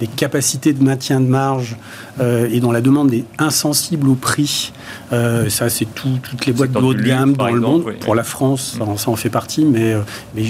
des 0.00 0.06
capacités 0.06 0.72
de 0.72 0.82
maintien 0.82 1.20
de 1.20 1.26
marge 1.26 1.76
euh, 2.20 2.48
et 2.50 2.60
dont 2.60 2.72
la 2.72 2.80
demande 2.80 3.12
est 3.12 3.24
insensible 3.38 4.08
au 4.08 4.14
prix. 4.14 4.72
Euh, 5.12 5.48
ça, 5.48 5.70
c'est 5.70 5.86
toutes 5.86 6.46
les 6.46 6.52
boîtes 6.52 6.72
de 6.72 6.78
haut 6.78 6.94
de 6.94 7.02
gamme 7.02 7.34
dans 7.34 7.50
le 7.50 7.60
monde. 7.60 7.84
Pour 8.00 8.14
la 8.14 8.24
France, 8.24 8.78
ça, 8.96 9.10
en 9.10 9.16
fait 9.16 9.30
partie, 9.30 9.64
mais, 9.64 9.94
euh, 9.94 10.00
mais 10.34 10.44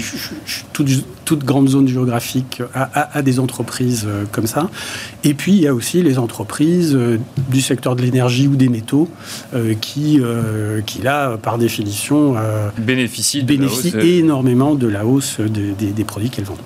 toute, 0.73 0.89
toute, 1.23 1.45
grande 1.45 1.69
zone 1.69 1.87
géographique 1.87 2.61
a, 2.73 3.21
des 3.21 3.39
entreprises 3.39 4.07
comme 4.31 4.47
ça. 4.47 4.69
Et 5.23 5.33
puis, 5.33 5.53
il 5.53 5.61
y 5.61 5.67
a 5.67 5.73
aussi 5.73 6.01
les 6.03 6.19
entreprises 6.19 6.97
du 7.49 7.61
secteur 7.61 7.95
de 7.95 8.01
l'énergie 8.01 8.47
ou 8.47 8.55
des 8.55 8.69
métaux 8.69 9.09
qui, 9.81 10.21
qui, 10.85 11.01
là, 11.01 11.37
par 11.37 11.57
définition, 11.57 12.35
bénéficient, 12.77 13.45
énormément 14.19 14.75
de 14.75 14.87
la 14.87 15.05
hausse 15.05 15.39
des 15.39 16.03
produits 16.03 16.29
qu'elles 16.29 16.45
vendent. 16.45 16.57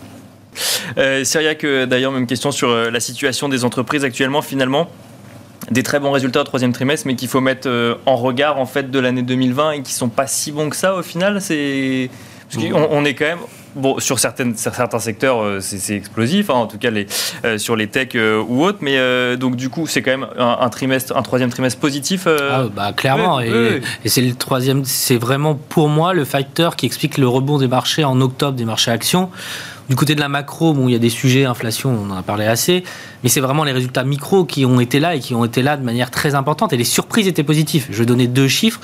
Euh, 0.97 1.23
Cyriac, 1.23 1.65
d'ailleurs, 1.65 2.11
même 2.11 2.27
question 2.27 2.51
sur 2.51 2.69
euh, 2.69 2.89
la 2.89 2.99
situation 2.99 3.49
des 3.49 3.65
entreprises 3.65 4.03
actuellement, 4.03 4.41
finalement 4.41 4.89
des 5.69 5.83
très 5.83 5.99
bons 5.99 6.11
résultats 6.11 6.41
au 6.41 6.43
troisième 6.43 6.73
trimestre, 6.73 7.07
mais 7.07 7.15
qu'il 7.15 7.27
faut 7.27 7.39
mettre 7.39 7.69
euh, 7.69 7.95
en 8.05 8.15
regard 8.15 8.57
en 8.57 8.65
fait 8.65 8.89
de 8.89 8.99
l'année 8.99 9.21
2020 9.21 9.71
et 9.71 9.81
qui 9.83 9.93
sont 9.93 10.09
pas 10.09 10.27
si 10.27 10.51
bons 10.51 10.69
que 10.69 10.75
ça 10.75 10.95
au 10.95 11.03
final. 11.03 11.39
C'est 11.39 12.09
parce 12.51 12.65
qu'on 12.65 12.87
on 12.91 13.05
est 13.05 13.13
quand 13.13 13.25
même 13.25 13.39
bon 13.75 13.99
sur 13.99 14.19
certaines 14.19 14.57
certains 14.57 14.99
secteurs 14.99 15.41
euh, 15.41 15.59
c'est 15.61 15.95
explosif, 15.95 16.49
hein, 16.49 16.55
en 16.55 16.67
tout 16.67 16.77
cas 16.77 16.89
les 16.89 17.07
sur 17.57 17.77
les 17.77 17.87
techs 17.87 18.17
ou 18.17 18.65
autres, 18.65 18.79
mais 18.81 18.97
donc 19.37 19.55
du 19.55 19.69
coup 19.69 19.87
c'est 19.87 20.01
quand 20.01 20.11
même 20.11 20.27
un, 20.37 20.69
trimestre, 20.69 21.15
un 21.15 21.21
troisième 21.21 21.51
trimestre 21.51 21.79
positif. 21.79 22.27
Ah, 22.27 22.65
bah, 22.75 22.91
clairement 22.91 23.39
et, 23.39 23.81
et 24.03 24.09
c'est 24.09 24.21
le 24.21 24.33
troisième, 24.33 24.83
c'est 24.83 25.17
vraiment 25.17 25.55
pour 25.55 25.87
moi 25.87 26.13
le 26.13 26.25
facteur 26.25 26.75
qui 26.75 26.85
explique 26.87 27.17
le 27.17 27.27
rebond 27.27 27.59
des 27.59 27.67
marchés 27.67 28.03
en 28.03 28.19
octobre 28.19 28.57
des 28.57 28.65
marchés 28.65 28.91
actions 28.91 29.29
Du 29.89 29.95
côté 29.95 30.15
de 30.15 30.19
la 30.19 30.29
macro, 30.29 30.73
bon, 30.73 30.88
il 30.88 30.93
y 30.93 30.95
a 30.95 30.99
des 30.99 31.09
sujets, 31.09 31.45
inflation, 31.45 31.89
on 31.89 32.11
en 32.11 32.17
a 32.17 32.23
parlé 32.23 32.45
assez, 32.45 32.84
mais 33.24 33.30
c'est 33.30 33.39
vraiment 33.39 33.63
les 33.63 33.72
résultats 33.72 34.03
micro 34.03 34.45
qui 34.45 34.65
ont 34.65 34.80
été 34.80 34.99
là 34.99 35.15
et 35.15 35.19
qui 35.19 35.36
ont 35.36 35.45
été 35.45 35.61
là 35.61 35.78
de 35.78 35.84
manière 35.84 36.11
très 36.11 36.36
importante. 36.36 36.74
Et 36.74 36.78
les 36.78 36.84
surprises 36.84 37.28
étaient 37.28 37.43
positives. 37.43 37.88
Je 37.89 37.99
vais 37.99 38.05
donner 38.05 38.28
deux 38.28 38.47
chiffres. 38.47 38.80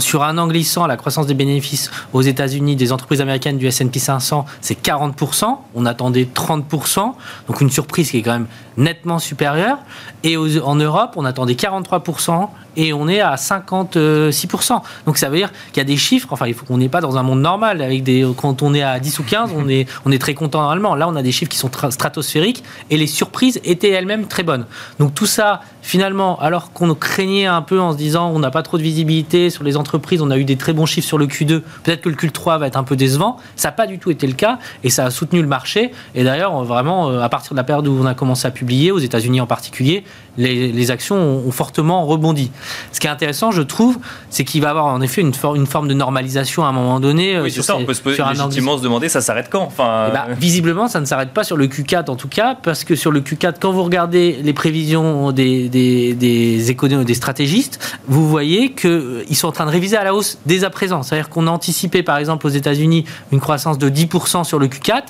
Sur 0.00 0.22
un 0.22 0.38
an 0.38 0.46
glissant, 0.46 0.86
la 0.86 0.96
croissance 0.96 1.26
des 1.26 1.34
bénéfices 1.34 1.90
aux 2.12 2.22
États-Unis 2.22 2.76
des 2.76 2.92
entreprises 2.92 3.20
américaines 3.20 3.58
du 3.58 3.66
S&P 3.66 3.98
500, 3.98 4.46
c'est 4.60 4.80
40%. 4.80 5.56
On 5.74 5.86
attendait 5.86 6.28
30%. 6.32 7.12
Donc 7.48 7.60
une 7.60 7.70
surprise 7.70 8.10
qui 8.10 8.18
est 8.18 8.22
quand 8.22 8.32
même 8.32 8.46
nettement 8.76 9.18
supérieure. 9.18 9.78
Et 10.22 10.36
en 10.36 10.74
Europe, 10.74 11.12
on 11.16 11.24
attendait 11.24 11.54
43% 11.54 12.48
et 12.76 12.92
on 12.92 13.08
est 13.08 13.20
à 13.20 13.34
56%. 13.34 14.80
Donc 15.06 15.18
ça 15.18 15.28
veut 15.28 15.36
dire 15.36 15.50
qu'il 15.72 15.78
y 15.78 15.80
a 15.80 15.84
des 15.84 15.96
chiffres, 15.96 16.28
enfin 16.30 16.46
il 16.46 16.54
faut 16.54 16.64
qu'on 16.64 16.78
n'est 16.78 16.88
pas 16.88 17.00
dans 17.00 17.16
un 17.16 17.22
monde 17.22 17.40
normal, 17.40 17.82
avec 17.82 18.02
des, 18.02 18.26
quand 18.36 18.62
on 18.62 18.74
est 18.74 18.82
à 18.82 18.98
10 19.00 19.18
ou 19.18 19.24
15, 19.24 19.50
on 19.56 19.68
est, 19.68 19.88
on 20.04 20.12
est 20.12 20.18
très 20.18 20.34
content 20.34 20.60
normalement. 20.60 20.94
Là 20.94 21.08
on 21.08 21.16
a 21.16 21.22
des 21.22 21.32
chiffres 21.32 21.50
qui 21.50 21.58
sont 21.58 21.70
stratosphériques 21.90 22.62
et 22.90 22.96
les 22.96 23.06
surprises 23.06 23.39
étaient 23.42 23.90
elles-mêmes 23.90 24.26
très 24.26 24.42
bonnes. 24.42 24.66
Donc 24.98 25.14
tout 25.14 25.26
ça, 25.26 25.60
finalement, 25.82 26.38
alors 26.40 26.72
qu'on 26.72 26.94
craignait 26.94 27.46
un 27.46 27.62
peu 27.62 27.80
en 27.80 27.92
se 27.92 27.96
disant 27.96 28.30
on 28.30 28.38
n'a 28.38 28.50
pas 28.50 28.62
trop 28.62 28.78
de 28.78 28.82
visibilité 28.82 29.50
sur 29.50 29.64
les 29.64 29.76
entreprises, 29.76 30.22
on 30.22 30.30
a 30.30 30.38
eu 30.38 30.44
des 30.44 30.56
très 30.56 30.72
bons 30.72 30.86
chiffres 30.86 31.06
sur 31.06 31.18
le 31.18 31.26
Q2, 31.26 31.62
peut-être 31.82 32.02
que 32.02 32.08
le 32.08 32.14
Q3 32.14 32.58
va 32.58 32.66
être 32.66 32.76
un 32.76 32.84
peu 32.84 32.96
décevant, 32.96 33.36
ça 33.56 33.68
n'a 33.68 33.72
pas 33.72 33.86
du 33.86 33.98
tout 33.98 34.10
été 34.10 34.26
le 34.26 34.34
cas 34.34 34.58
et 34.84 34.90
ça 34.90 35.06
a 35.06 35.10
soutenu 35.10 35.40
le 35.40 35.48
marché. 35.48 35.92
Et 36.14 36.24
d'ailleurs, 36.24 36.64
vraiment, 36.64 37.10
euh, 37.10 37.20
à 37.20 37.28
partir 37.28 37.52
de 37.52 37.56
la 37.56 37.64
période 37.64 37.86
où 37.86 37.98
on 38.00 38.06
a 38.06 38.14
commencé 38.14 38.46
à 38.46 38.50
publier, 38.50 38.92
aux 38.92 38.98
États-Unis 38.98 39.40
en 39.40 39.46
particulier, 39.46 40.04
les, 40.40 40.90
actions 40.90 41.16
ont, 41.16 41.50
fortement 41.52 42.06
rebondi. 42.06 42.50
Ce 42.92 43.00
qui 43.00 43.06
est 43.06 43.10
intéressant, 43.10 43.50
je 43.50 43.62
trouve, 43.62 43.98
c'est 44.30 44.44
qu'il 44.44 44.60
va 44.62 44.68
y 44.68 44.70
avoir 44.70 44.86
en 44.86 45.00
effet 45.00 45.20
une, 45.20 45.32
une, 45.54 45.66
forme 45.66 45.88
de 45.88 45.94
normalisation 45.94 46.64
à 46.64 46.68
un 46.68 46.72
moment 46.72 47.00
donné. 47.00 47.40
Oui, 47.40 47.50
sur 47.50 47.64
ça, 47.64 47.76
on 47.76 47.84
peut 47.84 47.94
se, 47.94 48.02
légitimement 48.08 48.78
se 48.78 48.82
demander 48.82 49.08
ça 49.08 49.20
s'arrête 49.20 49.48
quand? 49.50 49.62
Enfin, 49.62 50.06
eh 50.08 50.12
ben, 50.12 50.34
Visiblement, 50.34 50.88
ça 50.88 51.00
ne 51.00 51.04
s'arrête 51.04 51.30
pas 51.30 51.44
sur 51.44 51.56
le 51.56 51.66
Q4 51.66 52.10
en 52.10 52.16
tout 52.16 52.28
cas, 52.28 52.56
parce 52.60 52.84
que 52.84 52.94
sur 52.94 53.10
le 53.10 53.20
Q4, 53.20 53.54
quand 53.60 53.72
vous 53.72 53.82
regardez 53.82 54.38
les 54.42 54.52
prévisions 54.52 55.32
des, 55.32 55.68
des, 55.68 56.14
des 56.14 56.70
économistes, 56.70 57.06
des 57.06 57.14
stratégistes, 57.14 57.78
vous 58.08 58.28
voyez 58.28 58.72
qu'ils 58.72 58.90
euh, 58.90 59.34
sont 59.34 59.48
en 59.48 59.52
train 59.52 59.66
de 59.66 59.70
réviser 59.70 59.96
à 59.96 60.04
la 60.04 60.14
hausse 60.14 60.38
dès 60.46 60.64
à 60.64 60.70
présent. 60.70 61.02
C'est-à-dire 61.02 61.28
qu'on 61.28 61.46
a 61.46 61.50
anticipé, 61.50 62.02
par 62.02 62.18
exemple, 62.18 62.46
aux 62.46 62.50
États-Unis, 62.50 63.04
une 63.32 63.40
croissance 63.40 63.78
de 63.78 63.88
10% 63.88 64.44
sur 64.44 64.58
le 64.58 64.66
Q4. 64.66 65.02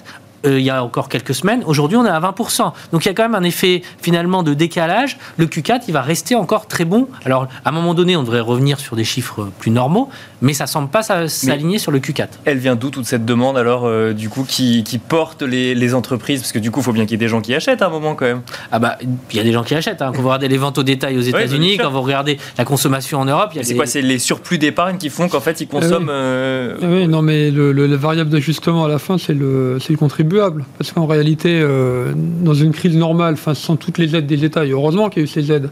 Euh, 0.47 0.59
il 0.59 0.64
y 0.64 0.70
a 0.70 0.82
encore 0.82 1.09
quelques 1.09 1.34
semaines. 1.34 1.62
Aujourd'hui, 1.66 1.97
on 1.97 2.07
est 2.07 2.11
à 2.11 2.20
20%. 2.20 2.72
Donc 2.93 3.05
il 3.05 3.09
y 3.09 3.11
a 3.11 3.14
quand 3.14 3.22
même 3.22 3.34
un 3.34 3.43
effet 3.43 3.82
finalement 4.01 4.43
de 4.43 4.55
décalage. 4.55 5.18
Le 5.36 5.47
Q4, 5.47 5.82
il 5.88 5.93
va 5.93 6.01
rester 6.01 6.34
encore 6.34 6.66
très 6.66 6.84
bon. 6.84 7.09
Alors 7.24 7.49
à 7.64 7.68
un 7.68 7.72
moment 7.72 7.93
donné, 7.95 8.16
on 8.16 8.22
devrait 8.22 8.41
revenir 8.41 8.80
sur 8.80 8.97
des 8.97 9.05
chiffres 9.05 9.51
plus 9.59 9.70
normaux, 9.70 10.09
mais 10.41 10.55
ça 10.55 10.66
semble 10.66 10.88
pas 10.88 11.03
s'aligner 11.03 11.78
sur 11.78 11.93
le 11.93 11.99
Q4. 11.99 12.28
Elle 12.47 12.59
vient 12.59 12.74
d'où 12.74 12.91
toute 12.91 13.05
cette 13.05 13.24
demande 13.24 13.59
alors 13.59 13.84
euh, 13.84 14.12
du 14.12 14.28
coup 14.28 14.45
qui, 14.45 14.82
qui 14.84 14.99
porte 14.99 15.43
les, 15.43 15.74
les, 15.74 15.95
entreprises? 15.95 16.41
Parce 16.41 16.53
que 16.53 16.59
du 16.59 16.70
coup, 16.70 16.80
il 16.80 16.84
faut 16.84 16.93
bien 16.93 17.05
qu'il 17.05 17.12
y 17.12 17.14
ait 17.14 17.18
des 17.18 17.28
gens 17.28 17.41
qui 17.41 17.55
achètent 17.55 17.82
à 17.82 17.86
un 17.86 17.91
moment 17.91 18.14
quand 18.14 18.26
même. 18.26 18.43
Ah 18.72 18.78
bah 18.78 18.97
il 19.03 19.36
y 19.36 19.41
a 19.41 19.43
des 19.43 19.53
gens 19.53 19.62
qui 19.62 19.74
achètent. 19.74 20.01
Hein. 20.01 20.12
Quand 20.14 20.22
vous 20.22 20.28
regardez 20.28 20.49
les 20.49 20.57
ventes 20.57 20.78
au 20.78 20.82
détail 20.82 21.18
aux 21.18 21.22
États-Unis, 21.22 21.76
quand 21.76 21.91
vous 21.91 22.01
regardez 22.01 22.38
la 22.57 22.64
consommation 22.64 23.20
en 23.20 23.26
Europe, 23.26 23.51
c'est 23.61 23.74
quoi 23.74 23.86
C'est 23.86 24.03
les 24.03 24.18
surplus 24.18 24.59
d'épargne 24.59 24.97
qui 24.97 25.11
font 25.11 25.28
qu'en 25.28 25.41
fait 25.41 25.61
ils 25.61 25.68
consomment. 25.68 26.11
Ah 26.11 26.76
oui. 26.80 26.80
Ah 26.82 26.86
oui, 26.88 27.09
non 27.09 27.20
mais 27.20 27.51
le, 27.51 27.72
le, 27.72 27.97
variable 27.97 28.30
d'ajustement 28.30 28.86
à 28.86 28.88
la 28.88 28.99
fin, 28.99 29.18
c'est 29.18 29.34
le, 29.34 29.78
le 29.86 29.97
contribuable. 29.97 30.30
Parce 30.78 30.93
qu'en 30.93 31.07
réalité, 31.07 31.61
euh, 31.62 32.12
dans 32.14 32.55
une 32.55 32.72
crise 32.72 32.97
normale, 32.97 33.35
enfin, 33.35 33.55
sans 33.55 33.76
toutes 33.76 33.99
les 33.99 34.16
aides 34.16 34.26
des 34.26 34.45
États, 34.45 34.64
et 34.64 34.70
heureusement 34.70 35.09
qu'il 35.09 35.22
y 35.22 35.22
a 35.22 35.24
eu 35.24 35.28
ces 35.28 35.53
aides, 35.53 35.70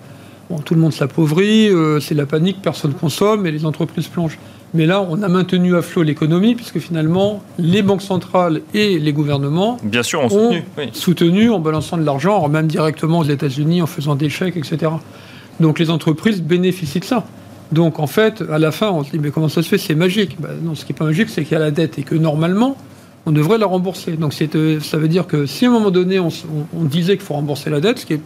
bon, 0.51 0.59
tout 0.59 0.75
le 0.75 0.81
monde 0.81 0.93
s'appauvrit, 0.93 1.69
euh, 1.69 2.01
c'est 2.01 2.15
la 2.15 2.27
panique, 2.27 2.59
personne 2.63 2.93
consomme 2.93 3.47
et 3.47 3.51
les 3.51 3.65
entreprises 3.65 4.09
plongent. 4.09 4.39
Mais 4.75 4.85
là, 4.85 5.07
on 5.09 5.23
a 5.23 5.29
maintenu 5.29 5.77
à 5.77 5.83
flot 5.83 6.03
l'économie, 6.03 6.55
puisque 6.55 6.79
finalement, 6.79 7.43
les 7.59 7.81
banques 7.83 8.03
centrales 8.03 8.61
et 8.75 8.99
les 8.99 9.13
gouvernements 9.15 9.79
Bien 9.83 10.03
sûr, 10.03 10.25
ont, 10.25 10.29
soutenu, 10.29 10.63
soutenu 10.93 11.51
en 11.51 11.59
balançant 11.59 11.97
de 11.97 12.05
l'argent, 12.05 12.47
même 12.49 12.67
directement 12.67 13.21
aux 13.21 13.25
États-Unis, 13.25 13.81
en 13.81 13.87
faisant 13.87 14.15
des 14.15 14.29
chèques, 14.29 14.57
etc. 14.57 14.93
Donc 15.61 15.79
les 15.79 15.91
entreprises 15.91 16.43
bénéficient 16.43 17.01
de 17.01 17.05
ça. 17.05 17.25
Donc 17.73 17.99
en 17.99 18.07
fait, 18.07 18.43
à 18.51 18.59
la 18.59 18.71
fin, 18.71 18.91
on 18.91 19.05
se 19.05 19.11
dit, 19.11 19.19
mais 19.19 19.31
comment 19.31 19.49
ça 19.49 19.63
se 19.63 19.69
fait? 19.69 19.79
C'est 19.79 19.95
magique. 19.95 20.37
Ben, 20.39 20.51
non, 20.63 20.75
ce 20.75 20.85
qui 20.85 20.93
n'est 20.93 20.99
pas 20.99 21.05
magique, 21.05 21.29
c'est 21.29 21.45
qu'il 21.45 21.53
y 21.53 21.57
a 21.57 21.61
la 21.61 21.71
dette 21.71 21.99
et 21.99 22.03
que 22.03 22.15
normalement, 22.15 22.77
on 23.29 23.33
devrait 23.33 23.59
la 23.59 23.67
rembourser. 23.67 24.13
Donc 24.13 24.35
euh, 24.55 24.81
ça 24.81 24.97
veut 24.97 25.07
dire 25.07 25.27
que 25.27 25.45
si 25.45 25.67
à 25.67 25.69
un 25.69 25.73
moment 25.73 25.91
donné 25.91 26.19
on, 26.19 26.31
disait 26.75 27.17
qu'il 27.19 27.27
faut 27.27 27.35
rembourser 27.35 27.69
la 27.69 27.81
dette, 27.81 27.99
ce 27.99 28.07
qui 28.07 28.15
n'est 28.15 28.21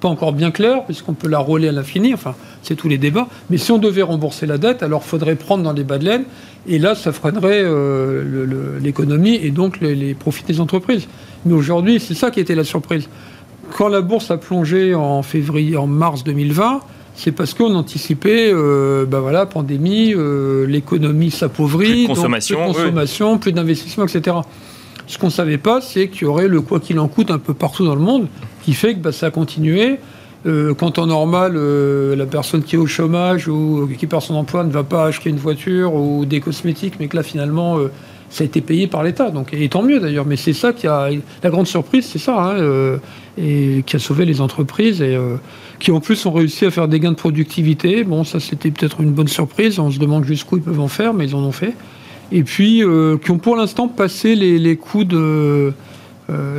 pas 0.00 0.08
encore 0.08 0.32
bien 0.32 0.50
clair, 0.50 0.84
puisqu'on 0.84 1.12
peut 1.12 1.28
la 1.28 1.38
rouler 1.38 1.68
à 1.68 1.72
l'infini, 1.72 2.12
enfin 2.12 2.34
c'est 2.62 2.74
tous 2.74 2.88
les 2.88 2.98
débats, 2.98 3.28
mais 3.48 3.58
si 3.58 3.70
on 3.70 3.78
devait 3.78 4.02
rembourser 4.02 4.46
la 4.46 4.58
dette, 4.58 4.82
alors 4.82 5.02
il 5.04 5.08
faudrait 5.08 5.36
prendre 5.36 5.62
dans 5.62 5.72
les 5.72 5.84
bas 5.84 5.98
de 5.98 6.04
laine, 6.04 6.24
et 6.66 6.80
là 6.80 6.96
ça 6.96 7.12
freinerait 7.12 7.62
euh, 7.62 8.78
l'économie 8.80 9.36
et 9.36 9.52
donc 9.52 9.80
les, 9.80 9.94
les, 9.94 10.14
profits 10.14 10.44
des 10.44 10.60
entreprises. 10.60 11.06
Mais 11.44 11.54
aujourd'hui, 11.54 12.00
c'est 12.00 12.14
ça 12.14 12.32
qui 12.32 12.40
était 12.40 12.56
la 12.56 12.64
surprise. 12.64 13.08
Quand 13.76 13.88
la 13.88 14.00
bourse 14.00 14.32
a 14.32 14.36
plongé 14.36 14.96
en 14.96 15.22
février, 15.22 15.76
en 15.76 15.86
mars 15.86 16.24
2020, 16.24 16.80
c'est 17.22 17.32
parce 17.32 17.52
qu'on 17.52 17.74
anticipait, 17.74 18.50
euh, 18.50 19.04
ben 19.04 19.20
voilà, 19.20 19.44
pandémie, 19.44 20.14
euh, 20.16 20.66
l'économie 20.66 21.30
s'appauvrit, 21.30 21.88
plus 21.88 22.02
de 22.04 22.06
consommation, 22.06 22.56
plus, 22.56 22.66
consommation 22.72 23.38
plus 23.38 23.52
d'investissement, 23.52 24.06
etc. 24.06 24.38
Ce 25.06 25.18
qu'on 25.18 25.26
ne 25.26 25.32
savait 25.32 25.58
pas, 25.58 25.82
c'est 25.82 26.08
qu'il 26.08 26.22
y 26.22 26.24
aurait 26.24 26.48
le 26.48 26.62
quoi 26.62 26.80
qu'il 26.80 26.98
en 26.98 27.08
coûte 27.08 27.30
un 27.30 27.38
peu 27.38 27.52
partout 27.52 27.84
dans 27.84 27.94
le 27.94 28.00
monde, 28.00 28.26
qui 28.62 28.72
fait 28.72 28.94
que 28.94 29.00
bah, 29.00 29.12
ça 29.12 29.26
a 29.26 29.30
continué. 29.30 29.98
Euh, 30.46 30.72
quand 30.72 30.98
en 30.98 31.08
normal, 31.08 31.58
la 31.58 32.24
personne 32.24 32.62
qui 32.62 32.76
est 32.76 32.78
au 32.78 32.86
chômage 32.86 33.48
ou 33.48 33.86
qui 33.98 34.06
perd 34.06 34.22
son 34.22 34.34
emploi 34.34 34.64
ne 34.64 34.70
va 34.70 34.82
pas 34.82 35.04
acheter 35.04 35.28
une 35.28 35.36
voiture 35.36 35.92
ou 35.94 36.24
des 36.24 36.40
cosmétiques, 36.40 36.94
mais 36.98 37.08
que 37.08 37.16
là 37.16 37.22
finalement 37.22 37.76
ça 38.30 38.44
a 38.44 38.46
été 38.46 38.60
payé 38.60 38.86
par 38.86 39.02
l'État. 39.02 39.30
Donc, 39.30 39.52
et 39.52 39.68
tant 39.68 39.82
mieux 39.82 40.00
d'ailleurs. 40.00 40.24
Mais 40.24 40.36
c'est 40.36 40.52
ça 40.52 40.72
qui 40.72 40.86
a 40.86 41.10
la 41.42 41.50
grande 41.50 41.66
surprise, 41.66 42.06
c'est 42.06 42.18
ça, 42.18 42.40
hein, 42.40 42.58
euh, 42.58 42.98
et 43.36 43.82
qui 43.84 43.96
a 43.96 43.98
sauvé 43.98 44.24
les 44.24 44.40
entreprises 44.40 45.02
et 45.02 45.16
euh, 45.16 45.36
qui 45.80 45.90
en 45.90 46.00
plus 46.00 46.24
ont 46.26 46.32
réussi 46.32 46.66
à 46.66 46.70
faire 46.70 46.86
des 46.86 47.00
gains 47.00 47.10
de 47.10 47.16
productivité. 47.16 48.04
Bon, 48.04 48.22
ça 48.22 48.38
c'était 48.38 48.70
peut-être 48.70 49.00
une 49.00 49.12
bonne 49.12 49.28
surprise. 49.28 49.78
On 49.78 49.90
se 49.90 49.98
demande 49.98 50.24
jusqu'où 50.24 50.58
ils 50.58 50.62
peuvent 50.62 50.80
en 50.80 50.88
faire, 50.88 51.14
mais 51.14 51.26
ils 51.26 51.34
en 51.34 51.42
ont 51.42 51.52
fait. 51.52 51.74
Et 52.30 52.44
puis 52.44 52.84
euh, 52.84 53.16
qui 53.16 53.32
ont 53.32 53.38
pour 53.38 53.56
l'instant 53.56 53.88
passé 53.88 54.36
les, 54.36 54.58
les 54.58 54.76
coûts 54.76 55.04
de 55.04 55.72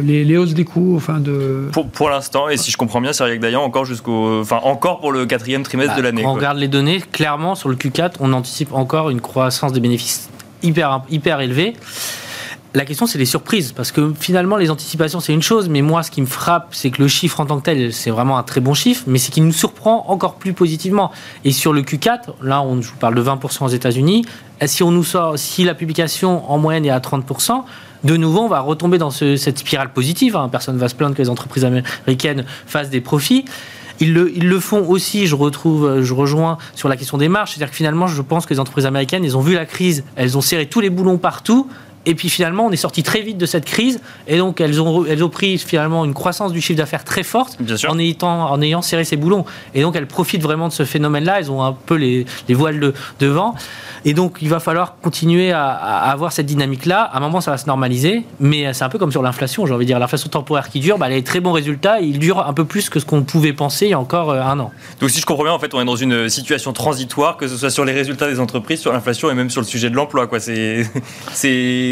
les, 0.04 0.38
hausses 0.38 0.54
des 0.54 0.66
coûts, 0.66 0.96
enfin 0.98 1.20
de. 1.20 1.70
Pour, 1.72 1.88
pour 1.88 2.10
l'instant, 2.10 2.50
et 2.50 2.58
si 2.58 2.72
je 2.72 2.78
comprends 2.78 3.02
bien, 3.02 3.14
c'est 3.14 3.38
d'ailleurs 3.38 3.62
encore 3.62 3.86
jusqu'au, 3.86 4.42
enfin 4.42 4.60
encore 4.64 5.00
pour 5.00 5.12
le 5.12 5.26
quatrième 5.26 5.64
trimestre 5.64 5.96
de 5.96 6.02
bah, 6.02 6.08
l'année. 6.08 6.24
Quand 6.24 6.32
on 6.32 6.36
regarde 6.36 6.58
les 6.58 6.68
données, 6.68 7.02
clairement 7.12 7.56
sur 7.56 7.70
le 7.70 7.76
Q4, 7.76 8.16
on 8.20 8.34
anticipe 8.34 8.74
encore 8.74 9.10
une 9.10 9.22
croissance 9.22 9.72
des 9.72 9.80
bénéfices 9.80 10.30
hyper, 10.64 11.02
hyper 11.10 11.42
élevé. 11.42 11.74
La 12.74 12.86
question, 12.86 13.06
c'est 13.06 13.18
les 13.18 13.26
surprises, 13.26 13.74
parce 13.74 13.92
que 13.92 14.14
finalement, 14.18 14.56
les 14.56 14.70
anticipations, 14.70 15.20
c'est 15.20 15.34
une 15.34 15.42
chose, 15.42 15.68
mais 15.68 15.82
moi, 15.82 16.04
ce 16.04 16.12
qui 16.12 16.22
me 16.22 16.26
frappe, 16.26 16.70
c'est 16.72 16.90
que 16.90 17.02
le 17.02 17.10
chiffre 17.10 17.42
en 17.42 17.46
tant 17.46 17.60
que 17.60 17.66
tel, 17.66 17.92
c'est 17.92 18.12
vraiment 18.12 18.38
un 18.38 18.44
très 18.44 18.62
bon 18.62 18.74
chiffre, 18.74 19.04
mais 19.08 19.18
c'est 19.18 19.32
qu'il 19.32 19.44
nous 19.44 19.52
surprend 19.52 20.06
encore 20.08 20.36
plus 20.36 20.54
positivement. 20.54 21.12
Et 21.44 21.52
sur 21.52 21.74
le 21.74 21.82
Q4, 21.82 22.36
là, 22.42 22.62
on, 22.62 22.82
je 22.82 22.88
vous 22.88 22.96
parle 22.96 23.16
de 23.16 23.22
20% 23.22 23.66
aux 23.66 23.68
États-Unis, 23.68 24.26
si 24.66 24.86
nous 24.86 25.04
sort, 25.04 25.38
si 25.38 25.66
la 25.66 25.74
publication 25.74 26.50
en 26.50 26.58
moyenne 26.60 26.86
est 26.86 26.92
à 26.92 27.00
30%, 27.00 27.64
de 28.06 28.16
nouveau, 28.16 28.42
on 28.42 28.48
va 28.48 28.62
retomber 28.62 28.98
dans 28.98 29.12
cette 29.12 29.60
spirale 29.60 29.92
positive. 29.92 30.38
Hein. 30.38 30.48
Personne 30.50 30.76
ne 30.76 30.80
va 30.80 30.88
se 30.88 30.96
plaindre 30.96 31.16
que 31.16 31.22
les 31.22 31.30
entreprises 31.30 31.66
américaines 31.66 32.46
fassent 32.66 32.90
des 32.90 33.02
profits. 33.02 33.46
Ils 34.00 34.14
le, 34.14 34.60
font 34.60 34.88
aussi, 34.90 35.28
je 35.28 35.36
retrouve, 35.36 35.86
euh, 35.86 36.04
je 36.04 36.16
rejoins 36.16 36.58
sur 36.74 36.90
la 36.90 36.98
question 36.98 37.20
des 37.20 37.30
marges. 37.30 37.52
C'est-à-dire 37.52 37.70
que 37.70 37.76
finalement, 37.76 38.08
je 38.08 38.22
pense 38.24 38.48
que 38.48 38.54
les 38.54 38.60
entreprises 38.60 38.88
américaines, 38.88 39.24
elles 39.24 39.38
ont 39.38 39.42
vu 39.42 39.54
la 39.54 39.68
crise, 39.68 40.04
elles 40.16 40.38
ont 40.40 40.42
serré 40.42 40.66
tous 40.66 40.80
les 40.80 40.90
boulons 40.90 41.20
partout. 41.20 41.68
Et 42.06 42.16
puis 42.16 42.30
finalement, 42.30 42.66
on 42.66 42.72
est 42.72 42.78
sorti 42.78 43.04
très 43.04 43.22
vite 43.22 43.38
de 43.38 43.46
cette 43.46 43.66
crise, 43.66 44.02
et 44.28 44.38
donc 44.38 44.60
elles 44.60 44.82
ont, 44.82 45.06
elles 45.06 45.24
ont 45.24 45.30
pris 45.30 45.58
finalement 45.58 46.04
une 46.06 46.14
croissance 46.14 46.52
du 46.52 46.62
chiffre 46.62 46.78
d'affaires 46.78 47.04
très 47.04 47.24
forte 47.24 47.58
en 47.88 48.00
ayant, 48.00 48.18
en 48.22 48.62
ayant 48.62 48.82
serré 48.82 49.04
ces 49.04 49.18
boulons. 49.18 49.46
Et 49.76 49.82
donc 49.82 49.96
elles 49.96 50.08
profitent 50.08 50.42
vraiment 50.42 50.68
de 50.68 50.74
ce 50.74 50.84
phénomène-là, 50.84 51.40
elles 51.40 51.52
ont 51.52 51.64
un 51.64 51.74
peu 51.74 51.96
les, 51.96 52.26
les 52.48 52.54
voiles 52.54 52.80
de, 52.80 52.94
devant. 53.20 53.56
Et 54.04 54.14
donc, 54.14 54.38
il 54.42 54.50
va 54.50 54.60
falloir 54.60 54.96
continuer 55.02 55.52
à, 55.52 55.70
avoir 55.70 56.32
cette 56.32 56.48
dynamique-là. 56.48 57.02
À 57.02 57.18
un 57.18 57.20
moment, 57.20 57.40
ça 57.40 57.52
va 57.52 57.58
se 57.58 57.68
normaliser, 57.68 58.24
mais 58.40 58.74
c'est 58.74 58.84
un 58.84 58.90
peu 58.90 58.98
comme 58.98 59.12
sur 59.12 59.22
l'inflation. 59.22 59.66
J'ai 59.66 59.74
envie 59.74 59.86
de 59.86 59.92
dire, 59.92 60.00
l'inflation 60.00 60.30
temporaire 60.30 60.70
qui 60.70 60.80
dure, 60.80 60.98
bah, 60.98 61.06
elle 61.08 61.14
a 61.14 61.16
des 61.18 61.24
très 61.24 61.40
bons 61.40 61.52
résultats. 61.52 62.00
il 62.02 62.18
dure 62.18 62.40
un 62.46 62.54
peu 62.54 62.66
plus 62.66 62.90
que 62.90 63.00
ce 63.00 63.06
qu'on 63.06 63.22
pouvait 63.22 63.54
penser 63.54 63.86
il 63.86 63.92
y 63.92 63.94
a 63.94 64.00
encore 64.00 64.32
euh, 64.32 64.42
un 64.42 64.60
an. 64.60 64.72
Donc, 65.00 65.12
si 65.12 65.20
je 65.20 65.26
comprends 65.26 65.44
bien, 65.44 65.54
en 65.54 65.60
fait, 65.60 65.74
on 65.74 65.82
est 65.82 65.86
dans 65.86 65.96
une 65.96 66.30
situation 66.30 66.74
transitoire, 66.74 67.38
que 67.38 67.48
ce 67.48 67.58
soit 67.58 67.70
sur 67.70 67.86
les 67.86 67.94
résultats 67.94 68.28
des 68.28 68.40
entreprises, 68.40 68.80
sur 68.80 68.92
l'inflation 68.92 69.30
et 69.30 69.36
même 69.36 69.50
sur 69.50 69.62
le 69.62 69.68
sujet 69.68 69.90
de 69.90 69.96
l'emploi. 69.96 70.28
C'est 70.40 70.86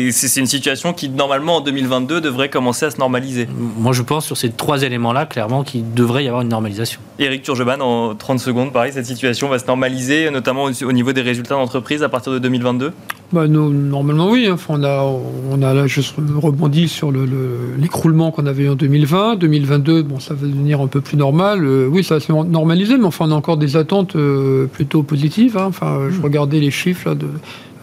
une 0.08 0.48
situation 0.48 0.94
qui, 0.94 1.10
normalement, 1.10 1.58
en 1.58 1.62
2022, 1.62 2.22
devrait 2.22 2.50
commencer 2.50 2.86
à 2.86 2.92
se 2.92 2.98
normaliser. 2.98 3.48
Moi, 3.78 3.94
je 3.94 4.02
pense 4.02 4.26
sur 4.26 4.38
ces 4.38 4.50
trois 4.50 4.84
éléments-là, 4.84 5.26
clairement, 5.26 5.64
qu'il 5.64 5.94
devrait 5.94 6.24
y 6.24 6.28
avoir 6.28 6.42
une 6.42 6.50
normalisation. 6.50 7.00
Éric 7.20 7.44
Turgeman, 7.44 7.82
en 7.82 8.16
30 8.16 8.40
secondes, 8.40 8.72
pareil, 8.72 8.94
cette 8.94 9.06
situation 9.06 9.50
va 9.50 9.60
se 9.60 9.66
normaliser, 9.66 10.30
notamment 10.32 10.64
au 10.64 10.92
niveau 10.92 11.14
des 11.14 11.22
résultats 11.22 11.56
d'entreprise 11.56 12.04
à 12.04 12.10
partir 12.10 12.32
de 12.34 12.40
2022 12.40 12.94
bah, 13.32 13.48
Normalement, 13.48 14.30
oui. 14.30 14.50
Enfin, 14.52 14.76
on, 14.78 14.84
a, 14.84 15.04
on 15.52 15.62
a 15.62 15.74
là 15.74 15.88
juste 15.88 16.16
rebondi 16.18 16.88
sur 16.88 17.12
l'écroulement 17.12 18.28
le, 18.28 18.32
qu'on 18.32 18.46
avait 18.46 18.64
eu 18.64 18.70
en 18.70 18.76
2020. 18.76 19.36
2022, 19.36 20.04
bon, 20.04 20.20
ça 20.20 20.34
va 20.34 20.48
devenir 20.48 20.82
un 20.82 20.88
peu 20.88 21.02
plus 21.02 21.18
normal. 21.18 21.64
Euh, 21.64 21.88
oui, 21.88 22.04
ça 22.04 22.16
va 22.16 22.20
se 22.20 22.32
normaliser, 22.32 22.98
mais 22.98 23.06
enfin, 23.06 23.26
on 23.28 23.32
a 23.32 23.36
encore 23.36 23.58
des 23.58 23.78
attentes 23.78 24.16
euh, 24.16 24.68
plutôt 24.68 25.04
positives. 25.04 25.58
Hein. 25.58 25.66
Enfin, 25.68 26.08
je 26.10 26.18
hmm. 26.18 26.24
regardais 26.24 26.60
les 26.60 26.72
chiffres 26.72 27.10
là, 27.10 27.16
de 27.16 27.28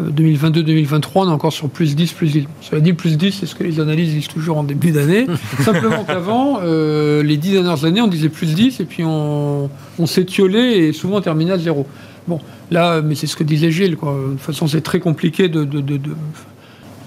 2022-2023, 0.02 1.10
on 1.14 1.28
est 1.28 1.32
encore 1.32 1.52
sur 1.52 1.68
plus 1.68 1.96
10, 1.96 2.12
plus 2.12 2.32
10. 2.32 2.44
Cela 2.60 2.80
dit, 2.80 2.92
plus 2.92 3.16
10, 3.16 3.32
c'est 3.32 3.46
ce 3.46 3.54
que 3.54 3.64
les 3.64 3.80
analyses 3.80 4.12
disent 4.12 4.28
toujours 4.28 4.58
en 4.58 4.64
début 4.64 4.90
d'année. 4.90 5.26
Simplement 5.60 6.04
qu'avant, 6.04 6.60
euh, 6.62 7.22
les 7.22 7.36
10 7.36 7.52
dernières 7.52 7.84
années, 7.84 8.02
on 8.02 8.08
disait 8.08 8.28
plus 8.28 8.54
10, 8.54 8.80
et 8.80 8.84
puis 8.84 9.04
on, 9.04 9.70
on 9.98 10.06
s'étiolait 10.06 10.78
et 10.78 10.92
souvent 10.92 11.16
on 11.16 11.20
terminait 11.20 11.52
à 11.52 11.58
zéro. 11.58 11.86
Bon, 12.28 12.40
là, 12.70 13.02
mais 13.02 13.14
c'est 13.14 13.26
ce 13.26 13.36
que 13.36 13.44
disait 13.44 13.70
Gilles. 13.70 13.96
Quoi. 13.96 14.12
De 14.12 14.32
toute 14.32 14.40
façon, 14.40 14.66
c'est 14.66 14.80
très 14.80 15.00
compliqué 15.00 15.48
de, 15.48 15.64
de, 15.64 15.80
de, 15.80 15.96
de 15.96 16.10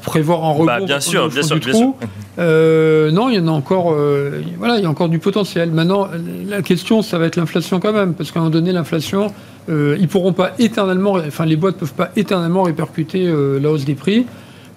prévoir 0.02 0.43
un 0.43 0.52
rebond. 0.52 0.66
Bah, 0.66 0.80
bien 0.80 1.00
sûr, 1.00 1.30
bien 1.30 1.43
sûr, 1.43 1.58
bien 1.58 1.74
sûr. 1.74 1.93
Euh, 2.38 3.12
non, 3.12 3.30
il 3.30 3.36
y 3.36 3.39
en 3.39 3.47
a 3.47 3.52
encore. 3.52 3.93
Euh, 3.93 4.41
voilà, 4.58 4.78
il 4.78 4.84
y 4.84 4.86
a 4.86 4.89
encore 4.89 5.10
du 5.10 5.20
potentiel. 5.20 5.72
Maintenant, 5.72 6.08
la 6.47 6.62
question, 6.62 7.02
ça 7.02 7.18
va 7.18 7.26
être 7.26 7.36
l'inflation 7.36 7.80
quand 7.80 7.93
même, 7.93 8.14
parce 8.14 8.32
qu'à 8.32 8.39
un 8.39 8.43
moment 8.43 8.54
donné, 8.54 8.72
l'inflation, 8.72 9.34
euh, 9.70 9.97
ils 10.00 10.08
pourront 10.08 10.34
pas 10.34 10.52
éternellement, 10.60 11.14
enfin, 11.14 11.45
les 11.45 11.56
boîtes 11.56 11.78
peuvent 11.78 11.93
pas 11.93 12.12
éternellement 12.16 12.64
répercuter 12.64 13.32
la 13.62 13.70
hausse 13.70 13.86
des 13.86 13.95
prix 13.95 14.26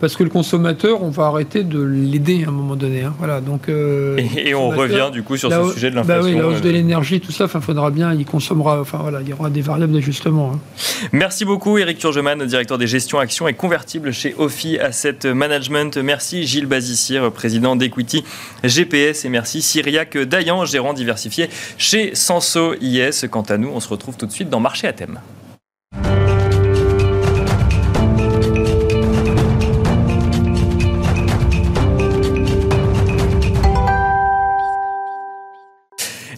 parce 0.03 0.16
que 0.16 0.24
le 0.24 0.30
consommateur, 0.30 1.00
on 1.05 1.11
va 1.11 1.26
arrêter 1.26 1.62
de 1.62 1.80
l'aider 1.80 2.42
à 2.44 2.48
un 2.48 2.50
moment 2.50 2.74
donné. 2.74 3.03
Hein. 3.03 3.14
Voilà, 3.18 3.40
donc, 3.40 3.68
euh, 3.68 4.18
et, 4.18 4.48
et 4.48 4.55
on 4.57 4.68
revient 4.70 5.11
du 5.12 5.22
coup 5.22 5.36
sur 5.36 5.48
la 5.48 5.62
ce 5.62 5.74
sujet 5.74 5.90
de 5.90 5.94
bah 5.94 6.03
l'inflation. 6.16 6.28
oui, 6.28 6.36
la 6.40 6.48
hausse 6.48 6.61
de 6.61 6.68
euh, 6.70 6.72
l'énergie, 6.72 7.20
tout 7.20 7.30
ça, 7.30 7.46
il 7.55 7.61
faudra 7.61 7.92
bien, 7.92 8.12
il 8.12 8.24
consommera, 8.26 8.80
enfin 8.80 8.98
voilà, 9.00 9.20
il 9.20 9.28
y 9.28 9.32
aura 9.32 9.48
des 9.48 9.61
variables 9.61 9.92
d'ajustement. 9.92 10.55
hein. 10.57 10.59
Merci 11.12 11.44
beaucoup 11.44 11.78
Eric 11.78 11.98
Turgeman, 11.98 12.44
directeur 12.44 12.78
des 12.78 12.88
gestions 12.88 13.20
actions 13.20 13.46
et 13.46 13.55
convertibles 13.55 14.12
chez 14.12 14.34
Ophi 14.38 14.76
Asset 14.76 15.32
Management. 15.32 15.96
Merci 15.98 16.48
Gilles 16.48 16.66
Bazissier, 16.66 17.20
président 17.32 17.76
d'Equity 17.76 18.24
GPS. 18.64 19.24
Et 19.24 19.28
merci 19.28 19.62
Cyriac 19.62 20.18
Dayan, 20.18 20.64
gérant 20.64 20.94
diversifié 20.94 21.48
chez 21.78 22.16
Sanso 22.16 22.74
IS. 22.80 23.28
Quant 23.30 23.42
à 23.42 23.57
nous, 23.57 23.70
on 23.72 23.78
se 23.78 23.88
retrouve 23.88 24.16
tout 24.16 24.26
de 24.26 24.32
suite 24.32 24.50
dans 24.50 24.59
Marché 24.59 24.88
à 24.88 24.92
thème. 24.92 25.20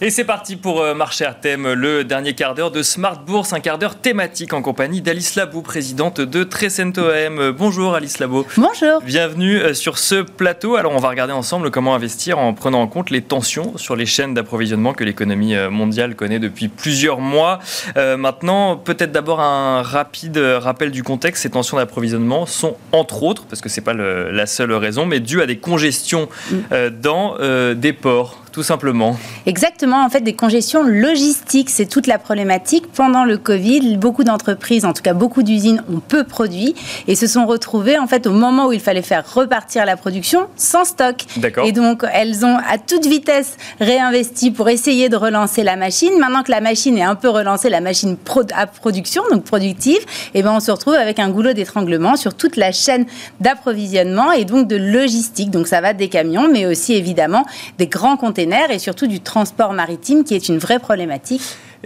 Et 0.01 0.09
c'est 0.09 0.25
parti 0.25 0.57
pour 0.57 0.81
euh, 0.81 0.93
Marché 0.93 1.23
à 1.23 1.33
thème, 1.33 1.71
le 1.71 2.03
dernier 2.03 2.33
quart 2.33 2.53
d'heure 2.53 2.69
de 2.71 2.83
Smart 2.83 3.17
Bourse, 3.25 3.53
un 3.53 3.61
quart 3.61 3.77
d'heure 3.77 3.95
thématique 3.95 4.51
en 4.51 4.61
compagnie 4.61 4.99
d'Alice 5.01 5.35
Labou, 5.35 5.61
présidente 5.61 6.19
de 6.19 6.43
Trecento 6.43 7.07
AM. 7.07 7.51
Bonjour 7.51 7.95
Alice 7.95 8.19
Labo. 8.19 8.45
Bonjour. 8.57 9.01
Bienvenue 9.05 9.57
euh, 9.57 9.73
sur 9.73 9.97
ce 9.97 10.21
plateau. 10.21 10.75
Alors 10.75 10.91
on 10.93 10.99
va 10.99 11.07
regarder 11.07 11.31
ensemble 11.31 11.71
comment 11.71 11.95
investir 11.95 12.39
en 12.39 12.53
prenant 12.53 12.81
en 12.81 12.87
compte 12.87 13.09
les 13.09 13.21
tensions 13.21 13.77
sur 13.77 13.95
les 13.95 14.05
chaînes 14.05 14.33
d'approvisionnement 14.33 14.91
que 14.93 15.05
l'économie 15.05 15.55
euh, 15.55 15.69
mondiale 15.69 16.15
connaît 16.15 16.39
depuis 16.39 16.67
plusieurs 16.67 17.21
mois. 17.21 17.59
Euh, 17.95 18.17
maintenant, 18.17 18.75
peut-être 18.75 19.13
d'abord 19.13 19.39
un 19.39 19.81
rapide 19.81 20.37
rappel 20.37 20.91
du 20.91 21.03
contexte. 21.03 21.43
Ces 21.43 21.51
tensions 21.51 21.77
d'approvisionnement 21.77 22.45
sont 22.45 22.75
entre 22.91 23.23
autres, 23.23 23.45
parce 23.45 23.61
que 23.61 23.69
c'est 23.69 23.79
pas 23.81 23.93
le- 23.93 24.29
la 24.31 24.45
seule 24.45 24.73
raison, 24.73 25.05
mais 25.05 25.21
dues 25.21 25.41
à 25.41 25.45
des 25.45 25.57
congestions 25.57 26.27
euh, 26.73 26.89
dans 26.89 27.35
euh, 27.39 27.73
des 27.75 27.93
ports, 27.93 28.41
tout 28.55 28.63
simplement. 28.63 29.17
Exactement, 29.47 30.05
en 30.05 30.09
fait, 30.09 30.21
des 30.21 30.31
congestions 30.31 30.81
logistiques, 30.81 31.69
c'est 31.69 31.87
toute 31.87 32.07
la 32.07 32.17
problématique. 32.17 32.85
Pendant 32.93 33.25
le 33.25 33.37
Covid, 33.37 33.97
beaucoup 33.97 34.23
d'entreprises, 34.23 34.85
en 34.85 34.93
tout 34.93 35.01
cas 35.01 35.13
beaucoup 35.13 35.43
d'usines, 35.43 35.83
ont 35.93 35.99
peu 35.99 36.23
produit 36.23 36.73
et 37.09 37.15
se 37.15 37.27
sont 37.27 37.45
retrouvées, 37.47 37.99
en 37.99 38.07
fait, 38.07 38.25
au 38.27 38.31
moment 38.31 38.67
où 38.67 38.71
il 38.71 38.79
fallait 38.79 39.01
faire 39.01 39.25
repartir 39.29 39.85
la 39.85 39.97
production, 39.97 40.47
sans 40.55 40.85
stock. 40.85 41.17
D'accord. 41.35 41.67
Et 41.67 41.73
donc, 41.73 42.05
elles 42.13 42.45
ont 42.45 42.55
à 42.55 42.77
toute 42.77 43.05
vitesse 43.05 43.57
réinvesti 43.81 44.51
pour 44.51 44.69
essayer 44.69 45.09
de 45.09 45.17
relancer 45.17 45.61
la 45.63 45.75
machine. 45.75 46.17
Maintenant 46.17 46.43
que 46.43 46.51
la 46.51 46.61
machine 46.61 46.97
est 46.97 47.03
un 47.03 47.15
peu 47.15 47.27
relancée, 47.27 47.67
la 47.67 47.81
machine 47.81 48.15
à 48.55 48.67
production, 48.67 49.23
donc 49.29 49.43
productive, 49.43 49.99
et 50.33 50.43
ben 50.43 50.53
on 50.53 50.61
se 50.61 50.71
retrouve 50.71 50.93
avec 50.93 51.19
un 51.19 51.29
goulot 51.29 51.51
d'étranglement 51.51 52.15
sur 52.15 52.33
toute 52.33 52.55
la 52.55 52.71
chaîne 52.71 53.05
d'approvisionnement 53.41 54.31
et 54.31 54.45
donc 54.45 54.69
de 54.69 54.77
logistique. 54.77 55.51
Donc, 55.51 55.67
ça 55.67 55.81
va 55.81 55.91
des 55.91 56.07
camions, 56.07 56.47
mais 56.49 56.65
aussi 56.65 56.93
évidemment 56.93 57.45
des 57.77 57.87
grands 57.87 58.15
containers 58.15 58.44
et 58.71 58.79
surtout 58.79 59.07
du 59.07 59.19
transport 59.19 59.73
maritime 59.73 60.23
qui 60.23 60.35
est 60.35 60.49
une 60.49 60.57
vraie 60.57 60.79
problématique. 60.79 61.41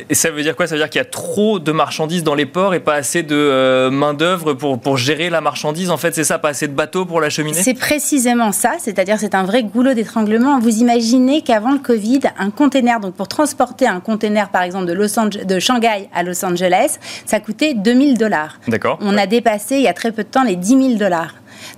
Et 0.10 0.16
ça 0.16 0.32
veut 0.32 0.44
dire 0.44 0.56
quoi? 0.56 0.66
Ça 0.66 0.76
veut 0.76 0.80
dire 0.82 0.90
qu'il 0.90 1.00
y 1.00 1.02
a 1.02 1.06
trop 1.06 1.60
de 1.60 1.74
marchandises 1.74 2.24
dans 2.24 2.36
les 2.36 2.46
ports 2.46 2.74
et 2.74 2.80
pas 2.80 2.94
assez 2.94 3.22
de 3.22 3.36
euh, 3.36 3.90
main-d'œuvre 3.92 4.54
pour, 4.54 4.80
pour 4.80 4.96
gérer 4.96 5.30
la 5.30 5.42
marchandise? 5.42 5.90
En 5.92 5.98
fait, 5.98 6.16
c'est 6.16 6.24
ça, 6.24 6.40
pas 6.40 6.50
assez 6.50 6.70
de 6.70 6.74
bateaux 6.74 7.04
pour 7.06 7.20
l'acheminer 7.20 7.62
C'est 7.62 7.74
précisément 7.74 8.54
ça, 8.54 8.74
c'est-à-dire 8.80 9.18
c'est 9.20 9.36
un 9.36 9.44
vrai 9.44 9.64
goulot 9.64 9.94
d'étranglement. 9.94 10.58
Vous 10.60 10.78
imaginez 10.78 11.42
qu'avant 11.42 11.72
le 11.74 11.80
Covid, 11.80 12.22
un 12.38 12.50
container, 12.50 13.02
donc 13.02 13.16
pour 13.16 13.28
transporter 13.28 13.88
un 13.88 14.00
container 14.00 14.48
par 14.50 14.62
exemple 14.62 14.86
de, 14.86 14.94
Los 14.94 15.18
Ange- 15.20 15.46
de 15.46 15.60
Shanghai 15.60 16.08
à 16.14 16.24
Los 16.24 16.46
Angeles, 16.46 16.98
ça 17.26 17.42
coûtait 17.42 17.74
2000 17.74 18.18
dollars. 18.18 18.58
D'accord. 18.70 19.00
On 19.02 19.18
a 19.18 19.26
dépassé 19.28 19.76
il 19.76 19.82
y 19.82 19.88
a 19.90 19.94
très 19.94 20.14
peu 20.14 20.24
de 20.24 20.30
temps 20.30 20.44
les 20.44 20.56
10 20.56 20.68
000 20.70 20.94
dollars. 20.94 21.34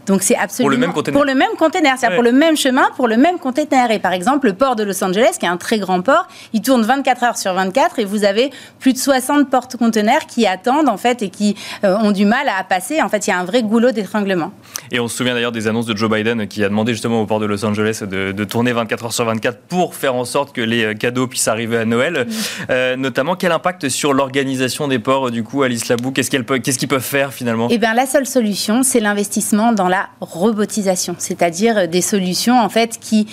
Donc 0.05 0.23
c'est 0.23 0.36
absolument 0.38 0.77
même 0.77 0.93
container. 0.93 1.17
Pour 1.17 1.25
le 1.25 1.36
même 1.36 1.55
container, 1.57 1.93
c'est-à-dire 1.97 2.09
Ouais. 2.11 2.15
pour 2.15 2.23
le 2.23 2.32
même 2.38 2.57
chemin, 2.57 2.89
pour 2.95 3.07
le 3.07 3.17
même 3.17 3.38
container. 3.39 3.91
Et 3.91 3.99
par 3.99 4.13
exemple, 4.13 4.47
le 4.47 4.53
port 4.53 4.75
de 4.75 4.84
Los 4.84 5.03
Angeles, 5.03 5.36
qui 5.39 5.45
est 5.45 5.49
un 5.49 5.57
très 5.57 5.79
grand 5.79 6.01
port, 6.01 6.27
il 6.53 6.61
tourne 6.61 6.82
24 6.84 7.23
heures 7.23 7.38
sur 7.38 7.53
24 7.53 7.99
et 7.99 8.05
vous 8.05 8.23
avez 8.25 8.51
plus 8.79 8.93
de 8.93 8.97
60 8.97 9.49
porte-containers 9.49 10.25
qui 10.27 10.45
attendent 10.47 10.89
en 10.89 10.97
fait 10.97 11.21
et 11.21 11.29
qui 11.29 11.55
euh, 11.84 11.95
ont 11.97 12.11
du 12.11 12.25
mal 12.25 12.47
à 12.49 12.63
passer. 12.63 13.01
En 13.01 13.09
fait, 13.09 13.27
il 13.27 13.29
y 13.29 13.34
a 13.34 13.38
un 13.39 13.45
vrai 13.45 13.63
goulot 13.63 13.91
d'étranglement. 13.91 14.51
Et 14.93 14.99
on 14.99 15.07
se 15.07 15.15
souvient 15.15 15.33
d'ailleurs 15.33 15.53
des 15.53 15.67
annonces 15.67 15.85
de 15.85 15.95
Joe 15.95 16.09
Biden 16.11 16.47
qui 16.47 16.63
a 16.65 16.67
demandé 16.69 16.91
justement 16.91 17.21
au 17.21 17.25
port 17.25 17.39
de 17.39 17.45
Los 17.45 17.63
Angeles 17.63 18.01
de, 18.01 18.33
de 18.33 18.43
tourner 18.43 18.73
24 18.73 19.05
heures 19.05 19.13
sur 19.13 19.23
24 19.23 19.59
pour 19.69 19.95
faire 19.95 20.15
en 20.15 20.25
sorte 20.25 20.53
que 20.53 20.59
les 20.59 20.95
cadeaux 20.95 21.27
puissent 21.27 21.47
arriver 21.47 21.77
à 21.77 21.85
Noël. 21.85 22.27
Euh, 22.69 22.97
notamment, 22.97 23.35
quel 23.37 23.53
impact 23.53 23.87
sur 23.87 24.13
l'organisation 24.13 24.89
des 24.89 24.99
ports, 24.99 25.31
du 25.31 25.43
coup, 25.43 25.63
Alice 25.63 25.87
Labou? 25.87 26.11
Qu'est-ce 26.11 26.29
qu'ils 26.77 26.87
peuvent 26.89 27.01
faire 27.01 27.31
finalement? 27.31 27.67
Eh 27.71 27.77
bien, 27.77 27.93
la 27.93 28.05
seule 28.05 28.25
solution, 28.25 28.83
c'est 28.83 28.99
l'investissement 28.99 29.71
dans 29.71 29.87
la 29.87 30.09
robotisation, 30.19 31.15
c'est-à-dire 31.19 31.87
des 31.87 32.01
solutions 32.01 32.59
en 32.59 32.67
fait 32.67 32.97
qui 32.99 33.27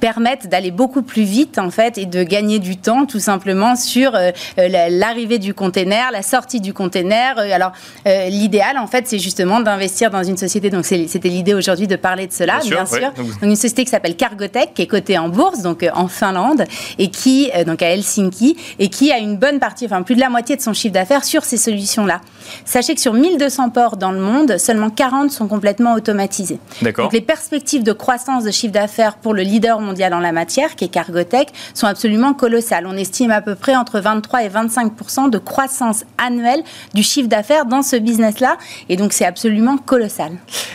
permettent 0.00 0.48
d'aller 0.48 0.72
beaucoup 0.72 1.02
plus 1.02 1.22
vite 1.22 1.58
en 1.58 1.70
fait 1.70 1.96
et 1.96 2.06
de 2.06 2.24
gagner 2.24 2.58
du 2.58 2.76
temps 2.76 3.06
tout 3.06 3.20
simplement 3.20 3.76
sur 3.76 4.16
euh, 4.16 4.30
euh, 4.58 4.66
la- 4.68 4.90
l'arrivée 4.90 5.38
du 5.38 5.54
container, 5.54 6.10
la 6.10 6.22
sortie 6.22 6.60
du 6.60 6.72
container. 6.72 7.38
Alors, 7.38 7.70
euh, 8.08 8.28
l'idéal 8.30 8.78
en 8.78 8.88
fait, 8.88 9.06
c'est 9.06 9.20
justement 9.20 9.60
d'investir 9.60 10.10
dans 10.10 10.24
une 10.24 10.36
société. 10.36 10.70
Donc, 10.70 10.84
c'est- 10.84 11.03
c'était 11.08 11.28
l'idée 11.28 11.54
aujourd'hui 11.54 11.86
de 11.86 11.96
parler 11.96 12.26
de 12.26 12.32
cela, 12.32 12.58
Bien 12.60 12.70
bien 12.70 12.86
sûr, 12.86 12.96
sûr. 12.98 13.06
ouais. 13.08 13.12
Donc- 13.16 13.42
une 13.42 13.56
société 13.56 13.84
qui 13.84 13.90
s'appelle 13.90 14.16
Cargotec, 14.16 14.74
qui 14.74 14.82
est 14.82 14.86
cotée 14.86 15.18
en 15.18 15.28
bourse, 15.28 15.62
donc 15.62 15.82
euh, 15.82 15.90
en 15.94 16.08
Finlande, 16.08 16.64
et 16.98 17.08
qui, 17.10 17.50
euh, 17.54 17.64
donc 17.64 17.82
à 17.82 17.90
Helsinki, 17.90 18.56
et 18.78 18.88
qui 18.88 19.12
a 19.12 19.18
une 19.18 19.36
bonne 19.36 19.58
partie, 19.58 19.86
enfin 19.86 20.02
plus 20.02 20.14
de 20.14 20.20
la 20.20 20.28
moitié 20.30 20.56
de 20.56 20.60
son 20.62 20.72
chiffre 20.72 20.94
d'affaires 20.94 21.24
sur 21.24 21.44
ces 21.44 21.56
solutions-là. 21.56 22.20
Sachez 22.64 22.94
que 22.94 23.00
sur 23.00 23.12
1200 23.14 23.70
ports 23.70 23.96
dans 23.96 24.12
le 24.12 24.20
monde, 24.20 24.58
seulement 24.58 24.90
40 24.90 25.30
sont 25.30 25.48
complètement 25.48 25.94
automatisés. 25.94 26.58
Donc 26.82 27.12
les 27.12 27.20
perspectives 27.20 27.82
de 27.82 27.92
croissance 27.92 28.44
de 28.44 28.50
chiffre 28.50 28.72
d'affaires 28.72 29.16
pour 29.16 29.34
le 29.34 29.42
leader 29.42 29.80
mondial 29.80 30.14
en 30.14 30.20
la 30.20 30.32
matière, 30.32 30.76
qui 30.76 30.84
est 30.84 30.88
Cargotec, 30.88 31.48
sont 31.74 31.86
absolument 31.86 32.34
colossales. 32.34 32.86
On 32.86 32.96
estime 32.96 33.30
à 33.30 33.40
peu 33.40 33.54
près 33.54 33.74
entre 33.76 34.00
23 34.00 34.42
et 34.44 34.48
25 34.48 35.30
de 35.30 35.38
croissance 35.38 36.04
annuelle 36.18 36.62
du 36.94 37.02
chiffre 37.02 37.28
d'affaires 37.28 37.66
dans 37.66 37.82
ce 37.82 37.96
business-là, 37.96 38.56
et 38.88 38.96
donc 38.96 39.12
c'est 39.12 39.24
absolument 39.24 39.76
colossal. 39.76 40.32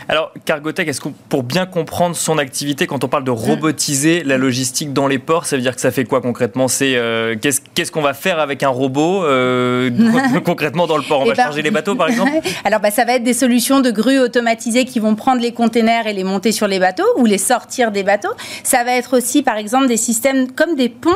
Alors, 0.08 0.19
Cargotec, 0.46 0.88
est-ce 0.88 1.02
que 1.02 1.10
pour 1.30 1.44
bien 1.44 1.66
comprendre 1.66 2.16
son 2.16 2.38
activité, 2.38 2.88
quand 2.88 3.04
on 3.04 3.08
parle 3.08 3.24
de 3.24 3.32
robotiser 3.32 4.24
la 4.24 4.38
logistique 4.38 4.94
dans 4.94 5.08
les 5.08 5.20
ports, 5.20 5.46
ça 5.46 5.56
veut 5.56 5.62
dire 5.62 5.76
que 5.76 5.82
ça 5.82 5.92
fait 5.92 6.06
quoi 6.06 6.22
concrètement? 6.22 6.68
C'est 6.68 6.96
euh, 6.96 7.36
qu'est-ce 7.40 7.62
qu'est-ce 7.74 7.92
qu'on 7.92 8.02
va 8.02 8.14
faire 8.14 8.40
avec 8.40 8.64
un 8.64 8.70
robot 8.70 9.24
euh, 9.24 9.90
concrètement 10.46 10.88
dans 10.88 10.98
le 10.98 11.04
port? 11.04 11.22
On 11.22 11.26
Eh 11.26 11.30
va 11.30 11.36
ben- 11.36 11.44
charger 11.44 11.62
les 11.62 11.72
bateaux, 11.72 11.96
par 11.96 12.08
exemple? 12.10 12.32
Alors, 12.64 12.80
bah, 12.80 12.92
ça 12.92 13.06
va 13.06 13.14
être 13.14 13.24
des 13.24 13.34
solutions 13.34 13.82
de 13.82 13.92
grues 13.92 14.20
automatisées 14.20 14.86
qui 14.86 15.00
vont 15.00 15.16
prendre 15.16 15.42
les 15.42 15.52
containers 15.52 16.08
et 16.08 16.14
les 16.14 16.24
monter 16.24 16.52
sur 16.52 16.68
les 16.68 16.80
bateaux 16.80 17.08
ou 17.18 17.26
les 17.26 17.38
sortir 17.38 17.92
des 17.92 18.04
bateaux. 18.04 18.34
Ça 18.64 18.84
va 18.84 18.94
être 18.94 19.18
aussi, 19.18 19.44
par 19.44 19.58
exemple, 19.58 19.88
des 19.88 19.98
systèmes 19.98 20.52
comme 20.52 20.76
des 20.76 20.90
ponts 20.90 21.10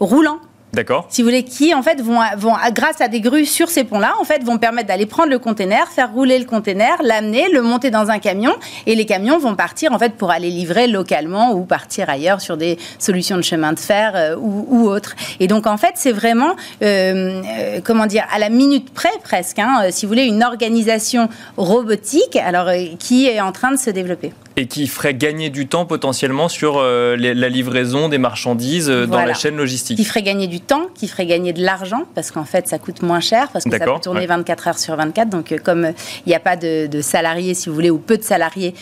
roulants. 0.00 0.40
D'accord. 0.72 1.06
Si 1.10 1.22
vous 1.22 1.28
voulez, 1.28 1.42
qui 1.42 1.74
en 1.74 1.82
fait 1.82 2.00
vont, 2.00 2.20
vont 2.36 2.54
grâce 2.72 3.00
à 3.00 3.08
des 3.08 3.20
grues 3.20 3.44
sur 3.44 3.68
ces 3.68 3.82
ponts-là, 3.82 4.14
en 4.20 4.24
fait, 4.24 4.44
vont 4.44 4.58
permettre 4.58 4.86
d'aller 4.86 5.06
prendre 5.06 5.30
le 5.30 5.40
container, 5.40 5.88
faire 5.88 6.12
rouler 6.12 6.38
le 6.38 6.44
container, 6.44 6.96
l'amener, 7.02 7.48
le 7.52 7.60
monter 7.60 7.90
dans 7.90 8.10
un 8.10 8.20
camion, 8.20 8.54
et 8.86 8.94
les 8.94 9.04
camions 9.04 9.38
vont 9.38 9.56
partir 9.56 9.92
en 9.92 9.98
fait 9.98 10.14
pour 10.14 10.30
aller 10.30 10.48
livrer 10.48 10.86
localement 10.86 11.52
ou 11.52 11.64
partir 11.64 12.08
ailleurs 12.08 12.40
sur 12.40 12.56
des 12.56 12.78
solutions 13.00 13.36
de 13.36 13.42
chemin 13.42 13.72
de 13.72 13.80
fer 13.80 14.12
euh, 14.14 14.36
ou, 14.36 14.66
ou 14.68 14.88
autres. 14.88 15.16
Et 15.40 15.48
donc 15.48 15.66
en 15.66 15.76
fait, 15.76 15.92
c'est 15.96 16.12
vraiment, 16.12 16.54
euh, 16.82 17.42
euh, 17.44 17.80
comment 17.82 18.06
dire, 18.06 18.24
à 18.32 18.38
la 18.38 18.48
minute 18.48 18.92
près 18.94 19.10
presque, 19.24 19.58
hein, 19.58 19.86
si 19.90 20.06
vous 20.06 20.10
voulez, 20.10 20.26
une 20.26 20.44
organisation 20.44 21.28
robotique, 21.56 22.36
alors 22.36 22.70
qui 22.98 23.26
est 23.26 23.40
en 23.40 23.50
train 23.50 23.72
de 23.72 23.76
se 23.76 23.90
développer. 23.90 24.32
Et 24.60 24.66
qui 24.66 24.86
ferait 24.88 25.14
gagner 25.14 25.48
du 25.48 25.66
temps 25.66 25.86
potentiellement 25.86 26.50
sur 26.50 26.76
euh, 26.76 27.16
les- 27.16 27.32
la 27.32 27.48
livraison 27.48 28.10
des 28.10 28.18
marchandises 28.18 28.90
euh, 28.90 29.06
dans 29.06 29.22
la 29.24 29.32
chaîne 29.32 29.56
logistique. 29.56 29.96
qui 29.96 30.04
ferait 30.04 30.20
gagner 30.22 30.48
du 30.48 30.60
temps, 30.60 30.82
qui 30.94 31.08
ferait 31.08 31.24
gagner 31.24 31.54
de 31.54 31.62
l'argent, 31.62 32.02
parce 32.14 32.30
qu'en 32.30 32.44
fait, 32.44 32.68
ça 32.68 32.78
coûte 32.78 33.00
moins 33.00 33.20
cher, 33.20 33.48
parce 33.54 33.64
que 33.64 33.70
ça 33.70 33.78
peut 33.78 33.90
tourner 34.02 34.20
ouais. 34.20 34.26
24 34.26 34.68
heures 34.68 34.78
sur 34.78 34.96
24. 34.96 35.30
Donc, 35.30 35.52
euh, 35.52 35.56
comme 35.56 35.92
il 36.26 36.28
n'y 36.28 36.34
a 36.34 36.40
pas 36.40 36.56
de, 36.56 36.86
de 36.88 37.00
salariés, 37.00 37.54
si 37.54 37.70
vous 37.70 37.74
voulez, 37.74 37.88
ou 37.90 37.96
peu 37.96 38.18
de 38.18 38.22
salariés 38.22 38.74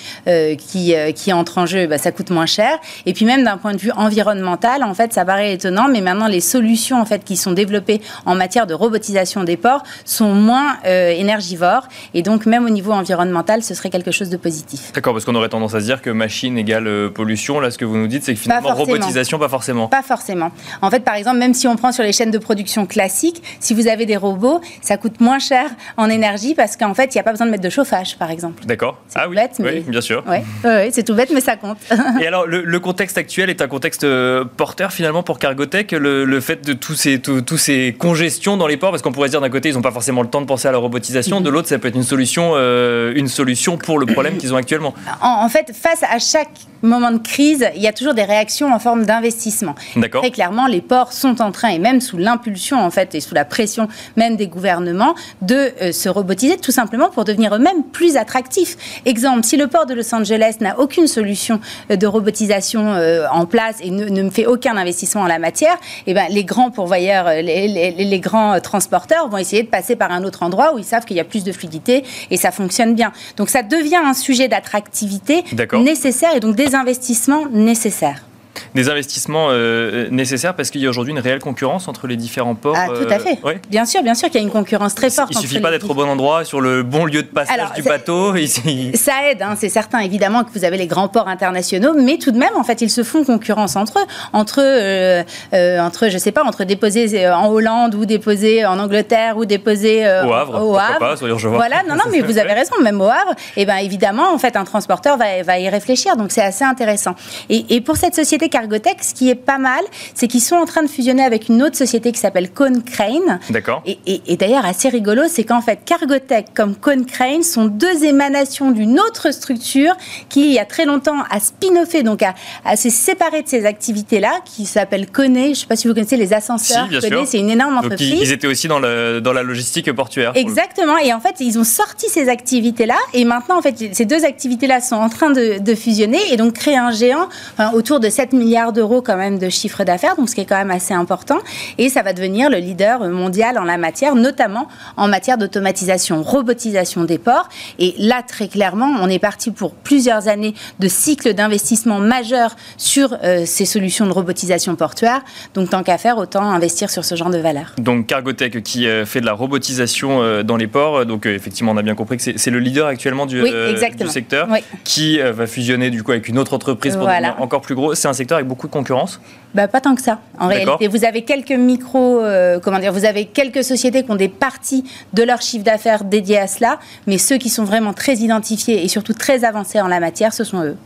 qui, 0.59 0.95
qui 1.15 1.33
entrent 1.33 1.59
en 1.59 1.67
jeu, 1.67 1.87
bah, 1.87 1.99
ça 1.99 2.11
coûte 2.11 2.31
moins 2.31 2.47
cher. 2.47 2.77
Et 3.07 3.13
puis, 3.13 3.25
même 3.25 3.45
d'un 3.45 3.57
point 3.57 3.73
de 3.73 3.79
vue 3.79 3.93
environnemental, 3.93 4.83
en 4.83 4.95
fait, 4.95 5.13
ça 5.13 5.25
paraît 5.25 5.53
étonnant, 5.55 5.87
mais 5.89 6.01
maintenant, 6.01 6.27
les 6.27 6.41
solutions 6.41 7.01
en 7.01 7.05
fait, 7.07 7.23
qui 7.25 7.37
sont 7.37 7.53
développées 7.53 8.01
en 8.27 8.35
matière 8.35 8.67
de 8.67 8.75
robotisation 8.75 9.45
des 9.45 9.57
ports 9.57 9.85
sont 10.05 10.35
moins 10.35 10.77
énergivores. 10.85 11.87
Et 12.15 12.23
donc, 12.23 12.47
même 12.47 12.65
au 12.67 12.71
niveau 12.71 12.93
environnemental, 12.93 13.63
ce 13.63 13.75
serait 13.75 13.91
quelque 13.91 14.11
chose 14.11 14.29
de 14.31 14.37
positif. 14.37 14.93
D'accord, 14.93 15.13
parce 15.13 15.25
qu'on 15.25 15.35
aurait 15.35 15.49
tendance 15.49 15.68
à 15.75 15.81
se 15.81 15.85
dire 15.85 16.03
que 16.03 16.11
machine 16.11 16.57
égale 16.59 16.87
euh, 16.87 17.09
pollution. 17.11 17.61
Là, 17.61 17.71
ce 17.71 17.79
que 17.79 17.85
vous 17.85 17.97
nous 17.97 18.07
dites, 18.07 18.25
c'est 18.25 18.35
que 18.35 18.41
finalement, 18.41 18.69
forcément. 18.69 18.93
robotisation, 18.95 19.39
pas 19.39 19.49
forcément. 19.49 19.89
Pas 19.89 20.03
forcément. 20.03 20.51
En 20.83 20.91
fait, 20.91 21.01
par 21.01 21.15
exemple, 21.15 21.39
même 21.39 21.55
si 21.55 21.67
on 21.69 21.77
prend 21.77 21.93
sur 21.93 22.05
les 22.05 22.13
chaînes 22.13 22.31
de 22.31 22.39
production 22.39 22.87
classiques, 22.87 23.43
si 23.61 23.75
vous 23.75 23.89
avez 23.89 24.07
des 24.07 24.17
robots, 24.17 24.61
ça 24.83 24.97
coûte 24.97 25.21
moins 25.21 25.39
cher 25.39 25.71
en 25.97 26.09
énergie 26.11 26.55
parce 26.55 26.77
qu'en 26.77 26.95
fait, 26.95 27.15
il 27.15 27.17
n'y 27.17 27.21
a 27.21 27.25
pas 27.25 27.33
besoin 27.33 27.47
de 27.47 27.51
mettre 27.51 27.63
de 27.65 27.71
chauffage, 27.71 28.17
par 28.19 28.31
exemple. 28.31 28.65
D'accord. 28.65 28.99
C'est 29.09 29.19
Ah 29.19 29.25
tout 29.25 29.31
oui, 29.31 29.37
bête, 29.37 29.53
mais- 29.59 29.71
oui, 29.73 29.85
bien 29.89 30.01
sûr. 30.01 30.25
Ouais, 30.27 30.91
c'est 30.93 31.03
tout 31.05 31.15
bête, 31.15 31.31
mais 31.33 31.41
ça 31.41 31.57
compte. 31.57 31.79
Et 32.21 32.27
alors, 32.27 32.47
le, 32.47 32.63
le 32.63 32.81
contexte 32.81 33.19
actuel 33.19 33.51
est 33.51 33.63
un 33.63 33.69
contexte 33.69 34.05
euh, 34.05 34.45
porteur 34.57 34.93
finalement 34.93 35.23
pour 35.23 35.39
Cargotec, 35.39 35.93
le, 35.93 36.25
le 36.25 36.41
fait 36.41 36.65
de 36.65 36.73
tous 36.73 36.95
ces, 36.95 37.21
tous, 37.21 37.41
tous 37.43 37.59
ces 37.59 37.95
congestions 37.99 38.57
dans 38.57 38.67
les 38.67 38.77
ports, 38.77 38.91
parce 38.91 39.03
qu'on 39.03 39.13
pourrait 39.13 39.29
se 39.29 39.33
dire 39.33 39.41
d'un 39.41 39.51
côté, 39.51 39.69
ils 39.71 39.75
n'ont 39.75 39.83
pas 39.83 39.91
forcément 39.93 40.23
le 40.23 40.29
temps 40.29 40.41
de 40.41 40.47
penser 40.47 40.69
à 40.69 40.73
la 40.73 40.79
robotisation, 40.79 41.41
de 41.41 41.51
l'autre, 41.51 41.69
ça 41.69 41.79
peut 41.79 41.89
être 41.89 41.95
une 41.97 42.03
solution, 42.03 42.53
euh, 42.55 43.13
une 43.15 43.29
solution 43.29 43.77
pour 43.77 43.99
le 43.99 44.07
problème 44.07 44.37
qu'ils 44.39 44.53
ont 44.53 44.57
actuellement. 44.57 44.95
en, 45.23 45.45
en 45.45 45.49
fait, 45.49 45.58
face 45.75 46.03
à 46.09 46.19
chaque 46.19 46.51
moment 46.83 47.11
de 47.11 47.19
crise, 47.19 47.67
il 47.75 47.83
y 47.83 47.89
a 47.89 47.93
toujours 47.93 48.15
des 48.15 48.23
réactions 48.23 48.73
en 48.73 48.79
forme 48.79 49.05
d'investissement. 49.05 49.75
Très 50.21 50.31
clairement, 50.31 50.67
les 50.69 50.81
ports 50.81 51.13
sont 51.13 51.43
en 51.43 51.51
train, 51.51 51.71
et 51.71 51.81
même 51.81 52.01
sous 52.01 52.19
l'impulsion 52.19 52.79
en 52.81 52.91
fait, 52.91 53.17
et 53.17 53.21
sous 53.21 53.35
la 53.35 53.45
pression 53.45 53.89
même 54.17 54.37
des 54.37 54.47
gouvernements, 54.47 55.15
de 55.43 55.73
euh, 55.83 55.91
se 55.93 56.09
robotiser 56.09 56.57
tout 56.57 56.71
simplement 56.71 57.09
pour 57.11 57.25
devenir 57.25 57.53
eux-mêmes 57.57 57.83
plus 57.83 58.17
attractifs. 58.17 58.77
Exemple, 59.07 59.43
si 59.45 59.57
le 59.57 59.67
port 59.67 59.87
de 59.87 59.95
Los 59.95 60.15
Angeles 60.15 60.57
n'a 60.61 60.79
aucune 60.79 61.09
solution 61.09 61.59
euh, 61.91 61.97
de 61.97 62.07
robotisation 62.07 62.93
euh, 62.95 63.27
en 63.33 63.45
place 63.45 63.79
et 63.83 63.91
ne, 63.91 64.05
ne 64.09 64.31
fait 64.31 64.47
aucun 64.47 64.77
investissement 64.77 65.23
en 65.23 65.27
la 65.27 65.41
matière, 65.41 65.77
eh 66.07 66.15
ben, 66.15 66.27
les 66.31 66.45
grands 66.45 66.71
pourvoyeurs, 66.71 67.29
les, 67.43 67.67
les- 67.67 67.91
les 68.05 68.21
grands 68.21 68.61
transporteurs 68.61 69.29
vont 69.29 69.39
essayer 69.39 69.65
de 69.65 69.69
passer 69.69 69.97
par 69.97 70.13
un 70.13 70.23
autre 70.23 70.45
endroit 70.45 70.75
où 70.75 70.79
ils 70.79 70.85
savent 70.85 71.05
qu'il 71.05 71.17
y 71.17 71.21
a 71.21 71.25
plus 71.25 71.43
de 71.43 71.51
fluidité 71.51 72.05
et 72.31 72.37
ça 72.37 72.53
fonctionne 72.53 72.95
bien. 72.95 73.13
Donc 73.37 73.49
ça 73.49 73.63
devient 73.65 73.97
un 74.05 74.15
sujet 74.15 74.47
d'attractivité 74.47 75.38
D'accord. 75.53 75.83
nécessaire 75.83 76.35
et 76.35 76.41
donc 76.41 76.57
des 76.57 76.75
investissements 76.75 77.47
nécessaires. 77.51 78.28
Des 78.75 78.89
investissements 78.89 79.49
euh, 79.51 80.09
nécessaires 80.11 80.55
parce 80.55 80.71
qu'il 80.71 80.81
y 80.81 80.87
a 80.87 80.91
aujourd'hui 80.91 81.13
une 81.13 81.19
réelle 81.19 81.41
concurrence 81.41 81.89
entre 81.89 82.07
les 82.07 82.17
différents 82.17 82.55
ports. 82.55 82.77
Ah, 82.77 82.89
tout 82.89 83.03
euh, 83.03 83.11
à 83.11 83.19
fait. 83.19 83.39
ouais. 83.43 83.61
Bien 83.71 83.85
sûr, 83.85 84.03
bien 84.03 84.15
sûr 84.15 84.29
qu'il 84.29 84.41
y 84.41 84.45
a 84.45 84.47
une 84.47 84.53
concurrence 84.53 84.95
très 84.95 85.11
forte. 85.11 85.29
Il 85.31 85.37
entre 85.37 85.47
suffit 85.47 85.61
pas 85.61 85.71
d'être 85.71 85.89
au 85.89 85.95
bon 85.95 86.09
endroit, 86.09 86.45
sur 86.45 86.61
le 86.61 86.83
bon 86.83 87.05
lieu 87.05 87.23
de 87.23 87.29
passage 87.29 87.59
Alors, 87.59 87.73
du 87.73 87.83
bateau. 87.83 88.37
ici. 88.37 88.93
Ça 88.95 89.13
aide, 89.31 89.43
hein, 89.43 89.55
c'est 89.57 89.69
certain 89.69 90.01
évidemment 90.01 90.45
que 90.45 90.51
vous 90.53 90.65
avez 90.65 90.77
les 90.77 90.87
grands 90.87 91.09
ports 91.09 91.29
internationaux, 91.29 91.95
mais 91.95 92.19
tout 92.19 92.31
de 92.31 92.39
même, 92.39 92.57
en 92.57 92.65
fait, 92.65 92.81
ils 92.81 92.91
se 92.91 93.03
font 93.03 93.25
concurrence 93.25 93.77
entre 93.77 93.99
eux, 93.99 94.07
entre, 94.33 94.61
euh, 94.61 95.23
euh, 95.55 95.81
entre, 95.81 96.09
je 96.09 96.19
sais 96.19 96.33
pas, 96.33 96.45
entre 96.45 96.65
déposer 96.65 97.27
euh, 97.27 97.35
en 97.35 97.49
Hollande 97.49 97.95
ou 97.95 98.05
déposer 98.05 98.65
en 98.67 98.79
Angleterre 98.79 99.37
ou 99.37 99.45
déposer 99.45 100.07
euh, 100.07 100.27
Au 100.27 100.33
Havre, 100.33 100.63
au 100.63 100.77
Havre. 100.77 100.99
pas, 100.99 101.17
soyons 101.17 101.39
joviaux. 101.39 101.59
Voilà, 101.59 101.83
non, 101.89 101.95
non, 101.95 102.05
mais 102.11 102.21
vous 102.21 102.39
avez 102.39 102.53
raison, 102.55 102.75
même 102.83 103.01
au 103.01 103.09
Havre, 103.09 103.35
et 103.57 103.65
ben 103.65 103.77
évidemment, 103.77 104.33
en 104.33 104.39
fait, 104.39 104.57
un 104.57 104.65
transporteur 104.65 105.17
va, 105.17 105.43
va 105.43 105.59
y 105.59 105.69
réfléchir, 105.69 106.17
donc 106.17 106.33
c'est 106.33 106.43
assez 106.43 106.65
intéressant. 106.65 107.15
Et, 107.49 107.77
et 107.77 107.81
pour 107.81 107.97
cette 107.97 108.15
société 108.15 108.48
Cargotec, 108.49 109.03
ce 109.03 109.15
qui 109.15 109.29
est 109.31 109.35
pas 109.35 109.59
mal, 109.59 109.81
c'est 110.15 110.29
qu'ils 110.29 110.41
sont 110.41 110.57
en 110.57 110.65
train 110.67 110.83
de 110.83 110.89
fusionner 110.89 111.23
avec 111.25 111.49
une 111.49 111.63
autre 111.63 111.77
société 111.77 112.13
qui 112.13 112.19
s'appelle 112.21 112.51
Cone 112.51 112.83
Crane. 112.83 113.41
D'accord. 113.51 113.83
Et, 113.87 113.99
et- 114.07 114.23
et 114.27 114.37
d'ailleurs, 114.37 114.65
assez 114.65 114.89
rigolo, 114.89 115.23
c'est 115.29 115.45
qu'en 115.45 115.61
fait, 115.61 115.81
Cargotec 115.85 116.47
comme 116.55 116.75
Cone 116.77 117.07
Crane 117.07 117.43
sont 117.43 117.67
deux 117.67 118.05
émanations 118.05 118.71
d'une 118.71 118.99
autre 119.01 119.31
structure 119.33 119.95
qui, 120.29 120.47
il 120.49 120.53
y 120.53 120.59
a 120.59 120.65
très 120.65 120.85
longtemps, 120.85 121.17
a 121.31 121.41
spin-offé, 121.41 122.03
donc 122.03 122.23
a, 122.23 122.35
a 122.65 122.77
se 122.77 122.91
séparé 122.91 123.43
de 123.43 123.49
ces 123.49 123.65
activités-là, 123.67 124.33
qui 124.45 124.67
s'appelle 124.67 125.07
Kone. 125.11 125.35
Je 125.37 125.49
ne 125.49 125.55
sais 125.55 125.67
pas 125.67 125.77
si 125.77 125.89
vous 125.89 125.95
connaissez 125.95 126.17
les 126.17 126.33
ascenseurs. 126.33 126.87
Si, 126.91 127.27
c'est 127.27 127.39
une 127.39 127.51
énorme 127.51 127.77
entreprise. 127.79 128.09
ils, 128.11 128.23
ils 128.23 128.33
étaient 128.33 128.47
aussi 128.47 128.69
dans, 128.69 128.79
le, 128.79 129.21
dans 129.21 129.33
la 129.33 129.43
logistique 129.43 129.93
portuaire. 129.93 130.33
Exactement. 130.35 130.97
Et 130.99 131.13
en 131.13 131.21
fait, 131.21 131.37
ils 131.41 131.59
ont 131.59 131.65
sorti 131.65 132.07
ces 132.09 132.29
activités-là. 132.29 132.97
Et 133.15 133.25
maintenant, 133.25 133.59
en 133.59 133.63
fait, 133.63 133.75
ces 133.93 134.05
deux 134.05 134.25
activités-là 134.25 134.81
sont 134.81 134.97
en 134.97 135.09
train 135.09 135.31
de, 135.31 135.59
de 135.59 135.75
fusionner 135.75 136.19
et 136.33 136.37
donc 136.37 136.55
créer 136.55 136.77
un 136.77 136.91
géant 136.91 137.29
enfin, 137.55 137.73
autour 137.73 138.01
de 138.01 138.09
7 138.09 138.33
milliards 138.39 138.73
d'euros 138.73 139.03
quand 139.03 139.17
même 139.17 139.39
de 139.39 139.49
chiffre 139.49 139.85
d'affaires, 139.85 140.17
donc 140.17 140.29
ce 140.29 140.35
qui 140.35 140.41
est 140.41 140.47
quand 140.47 140.57
même 140.57 140.71
assez 140.71 140.95
important. 140.95 141.39
Et 141.77 141.89
ça 141.89 142.03
va 142.03 142.13
devenir 142.13 142.49
le 142.51 142.57
leader 142.59 143.01
mondial 143.09 143.59
en 143.59 143.65
la 143.65 143.77
matière, 143.77 144.15
notamment 144.15 144.69
en 144.97 145.09
matière 145.09 145.37
d'automatisation, 145.39 146.23
robotisation 146.23 147.05
des 147.05 147.19
ports. 147.19 147.49
Et 147.79 147.95
là, 147.99 148.23
très 148.27 148.49
clairement, 148.49 148.89
on 149.01 149.09
est 149.09 149.19
parti 149.19 149.51
pour 149.51 149.73
plusieurs 149.75 150.29
années 150.29 150.55
de 150.79 150.89
cycles 150.89 151.35
d'investissement 151.35 151.99
majeurs 151.99 152.57
sur 152.77 153.17
euh, 153.25 153.45
ces 153.45 153.65
solutions 153.65 154.07
de 154.07 154.13
robotisation 154.13 154.75
portuaire. 154.77 155.21
Donc, 155.55 155.71
tant 155.71 155.83
qu'à 155.83 155.99
faire, 155.99 156.19
autant 156.19 156.43
investir 156.43 156.91
sur 156.91 157.05
ce 157.05 157.15
genre 157.15 157.31
de 157.31 157.39
valeur. 157.39 157.73
Donc 157.79 158.07
Cargotec 158.07 158.63
qui 158.63 158.87
euh, 158.87 159.05
fait 159.05 159.21
de 159.21 159.27
la 159.27 159.33
robotisation 159.33 160.23
euh, 160.23 160.43
dans 160.43 160.57
les 160.57 160.67
ports. 160.67 161.05
Donc 161.07 161.27
effectivement, 161.27 161.73
on 161.73 161.77
a 161.77 161.83
bien 161.83 161.95
compris 161.95 162.17
que 162.17 162.23
c'est 162.23 162.39
c'est 162.39 162.51
le 162.51 162.61
leader 162.61 162.87
actuellement 162.87 163.27
du, 163.27 163.43
Oui, 163.43 163.53
exactement. 163.71 164.05
du 164.07 164.11
secteur 164.13 164.49
Oui. 164.51 164.61
qui 164.85 165.19
va 165.19 165.47
fusionner 165.47 165.91
du 165.91 166.03
coup 166.03 166.13
avec 166.13 166.29
une 166.29 166.39
autre 166.39 166.55
entreprise 166.55 166.95
pour 166.95 167.03
Voilà. 167.05 167.29
devenir 167.29 167.43
encore 167.43 167.61
plus 167.61 167.75
gros. 167.75 167.95
C'est 167.95 168.07
un 168.09 168.13
secteur 168.19 168.37
avec 168.37 168.49
beaucoup 168.49 168.67
de 168.67 168.73
concurrence. 168.73 169.21
Bah, 169.55 169.67
pas 169.67 169.81
tant 169.81 169.95
que 169.95 170.03
ça. 170.03 170.21
En 170.39 170.47
réalité, 170.47 170.89
vous 170.89 171.05
avez 171.05 171.23
quelques 171.23 171.51
micros, 171.53 172.21
euh, 172.21 172.61
comment 172.61 172.79
dire, 172.79 172.93
vous 172.93 173.05
avez 173.07 173.25
quelques 173.25 173.65
sociétés 173.65 174.05
qui 174.05 174.11
ont 174.11 174.15
des 174.17 174.29
parties 174.29 174.85
de 175.15 175.23
leur 175.23 175.41
chiffre 175.41 175.65
d'affaires 175.65 176.05
dédiées 176.05 176.39
à 176.39 176.47
cela, 176.47 176.79
mais 177.07 177.19
ceux 177.19 177.39
qui 177.39 177.49
sont 177.49 177.65
vraiment 177.65 177.93
très 177.95 178.15
identifiés 178.17 178.85
et 178.85 178.89
surtout 178.89 179.15
très 179.15 179.45
avancés 179.45 179.81
en 179.81 179.89
la 179.89 180.01
matière, 180.01 180.33
ce 180.33 180.45
sont 180.45 180.63
eux. 180.63 180.77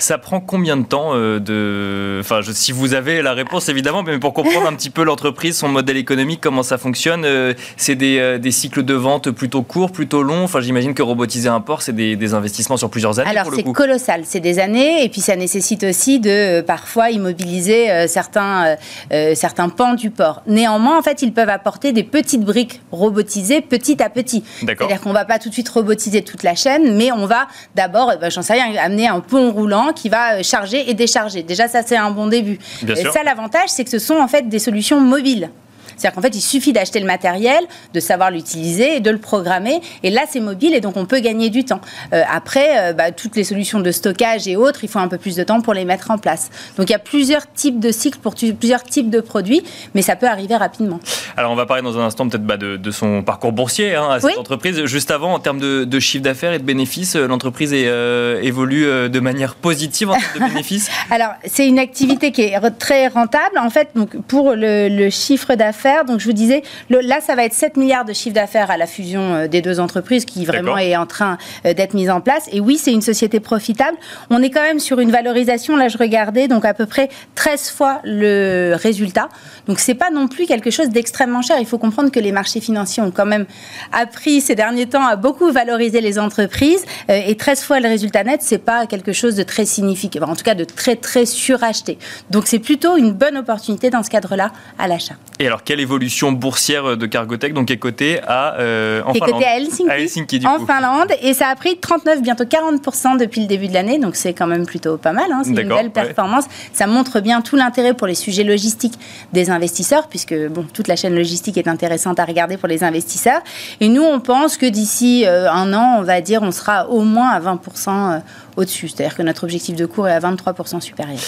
Ça 0.00 0.16
prend 0.18 0.40
combien 0.40 0.76
de 0.76 0.84
temps 0.84 1.10
euh, 1.14 1.38
de... 1.40 2.18
Enfin, 2.20 2.40
je- 2.40 2.52
si 2.52 2.72
vous 2.72 2.94
avez 2.94 3.20
la 3.22 3.34
réponse, 3.34 3.68
évidemment, 3.68 4.02
mais 4.02 4.18
pour 4.18 4.32
comprendre 4.32 4.66
un 4.66 4.74
petit 4.74 4.90
peu 4.90 5.02
l'entreprise, 5.04 5.56
son 5.56 5.68
modèle 5.68 5.96
économique, 5.96 6.40
comment 6.40 6.62
ça 6.62 6.78
fonctionne, 6.78 7.24
euh, 7.24 7.54
c'est 7.76 7.94
des, 7.96 8.38
des 8.38 8.50
cycles 8.50 8.82
de 8.84 8.94
vente 8.94 9.30
plutôt 9.30 9.62
courts, 9.62 9.90
plutôt 9.92 10.22
longs. 10.22 10.44
Enfin, 10.44 10.60
j'imagine 10.60 10.94
que 10.94 11.02
robotiser 11.02 11.48
un 11.48 11.60
port, 11.60 11.82
c'est 11.82 11.92
des, 11.94 12.16
des 12.16 12.34
investissements 12.34 12.76
sur 12.76 12.90
plusieurs 12.90 13.18
années 13.20 13.30
Alors 13.30 13.52
c'est 13.54 13.62
colossal, 13.72 14.22
c'est 14.24 14.40
des 14.40 14.58
années, 14.58 15.04
et 15.04 15.08
puis 15.08 15.20
ça 15.20 15.36
nécessite 15.36 15.84
aussi 15.84 16.20
de 16.20 16.60
parfois 16.62 17.10
immobiliser 17.10 17.90
certains, 18.08 18.66
euh, 18.66 18.76
euh, 19.12 19.34
certains 19.34 19.68
pans 19.68 19.94
du 19.94 20.10
port. 20.10 20.42
Néanmoins, 20.46 20.98
en 20.98 21.02
fait, 21.02 21.22
ils 21.22 21.32
peuvent 21.32 21.48
apporter 21.48 21.92
des 21.92 22.02
petites 22.02 22.42
briques 22.42 22.80
robotisées 22.90 23.60
petit 23.60 24.02
à 24.02 24.10
petit. 24.10 24.44
C'est-à-dire 24.60 25.00
qu'on 25.00 25.12
va 25.12 25.24
pas 25.24 25.38
tout 25.38 25.48
de 25.48 25.54
suite 25.54 25.68
robotiser 25.68 26.22
toute 26.22 26.42
la 26.42 26.54
chaîne, 26.54 26.96
mais 26.96 27.12
on 27.12 27.26
va 27.26 27.46
d'abord, 27.74 28.10
euh, 28.10 28.16
bah, 28.16 28.30
j'en 28.30 28.42
sais 28.42 28.54
rien, 28.54 28.74
amener 28.78 29.08
un 29.08 29.20
pont 29.20 29.52
roulant 29.52 29.92
qui 29.94 30.08
va 30.08 30.42
charger 30.42 30.90
et 30.90 30.94
décharger. 30.94 31.42
Déjà, 31.42 31.68
ça 31.68 31.82
c'est 31.84 31.96
un 31.96 32.10
bon 32.10 32.26
début. 32.26 32.58
Bien 32.82 32.94
Et 32.94 33.00
sûr. 33.00 33.12
ça, 33.12 33.22
l'avantage, 33.22 33.68
c'est 33.68 33.84
que 33.84 33.90
ce 33.90 33.98
sont 33.98 34.16
en 34.16 34.28
fait 34.28 34.48
des 34.48 34.58
solutions 34.58 35.00
mobiles. 35.00 35.50
C'est-à-dire 35.98 36.14
qu'en 36.14 36.22
fait, 36.22 36.34
il 36.34 36.40
suffit 36.40 36.72
d'acheter 36.72 37.00
le 37.00 37.06
matériel, 37.06 37.64
de 37.92 38.00
savoir 38.00 38.30
l'utiliser 38.30 38.96
et 38.96 39.00
de 39.00 39.10
le 39.10 39.18
programmer. 39.18 39.80
Et 40.02 40.10
là, 40.10 40.22
c'est 40.30 40.40
mobile 40.40 40.74
et 40.74 40.80
donc 40.80 40.96
on 40.96 41.04
peut 41.06 41.20
gagner 41.20 41.50
du 41.50 41.64
temps. 41.64 41.80
Euh, 42.12 42.22
après, 42.32 42.68
euh, 42.90 42.92
bah, 42.92 43.10
toutes 43.10 43.36
les 43.36 43.44
solutions 43.44 43.80
de 43.80 43.90
stockage 43.90 44.46
et 44.48 44.56
autres, 44.56 44.80
il 44.84 44.88
faut 44.88 44.98
un 45.00 45.08
peu 45.08 45.18
plus 45.18 45.36
de 45.36 45.42
temps 45.42 45.60
pour 45.60 45.74
les 45.74 45.84
mettre 45.84 46.10
en 46.10 46.18
place. 46.18 46.50
Donc 46.76 46.88
il 46.88 46.92
y 46.92 46.96
a 46.96 47.00
plusieurs 47.00 47.50
types 47.52 47.80
de 47.80 47.90
cycles 47.90 48.18
pour 48.20 48.34
plusieurs 48.34 48.82
types 48.84 49.10
de 49.10 49.20
produits, 49.20 49.62
mais 49.94 50.02
ça 50.02 50.16
peut 50.16 50.26
arriver 50.28 50.56
rapidement. 50.56 51.00
Alors, 51.36 51.50
on 51.50 51.56
va 51.56 51.66
parler 51.66 51.82
dans 51.82 51.98
un 51.98 52.04
instant 52.06 52.28
peut-être 52.28 52.44
bah, 52.44 52.56
de, 52.56 52.76
de 52.76 52.90
son 52.90 53.22
parcours 53.22 53.52
boursier 53.52 53.94
hein, 53.94 54.08
à 54.10 54.20
cette 54.20 54.30
Oui. 54.30 54.36
entreprise. 54.38 54.84
Juste 54.84 55.10
avant, 55.10 55.34
en 55.34 55.38
termes 55.40 55.58
de, 55.60 55.84
de 55.84 56.00
chiffre 56.00 56.22
d'affaires 56.22 56.52
et 56.52 56.58
de 56.58 56.64
bénéfices, 56.64 57.16
euh, 57.16 57.26
l'entreprise 57.26 57.72
euh, 57.74 58.40
évolue 58.42 59.08
de 59.08 59.20
manière 59.20 59.54
positive 59.56 60.10
en 60.10 60.14
termes 60.14 60.48
de 60.48 60.48
bénéfices? 60.52 60.90
Alors, 61.10 61.30
c'est 61.44 61.66
une 61.66 61.78
activité 61.78 62.30
qui 62.32 62.42
est 62.42 62.58
très 62.78 63.08
rentable. 63.08 63.58
En 63.58 63.70
fait, 63.70 63.88
donc, 63.94 64.16
pour 64.26 64.52
le, 64.52 64.88
le 64.88 65.10
chiffre 65.10 65.54
d'affaires, 65.54 65.87
donc 66.06 66.20
je 66.20 66.24
vous 66.26 66.32
disais, 66.32 66.62
le- 66.90 67.00
là, 67.00 67.20
ça 67.20 67.34
va 67.34 67.44
être 67.44 67.54
7 67.54 67.76
milliards 67.76 68.04
de 68.04 68.12
chiffre 68.12 68.34
d'affaires 68.34 68.70
à 68.70 68.76
la 68.76 68.86
fusion 68.86 69.20
euh, 69.34 69.46
des 69.48 69.62
deux 69.62 69.80
entreprises 69.80 70.24
qui 70.24 70.44
vraiment 70.44 70.76
est 70.78 70.96
en 70.96 71.06
train 71.06 71.38
euh, 71.66 71.74
d'être 71.74 71.94
mise 71.94 72.10
en 72.10 72.20
place. 72.20 72.48
Et 72.52 72.60
oui, 72.60 72.78
c'est 72.78 72.92
une 72.92 73.02
société 73.02 73.40
profitable. 73.40 73.96
On 74.30 74.42
est 74.42 74.50
quand 74.50 74.62
même 74.62 74.80
sur 74.80 75.00
une 75.00 75.10
valorisation, 75.10 75.76
là, 75.76 75.88
je 75.88 75.98
regardais, 75.98 76.48
donc 76.48 76.64
à 76.64 76.74
peu 76.74 76.86
près 76.86 77.08
13 77.34 77.70
fois 77.70 78.00
le 78.04 78.74
résultat. 78.76 79.28
Donc, 79.66 79.78
c'est 79.80 79.94
pas 79.94 80.10
non 80.10 80.28
plus 80.28 80.46
quelque 80.46 80.70
chose 80.70 80.88
d'extrêmement 80.90 81.42
cher. 81.42 81.56
Il 81.60 81.66
faut 81.66 81.78
comprendre 81.78 82.10
que 82.10 82.20
les 82.20 82.32
marchés 82.32 82.60
financiers 82.60 83.02
ont 83.02 83.10
quand 83.10 83.26
même 83.26 83.46
appris 83.92 84.40
ces 84.40 84.54
derniers 84.54 84.86
temps 84.86 85.06
à 85.06 85.16
beaucoup 85.16 85.50
valoriser 85.52 86.00
les 86.00 86.18
entreprises. 86.18 86.84
euh, 87.10 87.20
et 87.26 87.36
13 87.36 87.62
fois 87.62 87.80
le 87.80 87.88
résultat 87.88 88.24
net, 88.24 88.40
c'est 88.42 88.58
pas 88.58 88.86
quelque 88.86 89.12
chose 89.12 89.34
de 89.34 89.42
très 89.42 89.64
significatif, 89.64 90.28
en 90.28 90.34
tout 90.36 90.44
cas 90.44 90.54
de 90.54 90.64
très 90.64 90.96
très 90.96 91.26
suracheté. 91.26 91.98
Donc 92.30 92.46
c'est 92.46 92.58
plutôt 92.58 92.96
une 92.96 93.12
bonne 93.12 93.36
opportunité 93.36 93.90
dans 93.90 94.02
ce 94.02 94.10
cadre-là 94.10 94.52
à 94.78 94.88
l'achat. 94.88 95.14
Et 95.38 95.46
alors, 95.46 95.62
quel 95.64 95.77
l'évolution 95.78 96.32
boursière 96.32 96.96
de 96.96 97.06
Cargotec, 97.06 97.54
donc 97.54 97.68
qui 97.68 97.72
est 97.72 97.78
cotée 97.78 98.20
à, 98.26 98.56
euh, 98.58 99.00
en 99.06 99.14
Finlande. 99.14 99.32
coté 99.32 99.46
à 99.46 99.56
Helsinki, 99.56 99.90
À 99.90 99.98
Helsinki, 99.98 100.38
du 100.40 100.46
en 100.46 100.58
coup. 100.58 100.66
Finlande, 100.66 101.12
et 101.22 101.32
ça 101.32 101.48
a 101.48 101.56
pris 101.56 101.78
39, 101.78 102.20
bientôt 102.20 102.44
40% 102.44 103.16
depuis 103.18 103.40
le 103.40 103.46
début 103.46 103.68
de 103.68 103.74
l'année, 103.74 103.98
donc 103.98 104.16
c'est 104.16 104.34
quand 104.34 104.46
même 104.46 104.66
plutôt 104.66 104.98
pas 104.98 105.12
mal. 105.12 105.32
hein, 105.32 105.40
c'est 105.44 105.50
une 105.50 105.56
belle 105.56 105.70
ouais. 105.70 105.88
performance. 105.88 106.44
Ça 106.72 106.86
montre 106.86 107.20
bien 107.20 107.40
tout 107.40 107.56
l'intérêt 107.56 107.94
pour 107.94 108.06
les 108.06 108.14
sujets 108.14 108.44
logistiques 108.44 108.98
des 109.32 109.50
investisseurs, 109.50 110.08
puisque 110.08 110.34
bon, 110.48 110.66
toute 110.74 110.88
la 110.88 110.96
chaîne 110.96 111.14
logistique 111.14 111.56
est 111.56 111.68
intéressante 111.68 112.18
à 112.20 112.24
regarder 112.24 112.56
pour 112.56 112.68
les 112.68 112.84
investisseurs. 112.84 113.40
Et 113.80 113.88
nous, 113.88 114.02
on 114.02 114.20
pense 114.20 114.56
que 114.56 114.66
d'ici 114.66 115.24
euh, 115.26 115.50
un 115.50 115.72
an, 115.72 115.96
on 115.98 116.02
va 116.02 116.20
dire, 116.20 116.42
on 116.42 116.50
sera 116.50 116.88
au 116.88 117.02
moins 117.02 117.30
à 117.30 117.40
20% 117.40 117.56
euh, 117.88 118.18
au-dessus. 118.56 118.88
C'est-à-dire 118.88 119.16
que 119.16 119.22
notre 119.22 119.44
objectif 119.44 119.76
de 119.76 119.86
cours 119.86 120.08
est 120.08 120.12
à 120.12 120.20
23% 120.20 120.80
supérieur. 120.80 121.18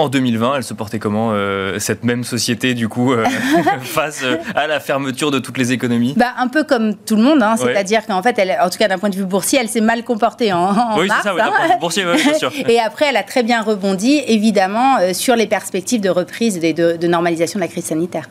En 0.00 0.08
2020, 0.08 0.56
elle 0.58 0.62
se 0.62 0.74
portait 0.74 1.00
comment, 1.00 1.30
euh, 1.32 1.80
cette 1.80 2.04
même 2.04 2.22
société, 2.22 2.74
du 2.74 2.88
coup, 2.88 3.12
euh, 3.12 3.24
face 3.82 4.20
euh, 4.22 4.36
à 4.54 4.68
la 4.68 4.78
fermeture 4.78 5.32
de 5.32 5.40
toutes 5.40 5.58
les 5.58 5.72
économies? 5.72 6.14
Bah, 6.16 6.34
un 6.38 6.46
peu 6.46 6.62
comme 6.62 6.94
tout 6.94 7.16
le 7.16 7.22
monde, 7.22 7.42
hein, 7.42 7.56
Ouais. 7.58 7.72
c'est-à-dire 7.74 8.06
qu'en 8.06 8.22
fait, 8.22 8.38
elle, 8.38 8.56
en 8.62 8.70
tout 8.70 8.78
cas 8.78 8.86
d'un 8.86 8.98
point 8.98 9.08
de 9.10 9.16
vue 9.16 9.24
boursier, 9.24 9.58
elle 9.60 9.68
s'est 9.68 9.80
mal 9.80 10.04
comportée 10.04 10.52
en, 10.52 10.58
en 10.70 10.98
Oui, 11.00 11.08
mars. 11.08 11.24
ça, 11.24 11.34
oui, 11.34 11.40
hein. 11.42 11.50
point 11.56 11.66
de 11.66 11.72
vue 11.72 11.78
boursier, 11.80 12.06
ouais, 12.06 12.14
bien 12.22 12.34
sûr. 12.34 12.52
Et 12.68 12.78
après, 12.78 13.06
elle 13.10 13.16
a 13.16 13.24
très 13.24 13.42
bien 13.42 13.60
rebondi, 13.60 14.22
évidemment, 14.28 14.98
euh, 15.00 15.12
sur 15.14 15.34
les 15.34 15.48
perspectives 15.48 16.00
de 16.00 16.10
reprise 16.10 16.60
et 16.62 16.72
de, 16.72 16.96
de 16.96 17.06
normalisation 17.08 17.58
de 17.58 17.64
la 17.64 17.68
crise 17.68 17.86
sanitaire. 17.86 18.28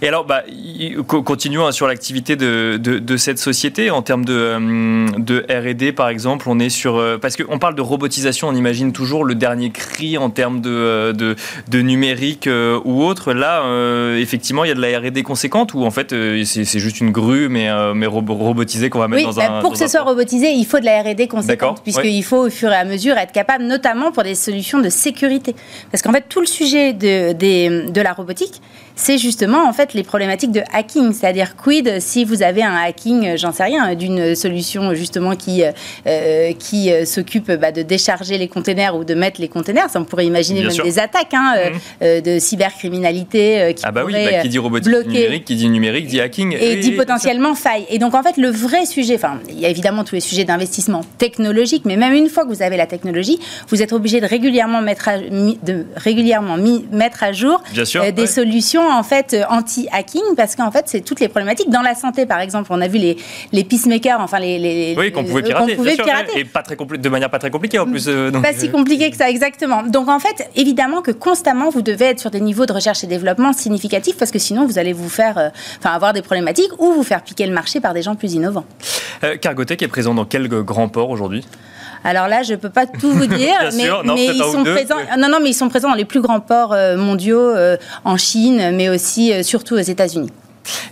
Et 0.00 0.06
alors, 0.06 0.24
bah, 0.24 0.44
continuons 1.24 1.66
hein, 1.66 1.72
sur 1.72 1.88
l'activité 1.88 2.36
de, 2.36 2.76
de, 2.80 3.00
de 3.00 3.16
cette 3.16 3.38
société. 3.38 3.90
En 3.90 4.02
termes 4.02 4.24
de, 4.24 4.32
euh, 4.32 5.06
de 5.18 5.44
R&D, 5.50 5.90
par 5.92 6.08
exemple, 6.08 6.48
on 6.48 6.60
est 6.60 6.68
sur... 6.68 6.96
euh, 6.96 7.18
parce 7.18 7.36
qu'on 7.36 7.58
parle 7.58 7.74
de 7.74 7.80
robotisation, 7.82 8.46
on 8.48 8.54
imagine 8.54 8.92
toujours 8.92 9.24
le 9.24 9.34
dernier 9.34 9.70
cri 9.70 10.16
en 10.16 10.30
termes 10.30 10.60
de, 10.60 10.70
euh, 10.70 11.12
de, 11.12 11.80
numérique 11.80 12.48
ou 12.84 13.02
autre. 13.02 13.32
Là, 13.32 13.62
euh, 13.64 14.18
effectivement, 14.20 14.64
il 14.64 14.68
y 14.68 14.70
a 14.70 14.74
de 14.74 14.80
la 14.80 14.98
R&D 15.00 15.22
conséquente 15.24 15.74
ou 15.74 15.84
en 15.84 15.90
fait, 15.90 16.10
c'est 16.44 16.78
juste 16.78 17.00
une 17.00 17.10
grue, 17.10 17.48
mais, 17.48 17.68
mais 17.94 18.06
robo- 18.06 18.34
robotisée 18.34 18.90
qu'on 18.90 19.00
va 19.00 19.08
mettre 19.08 19.28
Oui, 19.28 19.34
dans 19.34 19.40
bah, 19.40 19.46
un... 19.58 19.60
pour 19.60 19.70
dans 19.70 19.72
que 19.74 19.78
ce 19.78 19.88
soit 19.88 20.02
robotisé, 20.02 20.52
il 20.52 20.64
faut 20.64 20.78
de 20.78 20.84
la 20.84 21.02
R&D 21.02 21.26
conséquente, 21.26 21.82
puisqu'il 21.82 22.16
ouais. 22.16 22.22
faut 22.22 22.46
au 22.46 22.50
fur 22.50 22.70
et 22.70 22.76
à 22.76 22.84
mesure 22.84 23.16
être 23.16 23.32
capable, 23.32 23.64
notamment 23.64 24.12
pour 24.12 24.22
des 24.22 24.34
solutions 24.36 24.80
de 24.80 24.88
sécurité. 24.90 25.56
Parce 25.90 26.02
qu'en 26.02 26.12
fait, 26.12 26.24
tout 26.28 26.40
le 26.40 26.46
sujet 26.46 26.92
de, 26.92 27.32
des- 27.32 27.86
de 27.90 28.00
la 28.00 28.12
robotique, 28.12 28.60
c'est 29.00 29.16
justement 29.16 29.66
en 29.68 29.72
fait 29.72 29.94
les 29.94 30.02
problématiques 30.02 30.50
de 30.50 30.62
hacking, 30.72 31.12
c'est-à-dire 31.12 31.54
quid 31.56 31.98
si 32.00 32.24
vous 32.24 32.42
avez 32.42 32.62
un 32.64 32.74
hacking, 32.74 33.26
euh, 33.28 33.36
j'en 33.36 33.52
sais 33.52 33.62
rien, 33.62 33.94
d'une 33.94 34.34
solution 34.34 34.92
justement 34.92 35.36
qui 35.36 35.62
euh, 35.62 35.70
euh, 36.08 36.52
qui 36.58 36.92
euh, 36.92 37.04
s'occupe 37.04 37.50
bah, 37.52 37.70
de 37.70 37.82
décharger 37.82 38.36
les 38.38 38.48
containers 38.48 38.96
ou 38.96 39.04
de 39.04 39.14
mettre 39.14 39.40
les 39.40 39.46
containers. 39.48 39.88
Ça, 39.88 40.00
on 40.00 40.04
pourrait 40.04 40.26
imaginer 40.26 40.60
Bien 40.60 40.68
même 40.68 40.74
sûr. 40.74 40.84
des 40.84 40.98
attaques 40.98 41.32
hein, 41.32 41.54
euh, 41.56 41.70
Mhm. 41.70 41.78
euh, 42.02 42.20
de 42.20 42.38
cybercriminalité 42.40 43.60
euh, 43.60 43.72
qui 43.72 43.82
Ah 43.86 43.92
bah 43.92 44.02
oui, 44.04 44.12
bah, 44.12 44.40
qui 44.42 44.48
dit 44.48 44.58
robotique 44.58 44.88
bloquer 44.90 45.08
numérique, 45.08 45.44
qui 45.44 45.54
dit 45.56 45.68
numérique 45.68 46.06
dit 46.08 46.20
hacking. 46.20 46.56
et 46.60 46.76
dit 46.76 46.92
potentiellement 46.92 47.54
faille. 47.54 47.84
Et 47.90 47.98
donc 47.98 48.14
en 48.14 48.22
fait, 48.22 48.36
le 48.36 48.50
vrai 48.50 48.84
sujet, 48.86 49.14
enfin, 49.14 49.38
il 49.48 49.60
y 49.60 49.66
a 49.66 49.68
évidemment 49.68 50.02
tous 50.04 50.16
les 50.16 50.20
sujets 50.20 50.44
d'investissement 50.44 51.02
technologique, 51.18 51.82
mais 51.84 51.96
même 51.96 52.14
une 52.14 52.28
fois 52.28 52.44
que 52.44 52.48
vous 52.48 52.62
avez 52.62 52.76
la 52.76 52.86
technologie, 52.86 53.38
vous 53.68 53.82
êtes 53.82 53.92
obligé 53.92 54.20
de 54.20 54.26
régulièrement 54.26 54.80
mettre 54.82 55.08
à, 55.08 55.18
de 55.18 55.86
régulièrement 55.96 56.56
mettre 56.92 57.22
à 57.22 57.32
jour 57.32 57.62
Bien 57.72 57.84
sûr, 57.84 58.02
euh, 58.02 58.10
des 58.10 58.22
ouais. 58.22 58.26
solutions 58.26 58.87
en 58.90 59.02
fait 59.02 59.34
euh, 59.34 59.44
anti-hacking, 59.50 60.34
parce 60.36 60.56
qu'en 60.56 60.70
fait, 60.70 60.84
c'est 60.86 61.00
toutes 61.00 61.20
les 61.20 61.28
problématiques 61.28 61.70
dans 61.70 61.82
la 61.82 61.94
santé, 61.94 62.26
par 62.26 62.40
exemple. 62.40 62.68
On 62.70 62.80
a 62.80 62.88
vu 62.88 62.98
les 62.98 63.16
les 63.52 63.64
peacemakers, 63.64 64.20
enfin 64.20 64.38
les, 64.38 64.58
les 64.58 64.94
Oui, 64.98 65.12
qu'on 65.12 65.24
pouvait 65.24 65.42
euh, 65.42 65.46
pirater, 65.46 65.72
qu'on 65.72 65.82
pouvait 65.82 65.94
sûr, 65.94 66.04
pirater. 66.04 66.38
et 66.40 66.44
pas 66.44 66.62
très 66.62 66.76
de 66.76 67.08
manière 67.08 67.30
pas 67.30 67.38
très 67.38 67.50
compliquée 67.50 67.78
en 67.78 67.86
plus. 67.86 68.06
euh, 68.08 68.30
donc, 68.30 68.42
Pas 68.42 68.52
si 68.52 68.70
compliqué 68.70 69.10
que 69.10 69.16
ça, 69.16 69.28
exactement. 69.30 69.82
Donc 69.82 70.08
en 70.08 70.18
fait, 70.18 70.48
évidemment 70.56 71.02
que 71.02 71.10
constamment, 71.10 71.70
vous 71.70 71.82
devez 71.82 72.06
être 72.06 72.20
sur 72.20 72.30
des 72.30 72.40
niveaux 72.40 72.66
de 72.66 72.72
recherche 72.72 73.04
et 73.04 73.06
développement 73.06 73.52
significatifs 73.52 74.16
parce 74.16 74.30
que 74.30 74.38
sinon, 74.38 74.66
vous 74.66 74.78
allez 74.78 74.92
vous 74.92 75.08
faire, 75.08 75.38
euh, 75.38 75.48
enfin, 75.78 75.90
avoir 75.94 76.12
des 76.12 76.22
problématiques 76.22 76.70
ou 76.78 76.92
vous 76.92 77.02
faire 77.04 77.22
piquer 77.22 77.46
le 77.46 77.52
marché 77.52 77.80
par 77.80 77.94
des 77.94 78.02
gens 78.02 78.14
plus 78.14 78.34
innovants. 78.34 78.64
euh, 79.24 79.36
Cargotec 79.36 79.82
est 79.82 79.88
présent 79.88 80.14
dans 80.14 80.24
quel 80.24 80.48
grand 80.48 80.88
port 80.88 81.10
aujourd'hui? 81.10 81.46
Alors 82.04 82.28
là, 82.28 82.42
je 82.42 82.54
peux 82.54 82.70
pas 82.70 82.86
tout 82.86 83.12
vous 83.12 83.26
dire, 83.26 83.56
mais, 83.74 83.84
sûr, 83.84 84.04
non, 84.04 84.14
mais 84.14 84.26
peut-être 84.26 84.36
ils 84.36 84.52
sont 84.52 84.64
présents. 84.64 84.96
Non, 85.18 85.28
non, 85.28 85.38
mais 85.42 85.50
ils 85.50 85.54
sont 85.54 85.68
présents 85.68 85.90
dans 85.90 85.94
les 85.94 86.04
plus 86.04 86.20
grands 86.20 86.40
ports 86.40 86.72
euh, 86.72 86.96
mondiaux, 86.96 87.40
euh, 87.40 87.76
en 88.04 88.16
Chine, 88.16 88.72
mais 88.74 88.88
aussi 88.88 89.32
euh, 89.32 89.42
surtout 89.42 89.74
aux 89.74 89.78
États-Unis. 89.78 90.30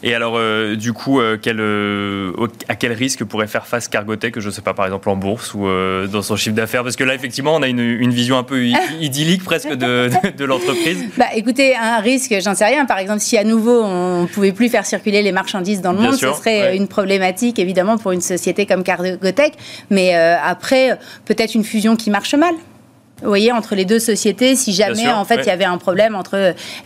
Et 0.03 0.15
alors, 0.15 0.35
euh, 0.37 0.77
du 0.77 0.93
coup, 0.93 1.21
euh, 1.21 1.39
quel, 1.41 1.61
euh, 1.61 2.33
à 2.69 2.77
quel 2.77 2.93
risque 2.93 3.25
pourrait 3.25 3.47
faire 3.47 3.67
face 3.67 3.89
Cargotec, 3.89 4.39
je 4.39 4.47
ne 4.47 4.53
sais 4.53 4.63
pas, 4.63 4.75
par 4.75 4.87
exemple 4.87 5.09
en 5.09 5.17
bourse 5.17 5.55
ou 5.55 5.67
dans 6.11 6.23
son 6.23 6.37
chiffre 6.37 6.55
d'affaires? 6.55 6.83
Parce 6.83 6.97
que 6.97 7.05
là, 7.05 7.15
effectivement, 7.15 7.55
on 7.55 7.63
a 7.63 7.69
une, 7.69 7.81
une 7.81 8.13
vision 8.13 8.39
un 8.39 8.43
peu 8.43 8.65
idyllique 9.01 9.45
presque 9.45 9.71
de, 9.71 10.09
de, 10.09 10.37
de 10.37 10.45
l'entreprise. 10.45 11.05
Bah, 11.17 11.27
écoutez, 11.35 11.75
un 11.75 12.01
risque, 12.01 12.35
j'en 12.43 12.55
sais 12.55 12.65
rien. 12.65 12.85
Par 12.85 12.99
exemple, 12.99 13.21
si 13.21 13.39
à 13.39 13.45
nouveau 13.45 13.83
on 13.83 14.23
ne 14.23 14.27
pouvait 14.27 14.53
plus 14.53 14.69
faire 14.69 14.85
circuler 14.85 15.23
les 15.23 15.33
marchandises 15.33 15.81
dans 15.81 15.93
le 15.93 15.99
Bien 15.99 16.09
monde, 16.09 16.19
sûr, 16.19 16.35
ce 16.35 16.41
serait 16.41 16.61
ouais. 16.61 16.77
une 16.77 16.89
problématique 16.89 17.59
évidemment 17.59 17.97
pour 17.97 18.13
une 18.13 18.21
société 18.21 18.67
comme 18.67 18.83
Cargotec. 18.83 19.55
Mais 19.91 20.15
euh, 20.15 20.37
après, 20.43 20.99
peut-être 21.25 21.55
une 21.55 21.65
fusion 21.65 21.97
qui 21.97 22.11
marche 22.11 22.35
mal. 22.35 22.55
Vous 23.23 23.29
voyez, 23.29 23.51
entre 23.51 23.75
les 23.75 23.87
deux 23.87 23.99
sociétés, 23.99 24.57
si 24.57 24.75
jamais 24.75 24.95
sûr, 24.97 25.17
en 25.17 25.25
fait 25.25 25.37
il 25.43 25.47
y 25.47 25.51
avait 25.51 25.65
un 25.65 25.79
problème 25.79 26.15
entre, 26.15 26.35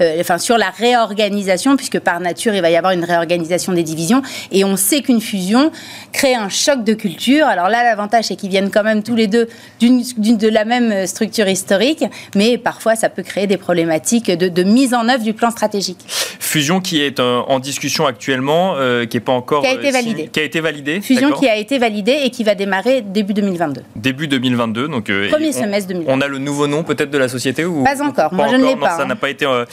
euh, 0.00 0.20
enfin 0.20 0.38
sur 0.38 0.58
la 0.58 0.70
réorganisation, 0.70 1.76
puisque 1.76 1.98
par 1.98 2.20
nature 2.20 2.54
il 2.54 2.62
va 2.62 2.70
y 2.70 2.76
avoir 2.76 2.92
une 2.92 3.02
réorganisation 3.04 3.72
des 3.72 3.82
divisions, 3.82 4.22
et 4.52 4.62
on 4.64 4.76
sait 4.76 5.00
qu'une 5.02 5.20
fusion 5.20 5.72
crée 6.12 6.34
un 6.36 6.48
choc 6.48 6.84
de 6.84 6.94
culture. 6.94 7.46
Alors 7.46 7.68
là, 7.68 7.82
l'avantage 7.82 8.26
c'est 8.26 8.36
qu'ils 8.36 8.50
viennent 8.50 8.70
quand 8.70 8.84
même 8.84 9.02
tous 9.02 9.16
les 9.16 9.26
deux 9.26 9.48
d'une, 9.80 10.04
d'une- 10.18 10.36
de 10.38 10.48
la 10.48 10.64
même 10.64 11.04
structure 11.08 11.48
historique, 11.48 12.04
mais 12.36 12.58
parfois 12.58 12.94
ça 12.94 13.08
peut 13.08 13.24
créer 13.24 13.48
des 13.48 13.56
problématiques 13.56 14.30
de, 14.30 14.48
de 14.48 14.62
mise 14.62 14.94
en 14.94 15.08
œuvre 15.08 15.24
du 15.24 15.32
plan 15.34 15.50
stratégique. 15.50 15.98
Fusion 16.38 16.80
qui 16.80 17.00
est 17.02 17.18
en 17.20 17.58
discussion 17.58 18.06
actuellement, 18.06 18.74
euh, 18.76 19.04
qui 19.04 19.16
n'est 19.16 19.20
pas 19.20 19.32
encore. 19.32 19.62
Qui 19.62 19.68
a 19.68 19.72
été 19.74 19.88
euh, 19.88 19.92
validée. 19.92 20.10
signée- 20.16 20.28
Qui 20.28 20.40
a 20.40 20.42
été 20.44 20.60
validée. 20.60 21.00
Fusion 21.00 21.28
d'accord. 21.28 21.40
qui 21.40 21.48
a 21.48 21.56
été 21.56 21.78
validée 21.78 22.18
et 22.24 22.30
qui 22.30 22.44
va 22.44 22.54
démarrer 22.54 23.02
début 23.02 23.34
2022. 23.34 23.82
Début 23.96 24.28
2022. 24.28 24.86
Donc, 24.88 25.10
euh, 25.10 25.28
Premier 25.28 25.48
on- 25.48 25.52
semestre 25.52 25.88
2022. 25.88 26.12
On 26.12 26.19
a 26.20 26.28
le 26.28 26.38
nouveau 26.38 26.66
nom 26.66 26.82
peut-être 26.82 27.10
de 27.10 27.18
la 27.18 27.28
société 27.28 27.64
ou 27.64 27.84
Pas 27.84 28.02
encore. 28.02 28.32
Moi, 28.32 28.48
je 28.48 28.56
ne 28.56 28.62
l'ai 28.62 28.68
encore 28.74 28.80
pas, 28.80 28.90
Non, 28.90 28.96
ça 28.98 29.02
hein. 29.02 29.06
n'a 29.06 29.16
pas 29.16 29.30
été, 29.30 29.46
euh, 29.46 29.64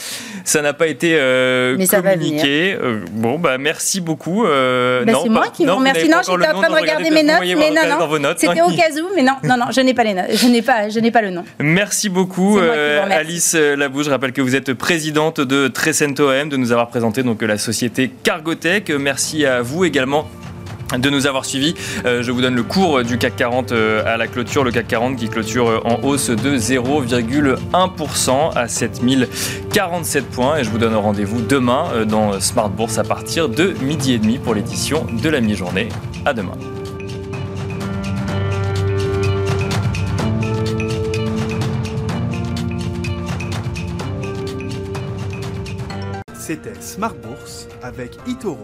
ça 0.44 0.62
n'a 0.62 0.74
pas 0.74 0.88
été 0.88 1.16
euh, 1.16 1.78
communiqué. 1.78 2.78
Euh, 2.82 3.02
bon, 3.12 3.40
bah 3.40 3.58
merci 3.58 4.02
beaucoup. 4.02 4.46
euh, 4.46 5.04
Bah, 5.06 5.12
non, 5.14 5.20
c'est 5.24 5.30
moi 5.30 5.42
pas- 5.44 5.50
qui 5.50 5.64
vous 5.64 5.70
non, 5.72 5.78
remercie. 5.78 6.06
Non, 6.10 6.12
pas 6.12 6.18
encore 6.22 6.38
j'étais 6.40 6.52
en 6.54 6.62
train 6.62 6.70
de 6.70 6.76
regarder 6.82 7.10
mes 7.12 7.24
notes, 7.24 7.40
mais 7.42 7.72
non, 7.72 8.08
vos 8.08 8.20
notes. 8.20 8.40
C'était 8.40 8.62
au 8.62 8.70
cas 8.70 8.90
où, 9.02 9.08
mais 9.16 9.24
non, 9.24 9.34
non, 9.44 9.58
non, 9.58 9.66
je 9.72 9.82
n'ai 9.82 9.94
pas 9.94 10.04
les 10.04 10.14
notes. 10.14 10.26
Je 10.34 10.48
n'ai 10.48 10.62
pas, 10.62 10.90
je 10.90 11.00
n'ai 11.00 11.12
pas 11.12 11.22
le 11.22 11.32
nom. 11.32 11.44
Merci 11.60 12.10
beaucoup, 12.10 12.60
euh. 12.60 13.04
Alice 13.10 13.54
Labouche. 13.56 14.06
Je 14.06 14.12
rappelle 14.12 14.32
que 14.34 14.42
vous 14.42 14.56
êtes 14.56 14.74
présidente 14.74 15.42
de 15.42 15.68
Trecento 15.68 16.30
AM, 16.30 16.50
de 16.50 16.58
nous 16.58 16.72
avoir 16.72 16.88
présenté 16.88 17.24
donc 17.24 17.42
la 17.42 17.58
société 17.58 18.12
Cargotec. 18.24 18.90
Merci 18.92 19.46
à 19.46 19.62
vous 19.62 19.86
également 19.86 20.28
de 20.96 21.10
nous 21.10 21.28
avoir 21.28 21.46
suivis. 21.46 21.76
Euh, 22.06 22.24
je 22.24 22.32
vous 22.32 22.42
donne 22.42 22.56
le 22.56 22.64
cours 22.64 23.04
du 23.04 23.18
CAC 23.18 23.36
40 23.36 23.72
euh, 23.72 24.04
à 24.06 24.18
la 24.18 24.28
clôture, 24.28 24.64
le 24.64 24.72
CAC 24.72 24.88
40 24.88 25.18
qui 25.18 25.28
clôture 25.30 25.70
euh, 25.70 25.80
en 25.84 26.00
hausse 26.04 26.30
de 26.30 26.58
0,1% 26.58 28.54
à 28.56 28.68
7047 28.68 30.26
points. 30.28 30.58
Et 30.58 30.64
je 30.64 30.70
vous 30.70 30.78
donne 30.78 30.96
rendez-vous 30.96 31.42
demain 31.42 32.06
dans 32.06 32.40
Smart 32.40 32.70
Bourse 32.70 32.98
à 32.98 33.04
partir 33.04 33.50
de 33.50 33.74
midi 33.82 34.14
et 34.14 34.20
demi 34.20 34.38
pour 34.38 34.54
l'édition 34.54 35.06
de 35.22 35.30
la 35.30 35.42
mi-journée. 35.42 35.90
À 36.26 36.34
demain. 36.34 36.58
C'était 46.48 46.80
Smart 46.80 47.14
Bourse 47.14 47.68
avec 47.84 48.12
Itoro, 48.26 48.64